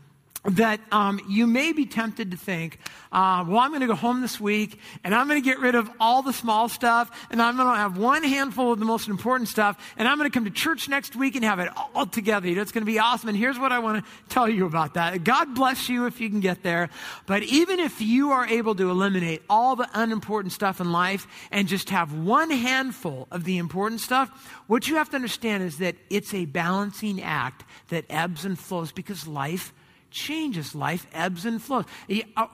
that 0.44 0.80
um, 0.92 1.22
you 1.30 1.46
may 1.46 1.72
be 1.72 1.86
tempted 1.86 2.32
to 2.32 2.38
think, 2.38 2.80
uh, 3.12 3.46
well, 3.48 3.60
I'm 3.60 3.70
going 3.70 3.82
to 3.82 3.88
go 3.88 3.94
home 3.94 4.22
this 4.22 4.40
week 4.40 4.80
and 5.04 5.14
I'm 5.14 5.28
going 5.28 5.42
to 5.42 5.46
get 5.48 5.60
rid 5.60 5.76
of 5.76 5.90
all 6.00 6.24
the 6.24 6.34
small 6.34 6.68
stuff 6.68 7.28
and 7.30 7.40
I'm 7.40 7.58
going 7.58 7.68
to 7.68 7.76
have 7.76 7.98
one 7.98 8.24
handful 8.24 8.74
of 8.74 8.80
the 8.80 8.86
most 8.86 9.08
important 9.08 9.50
stuff 9.50 9.94
and 9.98 10.08
I'm 10.08 10.18
going 10.18 10.30
to 10.30 10.34
come 10.34 10.46
to 10.46 10.52
church 10.52 10.90
next 10.90 11.16
week 11.16 11.36
and 11.36 11.46
have 11.46 11.60
it 11.60 11.70
all 11.76 12.08
together. 12.08 12.48
You 12.48 12.56
know, 12.56 12.64
it's 12.64 12.72
going 12.72 12.86
to 12.86 12.92
be 12.92 12.98
awesome. 12.98 13.30
And 13.30 13.38
here's 13.38 13.60
what 13.60 13.72
I 13.72 13.80
want 13.80 14.04
to 14.04 14.12
tell 14.30 14.50
you 14.50 14.66
about 14.66 14.96
that. 14.96 15.24
God 15.24 15.54
bless 15.54 15.90
you 15.90 16.08
if 16.08 16.20
you 16.20 16.30
can 16.30 16.40
get 16.40 16.64
there. 16.64 16.90
But 17.28 17.44
even 17.44 17.80
if 17.80 18.02
you 18.02 18.32
are 18.32 18.48
able 18.48 18.74
to 18.76 18.90
eliminate 18.90 19.44
all 19.48 19.76
the 19.76 19.90
unimportant 19.94 20.54
stuff 20.54 20.82
in 20.82 20.92
life 20.92 21.28
and 21.52 21.68
just 21.68 21.92
have 21.92 22.14
one 22.14 22.50
handful 22.50 23.28
of 23.30 23.44
the 23.44 23.60
important 23.60 24.02
stuff, 24.02 24.30
what 24.66 24.88
you 24.88 24.96
have 24.96 25.10
to 25.12 25.16
understand 25.16 25.62
is 25.62 25.78
that 25.78 25.96
it's 26.10 26.34
a 26.34 26.46
balancing 26.46 27.22
act 27.22 27.64
that 27.90 28.06
ebbs 28.10 28.44
and 28.44 28.58
flows 28.58 28.92
because 28.92 29.28
life 29.28 29.72
changes. 30.12 30.76
Life 30.76 31.08
ebbs 31.14 31.46
and 31.46 31.62
flows. 31.62 31.86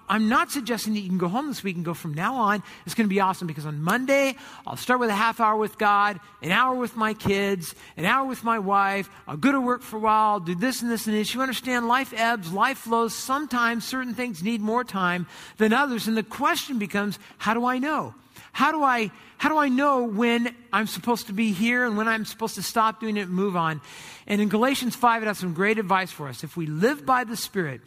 I'm 0.07 0.29
not 0.29 0.51
suggesting 0.51 0.93
that 0.93 1.01
you 1.01 1.09
can 1.09 1.17
go 1.17 1.27
home 1.27 1.47
this 1.47 1.63
week 1.63 1.75
and 1.75 1.83
go 1.83 1.93
from 1.93 2.13
now 2.13 2.35
on. 2.35 2.63
It's 2.85 2.95
going 2.95 3.09
to 3.09 3.13
be 3.13 3.19
awesome 3.19 3.47
because 3.47 3.65
on 3.65 3.81
Monday, 3.81 4.35
I'll 4.65 4.77
start 4.77 4.99
with 4.99 5.09
a 5.09 5.15
half 5.15 5.39
hour 5.39 5.57
with 5.57 5.77
God, 5.77 6.19
an 6.41 6.51
hour 6.51 6.75
with 6.75 6.95
my 6.95 7.13
kids, 7.13 7.75
an 7.97 8.05
hour 8.05 8.25
with 8.25 8.43
my 8.43 8.59
wife. 8.59 9.09
I'll 9.27 9.37
go 9.37 9.51
to 9.51 9.59
work 9.59 9.81
for 9.81 9.97
a 9.97 9.99
while, 9.99 10.39
do 10.39 10.55
this 10.55 10.81
and 10.81 10.89
this 10.89 11.07
and 11.07 11.15
this. 11.15 11.33
You 11.33 11.41
understand 11.41 11.87
life 11.87 12.13
ebbs, 12.15 12.51
life 12.53 12.77
flows. 12.77 13.13
Sometimes 13.13 13.85
certain 13.85 14.13
things 14.13 14.43
need 14.43 14.61
more 14.61 14.83
time 14.83 15.27
than 15.57 15.73
others. 15.73 16.07
And 16.07 16.15
the 16.15 16.23
question 16.23 16.79
becomes 16.79 17.19
how 17.37 17.53
do 17.53 17.65
I 17.65 17.79
know? 17.79 18.13
How 18.57 18.71
do 18.71 18.81
I 18.81 19.11
how 19.37 19.49
do 19.49 19.59
I 19.59 19.69
know 19.69 20.05
when 20.05 20.55
I'm 20.73 20.87
supposed 20.87 21.27
to 21.27 21.33
be 21.33 21.51
here 21.51 21.85
and 21.85 21.95
when 21.95 22.07
I'm 22.07 22.25
supposed 22.25 22.55
to 22.55 22.63
stop 22.63 22.99
doing 22.99 23.15
it 23.15 23.27
and 23.27 23.29
move 23.29 23.55
on? 23.55 23.81
And 24.25 24.41
in 24.41 24.49
Galatians 24.49 24.95
5, 24.95 25.21
it 25.21 25.27
has 25.27 25.37
some 25.37 25.53
great 25.53 25.77
advice 25.77 26.11
for 26.11 26.27
us. 26.27 26.43
If 26.43 26.57
we 26.57 26.65
live 26.65 27.05
by 27.05 27.23
the 27.23 27.37
Spirit, 27.37 27.81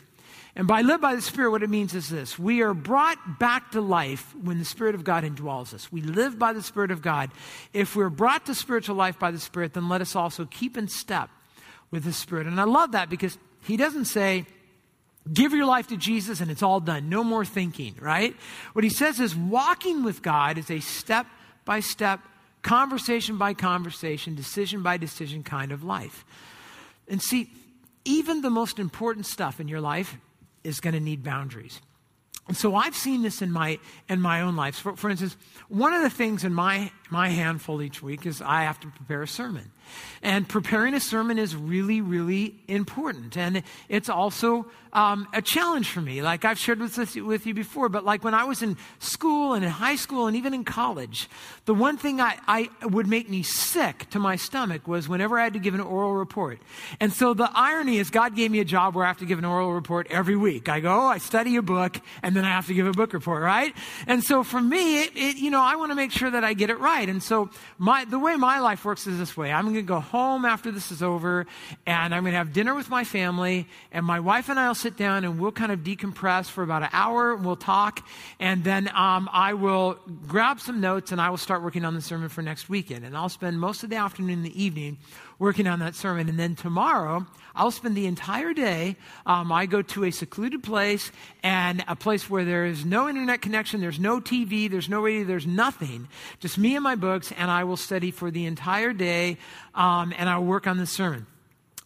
and 0.55 0.69
by 0.69 0.83
live 0.83 1.01
by 1.01 1.17
the 1.17 1.23
Spirit, 1.23 1.51
what 1.51 1.65
it 1.65 1.71
means 1.71 1.93
is 1.93 2.09
this 2.09 2.39
we 2.39 2.63
are 2.63 2.73
brought 2.73 3.41
back 3.41 3.73
to 3.73 3.81
life 3.81 4.33
when 4.41 4.61
the 4.61 4.65
Spirit 4.65 4.95
of 4.95 5.03
God 5.03 5.25
indwells 5.25 5.75
us. 5.75 5.91
We 5.91 6.03
live 6.03 6.39
by 6.39 6.53
the 6.53 6.63
Spirit 6.63 6.93
of 6.93 7.03
God. 7.03 7.33
If 7.73 7.97
we're 7.97 8.09
brought 8.09 8.47
to 8.47 8.55
spiritual 8.55 8.95
life 8.95 9.19
by 9.19 9.33
the 9.33 9.41
Spirit, 9.41 9.75
then 9.75 9.89
let 9.89 10.01
us 10.01 10.15
also 10.15 10.45
keep 10.45 10.77
in 10.77 10.87
step 10.87 11.31
with 11.91 12.05
the 12.05 12.13
Spirit. 12.13 12.47
And 12.47 12.61
I 12.61 12.65
love 12.65 12.93
that 12.93 13.11
because 13.11 13.37
he 13.63 13.77
doesn't 13.77 14.05
say, 14.05 14.47
Give 15.33 15.53
your 15.53 15.67
life 15.67 15.89
to 15.89 15.97
Jesus 15.97 16.41
and 16.41 16.51
it's 16.51 16.63
all 16.63 16.81
done. 16.81 17.09
No 17.09 17.23
more 17.23 17.45
thinking, 17.45 17.95
right? 18.01 18.35
What 18.73 18.85
he 18.85 18.91
says 18.91 19.21
is 19.21 19.37
walking 19.37 20.03
with 20.03 20.23
God 20.23 20.59
is 20.59 20.71
a 20.71 20.81
step 20.81 21.27
by 21.65 21.81
step, 21.81 22.21
conversation 22.63 23.37
by 23.37 23.55
conversation, 23.55 24.35
decision 24.35 24.83
by 24.83 24.97
decision 24.97 25.43
kind 25.43 25.73
of 25.73 25.85
life. 25.85 26.25
And 27.07 27.23
see, 27.23 27.51
even 28.05 28.41
the 28.41 28.51
most 28.51 28.79
important 28.79 29.27
stuff 29.27 29.61
in 29.61 29.69
your 29.69 29.81
life 29.81 30.17
is 30.65 30.81
going 30.81 30.95
to 30.95 31.01
need 31.01 31.23
boundaries. 31.23 31.81
And 32.49 32.57
so 32.57 32.75
I've 32.75 32.97
seen 32.97 33.23
this 33.23 33.43
in 33.43 33.53
my 33.53 33.79
in 34.09 34.21
my 34.21 34.41
own 34.41 34.57
life. 34.57 34.77
For, 34.77 34.97
for 34.97 35.11
instance, 35.11 35.37
one 35.69 35.93
of 35.93 36.03
the 36.03 36.11
things 36.11 36.45
in 36.45 36.55
my 36.55 36.91
my 37.11 37.29
handful 37.29 37.83
each 37.83 38.03
week 38.03 38.27
is 38.27 38.41
I 38.43 38.63
have 38.63 38.81
to 38.81 38.89
prepare 38.89 39.23
a 39.23 39.29
sermon. 39.29 39.71
And 40.23 40.49
preparing 40.49 40.95
a 40.95 41.01
sermon 41.01 41.39
is 41.39 41.57
really, 41.57 42.01
really 42.01 42.55
important. 42.69 43.37
And 43.37 43.63
it's 43.89 44.09
also 44.09 44.67
um, 44.93 45.29
a 45.33 45.43
challenge 45.43 45.89
for 45.89 46.01
me. 46.01 46.23
Like 46.23 46.45
I've 46.45 46.59
shared 46.59 46.81
with, 46.81 46.97
this, 46.97 47.15
with 47.17 47.47
you 47.47 47.55
before, 47.55 47.89
but 47.89 48.05
like 48.05 48.25
when 48.25 48.35
I 48.35 48.45
was 48.45 48.63
in 48.63 48.77
school 48.99 49.55
and 49.55 49.65
in 49.65 49.71
high 49.71 49.97
school 49.97 50.27
and 50.27 50.37
even 50.37 50.53
in 50.53 50.65
college, 50.65 51.29
the 51.65 51.75
one 51.75 51.97
thing 51.97 52.21
I, 52.21 52.39
I 52.47 52.71
would 52.83 53.07
make 53.07 53.29
me 53.29 53.43
sick 53.43 54.11
to 54.11 54.19
my 54.19 54.37
stomach 54.37 54.87
was 54.87 55.09
whenever 55.09 55.39
I 55.39 55.45
had 55.45 55.53
to 55.55 55.59
give 55.59 55.75
an 55.75 55.81
oral 55.81 56.15
report. 56.15 56.61
And 56.99 57.13
so 57.13 57.35
the 57.35 57.51
irony 57.55 57.99
is 57.99 58.11
God 58.11 58.35
gave 58.37 58.51
me 58.51 58.61
a 58.61 58.65
job 58.65 58.95
where 58.95 59.05
I 59.05 59.09
have 59.09 59.19
to 59.19 59.27
give 59.27 59.39
an 59.39 59.45
oral 59.45 59.73
report 59.73 60.07
every 60.11 60.37
week. 60.37 60.69
I 60.69 60.81
go, 60.81 61.01
I 61.01 61.19
study 61.19 61.57
a 61.57 61.63
book, 61.63 62.01
and 62.23 62.35
then 62.35 62.45
I 62.45 62.51
have 62.51 62.67
to 62.67 62.75
give 62.75 62.87
a 62.87 62.93
book 62.93 63.13
report, 63.13 63.43
right? 63.43 63.75
And 64.07 64.23
so 64.23 64.43
for 64.43 64.61
me, 64.61 65.03
it, 65.03 65.13
it, 65.15 65.37
you 65.37 65.51
know, 65.51 65.63
I 65.63 65.77
want 65.77 65.91
to 65.93 65.97
make 65.97 66.11
sure 66.11 66.31
that 66.31 66.45
I 66.45 66.53
get 66.55 66.71
it 66.71 66.79
right. 66.79 67.00
And 67.09 67.23
so 67.23 67.51
my, 67.79 68.05
the 68.05 68.19
way 68.19 68.37
my 68.37 68.61
life 68.61 68.85
works 68.85 69.07
is 69.07 69.19
this 69.19 69.37
way. 69.37 69.51
I'm 69.51 69.65
going 69.65 69.75
to 69.77 69.83
go 69.83 70.01
home 70.01 70.45
after 70.45 70.71
this 70.71 70.91
is 70.91 71.03
over, 71.03 71.47
and 71.87 72.15
I'm 72.15 72.23
going 72.23 72.33
to 72.33 72.39
have 72.39 72.53
dinner 72.53 72.75
with 72.75 72.91
my 72.91 73.05
family, 73.05 73.67
and 73.93 74.05
my 74.05 74.21
wife 74.21 74.49
and 74.49 74.59
I 74.59 74.69
will 74.69 74.75
sit 74.75 74.97
down 74.97 75.25
and 75.25 75.41
we'll 75.41 75.53
kind 75.53 75.73
of 75.73 75.81
decompress 75.81 76.47
for 76.47 76.63
about 76.63 76.83
an 76.83 76.91
hour, 76.93 77.35
and 77.35 77.45
we'll 77.45 77.57
talk, 77.57 78.07
and 78.39 78.65
then 78.65 78.89
um, 78.95 79.29
I 79.33 79.55
will 79.55 79.99
grab 80.27 80.61
some 80.61 80.81
notes 80.81 81.13
and 81.13 81.21
I 81.21 81.31
will 81.31 81.37
start 81.37 81.63
working 81.63 81.85
on 81.85 81.95
the 81.95 82.03
sermon 82.03 82.29
for 82.29 82.43
next 82.43 82.69
weekend. 82.69 83.05
And 83.05 83.17
I'll 83.17 83.29
spend 83.29 83.59
most 83.61 83.83
of 83.83 83.91
the 83.91 83.97
afternoon 83.97 84.31
and 84.31 84.45
the 84.45 84.63
evening 84.63 84.99
working 85.39 85.67
on 85.67 85.79
that 85.81 85.95
sermon. 85.95 86.29
And 86.29 86.39
then 86.39 86.55
tomorrow, 86.55 87.27
I'll 87.61 87.71
spend 87.71 87.95
the 87.95 88.07
entire 88.07 88.55
day. 88.55 88.97
Um, 89.27 89.53
I 89.53 89.67
go 89.67 89.83
to 89.83 90.05
a 90.05 90.11
secluded 90.11 90.63
place 90.63 91.13
and 91.43 91.85
a 91.87 91.95
place 91.95 92.31
where 92.31 92.47
there 92.47 92.65
is 92.65 92.87
no 92.87 93.07
internet 93.07 93.43
connection, 93.43 93.83
there's 93.83 94.01
no 94.01 94.19
TV, 94.19 94.71
there's 94.71 94.89
no 94.89 95.03
radio, 95.03 95.25
there's 95.25 95.47
nothing. 95.47 96.09
Just 96.39 96.57
me 96.57 96.75
and 96.75 96.83
my 96.83 96.95
books, 96.95 97.33
and 97.37 97.51
I 97.51 97.65
will 97.65 97.77
study 97.77 98.13
for 98.13 98.31
the 98.31 98.47
entire 98.47 98.95
day 98.95 99.37
um, 99.75 100.15
and 100.17 100.31
I'll 100.31 100.43
work 100.43 100.67
on 100.67 100.79
the 100.79 100.87
sermon. 100.87 101.27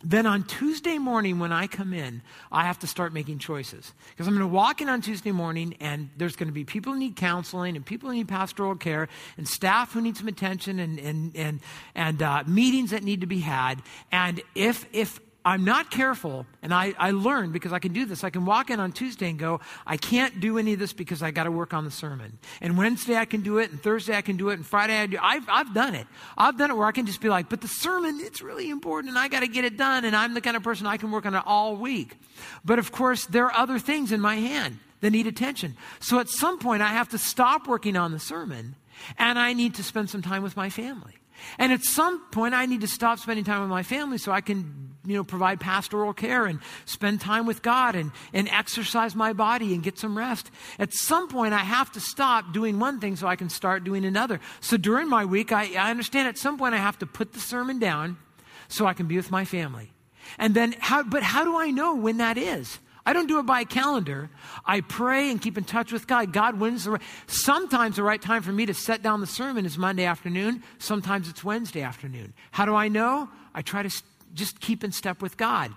Then 0.05 0.27
on 0.27 0.45
Tuesday 0.45 0.99
morning, 0.99 1.41
when 1.41 1.51
I 1.51 1.67
come 1.67 1.93
in, 1.93 2.23
I 2.53 2.67
have 2.67 2.79
to 2.81 2.87
start 2.87 3.13
making 3.13 3.41
choices. 3.41 3.93
Because 4.11 4.29
I'm 4.29 4.35
going 4.35 4.49
to 4.49 4.55
walk 4.55 4.81
in 4.81 4.89
on 4.89 5.01
Tuesday 5.01 5.33
morning, 5.33 5.75
and 5.81 6.11
there's 6.17 6.37
going 6.37 6.49
to 6.49 6.53
be 6.53 6.63
people 6.63 6.93
who 6.93 7.01
need 7.01 7.17
counseling, 7.17 7.75
and 7.75 7.85
people 7.85 8.11
who 8.11 8.15
need 8.15 8.29
pastoral 8.29 8.77
care, 8.77 9.09
and 9.39 9.49
staff 9.49 9.93
who 9.93 10.03
need 10.03 10.17
some 10.17 10.29
attention, 10.29 10.79
and, 10.79 11.01
and, 11.01 11.35
and, 11.35 11.61
and 11.97 12.23
uh, 12.23 12.45
meetings 12.47 12.91
that 12.91 13.03
need 13.03 13.23
to 13.23 13.27
be 13.27 13.41
had. 13.41 13.83
And 14.13 14.43
if, 14.55 14.87
if 14.93 15.21
I'm 15.47 15.65
not 15.65 15.91
careful, 15.91 16.47
and 16.63 16.73
I, 16.73 16.95
I 16.99 17.11
learned 17.11 17.53
because 17.53 17.73
I 17.75 17.79
can 17.79 17.93
do 17.93 18.07
this. 18.07 18.25
I 18.25 18.31
can 18.31 18.47
walk 18.47 18.71
in 18.71 18.81
on 18.81 18.93
Tuesday 18.93 19.29
and 19.29 19.39
go, 19.39 19.61
I 19.87 19.99
can't 19.99 20.41
do 20.41 20.57
any 20.57 20.73
of 20.73 20.79
this 20.79 20.95
because 20.95 21.23
I 21.23 21.33
got 21.33 21.45
to 21.45 21.51
work 21.51 21.75
on 21.75 21.85
the 21.85 21.91
sermon. 21.91 22.39
And 22.63 22.79
Wednesday 22.79 23.17
I 23.17 23.27
can 23.27 23.43
do 23.43 23.59
it, 23.59 23.71
and 23.71 23.83
Thursday 23.83 24.17
I 24.17 24.23
can 24.23 24.39
do 24.39 24.49
it, 24.49 24.55
and 24.55 24.67
Friday 24.67 24.97
I 24.97 25.07
do. 25.07 25.19
I've, 25.21 25.47
I've 25.51 25.75
done 25.75 25.95
it. 25.95 26.07
I've 26.39 26.57
done 26.57 26.71
it 26.71 26.77
where 26.79 26.87
I 26.87 26.93
can 26.93 27.05
just 27.05 27.21
be 27.21 27.29
like, 27.29 27.51
but 27.51 27.61
the 27.61 27.69
sermon, 27.69 28.21
it's 28.23 28.41
really 28.41 28.71
important, 28.71 29.11
and 29.11 29.19
I 29.19 29.29
got 29.29 29.41
to 29.41 29.47
get 29.47 29.67
it 29.67 29.77
done, 29.77 30.07
and 30.07 30.17
I'm 30.17 30.33
the 30.33 30.41
kind 30.41 30.57
of 30.57 30.63
person 30.63 30.87
I 30.87 30.97
can 30.97 31.11
work 31.11 31.27
on 31.27 31.35
it 31.35 31.43
all 31.45 31.77
week. 31.77 32.17
But 32.65 32.79
of 32.79 32.91
course, 32.91 33.27
there 33.27 33.45
are 33.45 33.55
other 33.55 33.79
things 33.79 34.13
in 34.13 34.23
my 34.23 34.37
hand 34.37 34.79
that 35.03 35.11
need 35.11 35.27
attention. 35.27 35.77
So 36.01 36.21
at 36.21 36.31
some 36.31 36.59
point, 36.59 36.81
I 36.81 36.89
have 36.89 37.11
to 37.11 37.19
stop 37.19 37.69
working 37.69 37.99
on 37.99 38.13
the 38.13 38.19
sermon, 38.19 38.77
and 39.19 39.39
I 39.39 39.53
need 39.53 39.75
to 39.75 39.83
spend 39.83 40.09
some 40.09 40.23
time 40.23 40.43
with 40.43 40.57
my 40.57 40.71
family. 40.71 41.19
And 41.59 41.73
at 41.73 41.83
some 41.83 42.21
point, 42.31 42.55
I 42.55 42.67
need 42.67 42.81
to 42.83 42.89
stop 42.89 43.19
spending 43.19 43.45
time 43.45 43.61
with 43.61 43.71
my 43.71 43.83
family 43.83 44.19
so 44.19 44.33
I 44.33 44.41
can, 44.41 44.95
you 45.05 45.17
know, 45.17 45.25
provide 45.25 45.61
pastoral 45.61 46.13
care 46.13 46.47
and 46.47 46.61
spend 46.85 47.21
time 47.21 47.47
with 47.47 47.63
God 47.63 47.95
and, 47.95 48.13
and 48.33 48.49
exercise 48.49 49.15
my 49.15 49.33
body 49.33 49.75
and 49.75 49.83
get 49.83 49.99
some 49.99 50.17
rest. 50.17 50.51
At 50.79 50.93
some 50.93 51.29
point, 51.29 51.55
I 51.55 51.59
have 51.59 51.93
to 51.93 52.01
stop 52.01 52.53
doing 52.53 52.79
one 52.79 53.01
thing 53.01 53.17
so 53.17 53.27
I 53.27 53.37
can 53.37 53.49
start 53.49 53.85
doing 53.85 54.05
another. 54.05 54.41
So 54.61 54.77
during 54.77 55.09
my 55.09 55.25
week, 55.25 55.53
I, 55.53 55.75
I 55.75 55.91
understand 55.91 56.29
at 56.29 56.39
some 56.39 56.59
point 56.59 56.75
I 56.75 56.79
have 56.79 56.99
to 57.01 57.07
put 57.07 57.33
the 57.33 57.41
sermon 57.41 57.79
down 57.79 58.17
so 58.69 58.87
I 58.87 58.95
can 58.95 59.07
be 59.07 59.17
with 59.17 59.31
my 59.31 59.45
family. 59.45 59.93
And 60.39 60.55
then, 60.55 60.75
how, 60.79 61.03
but 61.03 61.23
how 61.23 61.45
do 61.45 61.59
I 61.59 61.71
know 61.71 61.95
when 61.95 62.17
that 62.19 62.39
is? 62.39 62.79
I 63.07 63.13
don't 63.13 63.27
do 63.27 63.39
it 63.39 63.47
by 63.47 63.61
a 63.61 63.65
calendar. 63.67 64.31
I 64.65 64.81
pray 64.81 65.31
and 65.31 65.41
keep 65.41 65.59
in 65.59 65.65
touch 65.65 65.93
with 65.93 66.07
God. 66.07 66.33
God 66.33 66.59
wins 66.59 66.85
the 66.85 66.93
right. 66.93 67.03
Sometimes 67.27 67.97
the 67.97 68.03
right 68.03 68.21
time 68.21 68.43
for 68.43 68.53
me 68.53 68.65
to 68.67 68.75
set 68.75 69.03
down 69.03 69.21
the 69.21 69.27
sermon 69.27 69.67
is 69.67 69.77
Monday 69.77 70.05
afternoon. 70.05 70.63
Sometimes 70.79 71.29
it's 71.29 71.45
Wednesday 71.45 71.83
afternoon. 71.83 72.33
How 72.51 72.65
do 72.65 72.75
I 72.75 72.89
know? 72.89 73.29
I 73.55 73.61
try 73.61 73.83
to 73.83 74.03
just 74.33 74.61
keep 74.61 74.83
in 74.83 74.91
step 74.91 75.21
with 75.21 75.37
God. 75.37 75.73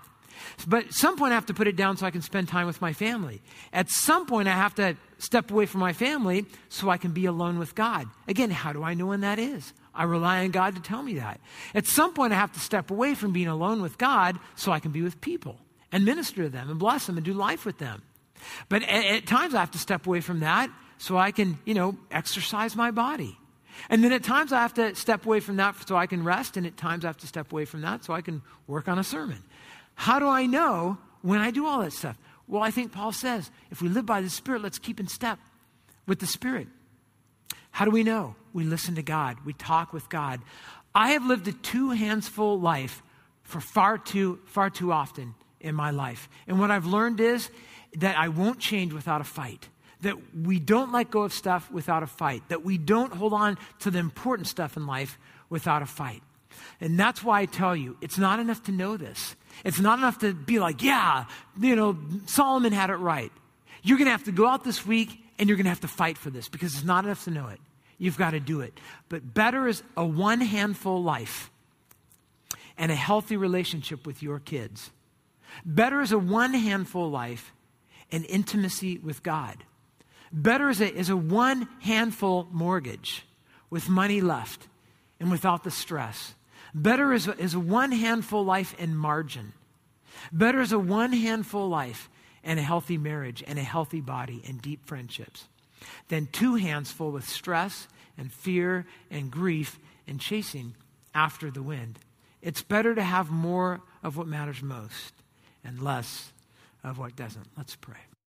But 0.66 0.86
at 0.86 0.94
some 0.94 1.16
point, 1.18 1.32
I 1.32 1.34
have 1.34 1.46
to 1.46 1.54
put 1.54 1.66
it 1.66 1.76
down 1.76 1.96
so 1.96 2.06
I 2.06 2.10
can 2.10 2.22
spend 2.22 2.48
time 2.48 2.66
with 2.66 2.80
my 2.80 2.92
family. 2.92 3.42
At 3.72 3.90
some 3.90 4.24
point, 4.24 4.48
I 4.48 4.52
have 4.52 4.74
to 4.76 4.96
step 5.18 5.50
away 5.50 5.66
from 5.66 5.80
my 5.80 5.92
family 5.92 6.46
so 6.68 6.88
I 6.88 6.96
can 6.96 7.10
be 7.10 7.26
alone 7.26 7.58
with 7.58 7.74
God. 7.74 8.08
Again, 8.28 8.50
how 8.50 8.72
do 8.72 8.82
I 8.82 8.94
know 8.94 9.06
when 9.06 9.20
that 9.20 9.38
is? 9.38 9.72
I 9.94 10.04
rely 10.04 10.44
on 10.44 10.52
God 10.52 10.76
to 10.76 10.80
tell 10.80 11.02
me 11.02 11.14
that. 11.14 11.40
At 11.74 11.86
some 11.86 12.14
point, 12.14 12.32
I 12.32 12.36
have 12.36 12.52
to 12.52 12.60
step 12.60 12.90
away 12.90 13.14
from 13.14 13.32
being 13.32 13.48
alone 13.48 13.82
with 13.82 13.98
God 13.98 14.38
so 14.54 14.70
I 14.70 14.78
can 14.78 14.92
be 14.92 15.02
with 15.02 15.20
people 15.20 15.58
and 15.92 16.04
minister 16.04 16.44
to 16.44 16.48
them 16.48 16.70
and 16.70 16.78
bless 16.78 17.06
them 17.06 17.16
and 17.16 17.24
do 17.24 17.32
life 17.32 17.64
with 17.64 17.78
them. 17.78 18.02
But 18.68 18.82
at, 18.82 19.04
at 19.04 19.26
times 19.26 19.54
I 19.54 19.60
have 19.60 19.70
to 19.72 19.78
step 19.78 20.06
away 20.06 20.20
from 20.20 20.40
that 20.40 20.70
so 20.98 21.16
I 21.16 21.30
can, 21.30 21.58
you 21.64 21.74
know, 21.74 21.96
exercise 22.10 22.76
my 22.76 22.90
body. 22.90 23.38
And 23.88 24.02
then 24.02 24.12
at 24.12 24.24
times 24.24 24.52
I 24.52 24.60
have 24.60 24.74
to 24.74 24.94
step 24.94 25.24
away 25.24 25.40
from 25.40 25.56
that 25.56 25.76
so 25.86 25.96
I 25.96 26.06
can 26.06 26.24
rest, 26.24 26.56
and 26.56 26.66
at 26.66 26.76
times 26.76 27.04
I 27.04 27.08
have 27.08 27.16
to 27.18 27.26
step 27.26 27.52
away 27.52 27.64
from 27.64 27.82
that 27.82 28.04
so 28.04 28.12
I 28.12 28.20
can 28.20 28.42
work 28.66 28.88
on 28.88 28.98
a 28.98 29.04
sermon. 29.04 29.42
How 29.94 30.18
do 30.18 30.26
I 30.26 30.46
know 30.46 30.98
when 31.22 31.40
I 31.40 31.50
do 31.50 31.66
all 31.66 31.80
that 31.80 31.92
stuff? 31.92 32.18
Well, 32.48 32.62
I 32.62 32.70
think 32.70 32.92
Paul 32.92 33.12
says 33.12 33.50
if 33.70 33.80
we 33.80 33.88
live 33.88 34.06
by 34.06 34.20
the 34.20 34.30
Spirit, 34.30 34.62
let's 34.62 34.78
keep 34.78 34.98
in 34.98 35.06
step 35.06 35.38
with 36.06 36.18
the 36.18 36.26
Spirit. 36.26 36.66
How 37.70 37.84
do 37.84 37.90
we 37.90 38.02
know? 38.02 38.34
We 38.52 38.64
listen 38.64 38.96
to 38.96 39.02
God, 39.02 39.36
we 39.44 39.52
talk 39.52 39.92
with 39.92 40.08
God. 40.08 40.40
I 40.94 41.10
have 41.10 41.24
lived 41.24 41.46
a 41.46 41.52
two 41.52 41.90
hands 41.90 42.26
full 42.26 42.58
life 42.58 43.02
for 43.42 43.60
far 43.60 43.98
too, 43.98 44.40
far 44.46 44.70
too 44.70 44.90
often 44.90 45.34
in 45.60 45.74
my 45.74 45.90
life. 45.90 46.28
And 46.46 46.58
what 46.58 46.70
I've 46.70 46.86
learned 46.86 47.20
is 47.20 47.50
that 47.96 48.18
I 48.18 48.28
won't 48.28 48.58
change 48.58 48.92
without 48.92 49.20
a 49.20 49.24
fight. 49.24 49.68
That 50.02 50.16
we 50.34 50.60
don't 50.60 50.92
let 50.92 51.10
go 51.10 51.22
of 51.22 51.32
stuff 51.32 51.70
without 51.70 52.02
a 52.02 52.06
fight. 52.06 52.42
That 52.48 52.64
we 52.64 52.78
don't 52.78 53.12
hold 53.12 53.32
on 53.32 53.58
to 53.80 53.90
the 53.90 53.98
important 53.98 54.46
stuff 54.46 54.76
in 54.76 54.86
life 54.86 55.18
without 55.50 55.82
a 55.82 55.86
fight. 55.86 56.22
And 56.80 56.98
that's 56.98 57.22
why 57.22 57.40
I 57.40 57.46
tell 57.46 57.74
you, 57.74 57.96
it's 58.00 58.18
not 58.18 58.40
enough 58.40 58.62
to 58.64 58.72
know 58.72 58.96
this. 58.96 59.34
It's 59.64 59.80
not 59.80 59.98
enough 59.98 60.18
to 60.20 60.34
be 60.34 60.58
like, 60.60 60.82
yeah, 60.82 61.24
you 61.60 61.74
know, 61.74 61.96
Solomon 62.26 62.72
had 62.72 62.90
it 62.90 62.96
right. 62.96 63.32
You're 63.82 63.98
going 63.98 64.06
to 64.06 64.12
have 64.12 64.24
to 64.24 64.32
go 64.32 64.46
out 64.46 64.64
this 64.64 64.86
week 64.86 65.18
and 65.38 65.48
you're 65.48 65.56
going 65.56 65.64
to 65.64 65.70
have 65.70 65.80
to 65.80 65.88
fight 65.88 66.18
for 66.18 66.30
this 66.30 66.48
because 66.48 66.74
it's 66.74 66.84
not 66.84 67.04
enough 67.04 67.24
to 67.24 67.30
know 67.30 67.48
it. 67.48 67.60
You've 67.96 68.18
got 68.18 68.30
to 68.30 68.40
do 68.40 68.60
it. 68.60 68.78
But 69.08 69.34
better 69.34 69.66
is 69.66 69.82
a 69.96 70.04
one 70.04 70.40
handful 70.40 71.02
life 71.02 71.50
and 72.76 72.92
a 72.92 72.94
healthy 72.94 73.36
relationship 73.36 74.06
with 74.06 74.22
your 74.22 74.38
kids 74.38 74.90
Better 75.64 76.00
is 76.00 76.12
a 76.12 76.18
one 76.18 76.54
handful 76.54 77.10
life 77.10 77.52
and 78.10 78.24
intimacy 78.26 78.98
with 78.98 79.22
God. 79.22 79.64
Better 80.32 80.68
is 80.68 80.80
a, 80.80 80.94
is 80.94 81.10
a 81.10 81.16
one 81.16 81.68
handful 81.80 82.48
mortgage 82.50 83.26
with 83.70 83.88
money 83.88 84.20
left 84.20 84.68
and 85.20 85.30
without 85.30 85.64
the 85.64 85.70
stress. 85.70 86.34
Better 86.74 87.12
is 87.12 87.28
a, 87.28 87.36
is 87.38 87.54
a 87.54 87.60
one 87.60 87.92
handful 87.92 88.44
life 88.44 88.74
and 88.78 88.98
margin. 88.98 89.52
Better 90.32 90.60
is 90.60 90.72
a 90.72 90.78
one 90.78 91.12
handful 91.12 91.68
life 91.68 92.08
and 92.44 92.58
a 92.58 92.62
healthy 92.62 92.98
marriage 92.98 93.42
and 93.46 93.58
a 93.58 93.62
healthy 93.62 94.00
body 94.00 94.42
and 94.46 94.60
deep 94.60 94.86
friendships 94.86 95.48
than 96.08 96.26
two 96.26 96.56
hands 96.56 96.90
full 96.90 97.12
with 97.12 97.28
stress 97.28 97.88
and 98.16 98.32
fear 98.32 98.86
and 99.10 99.30
grief 99.30 99.78
and 100.06 100.20
chasing 100.20 100.74
after 101.14 101.50
the 101.50 101.62
wind. 101.62 101.98
It's 102.42 102.62
better 102.62 102.94
to 102.94 103.02
have 103.02 103.30
more 103.30 103.80
of 104.02 104.16
what 104.16 104.26
matters 104.26 104.62
most 104.62 105.12
and 105.64 105.80
less 105.82 106.32
of 106.84 106.98
what 106.98 107.16
doesn't. 107.16 107.46
Let's 107.56 107.76
pray. 107.76 108.07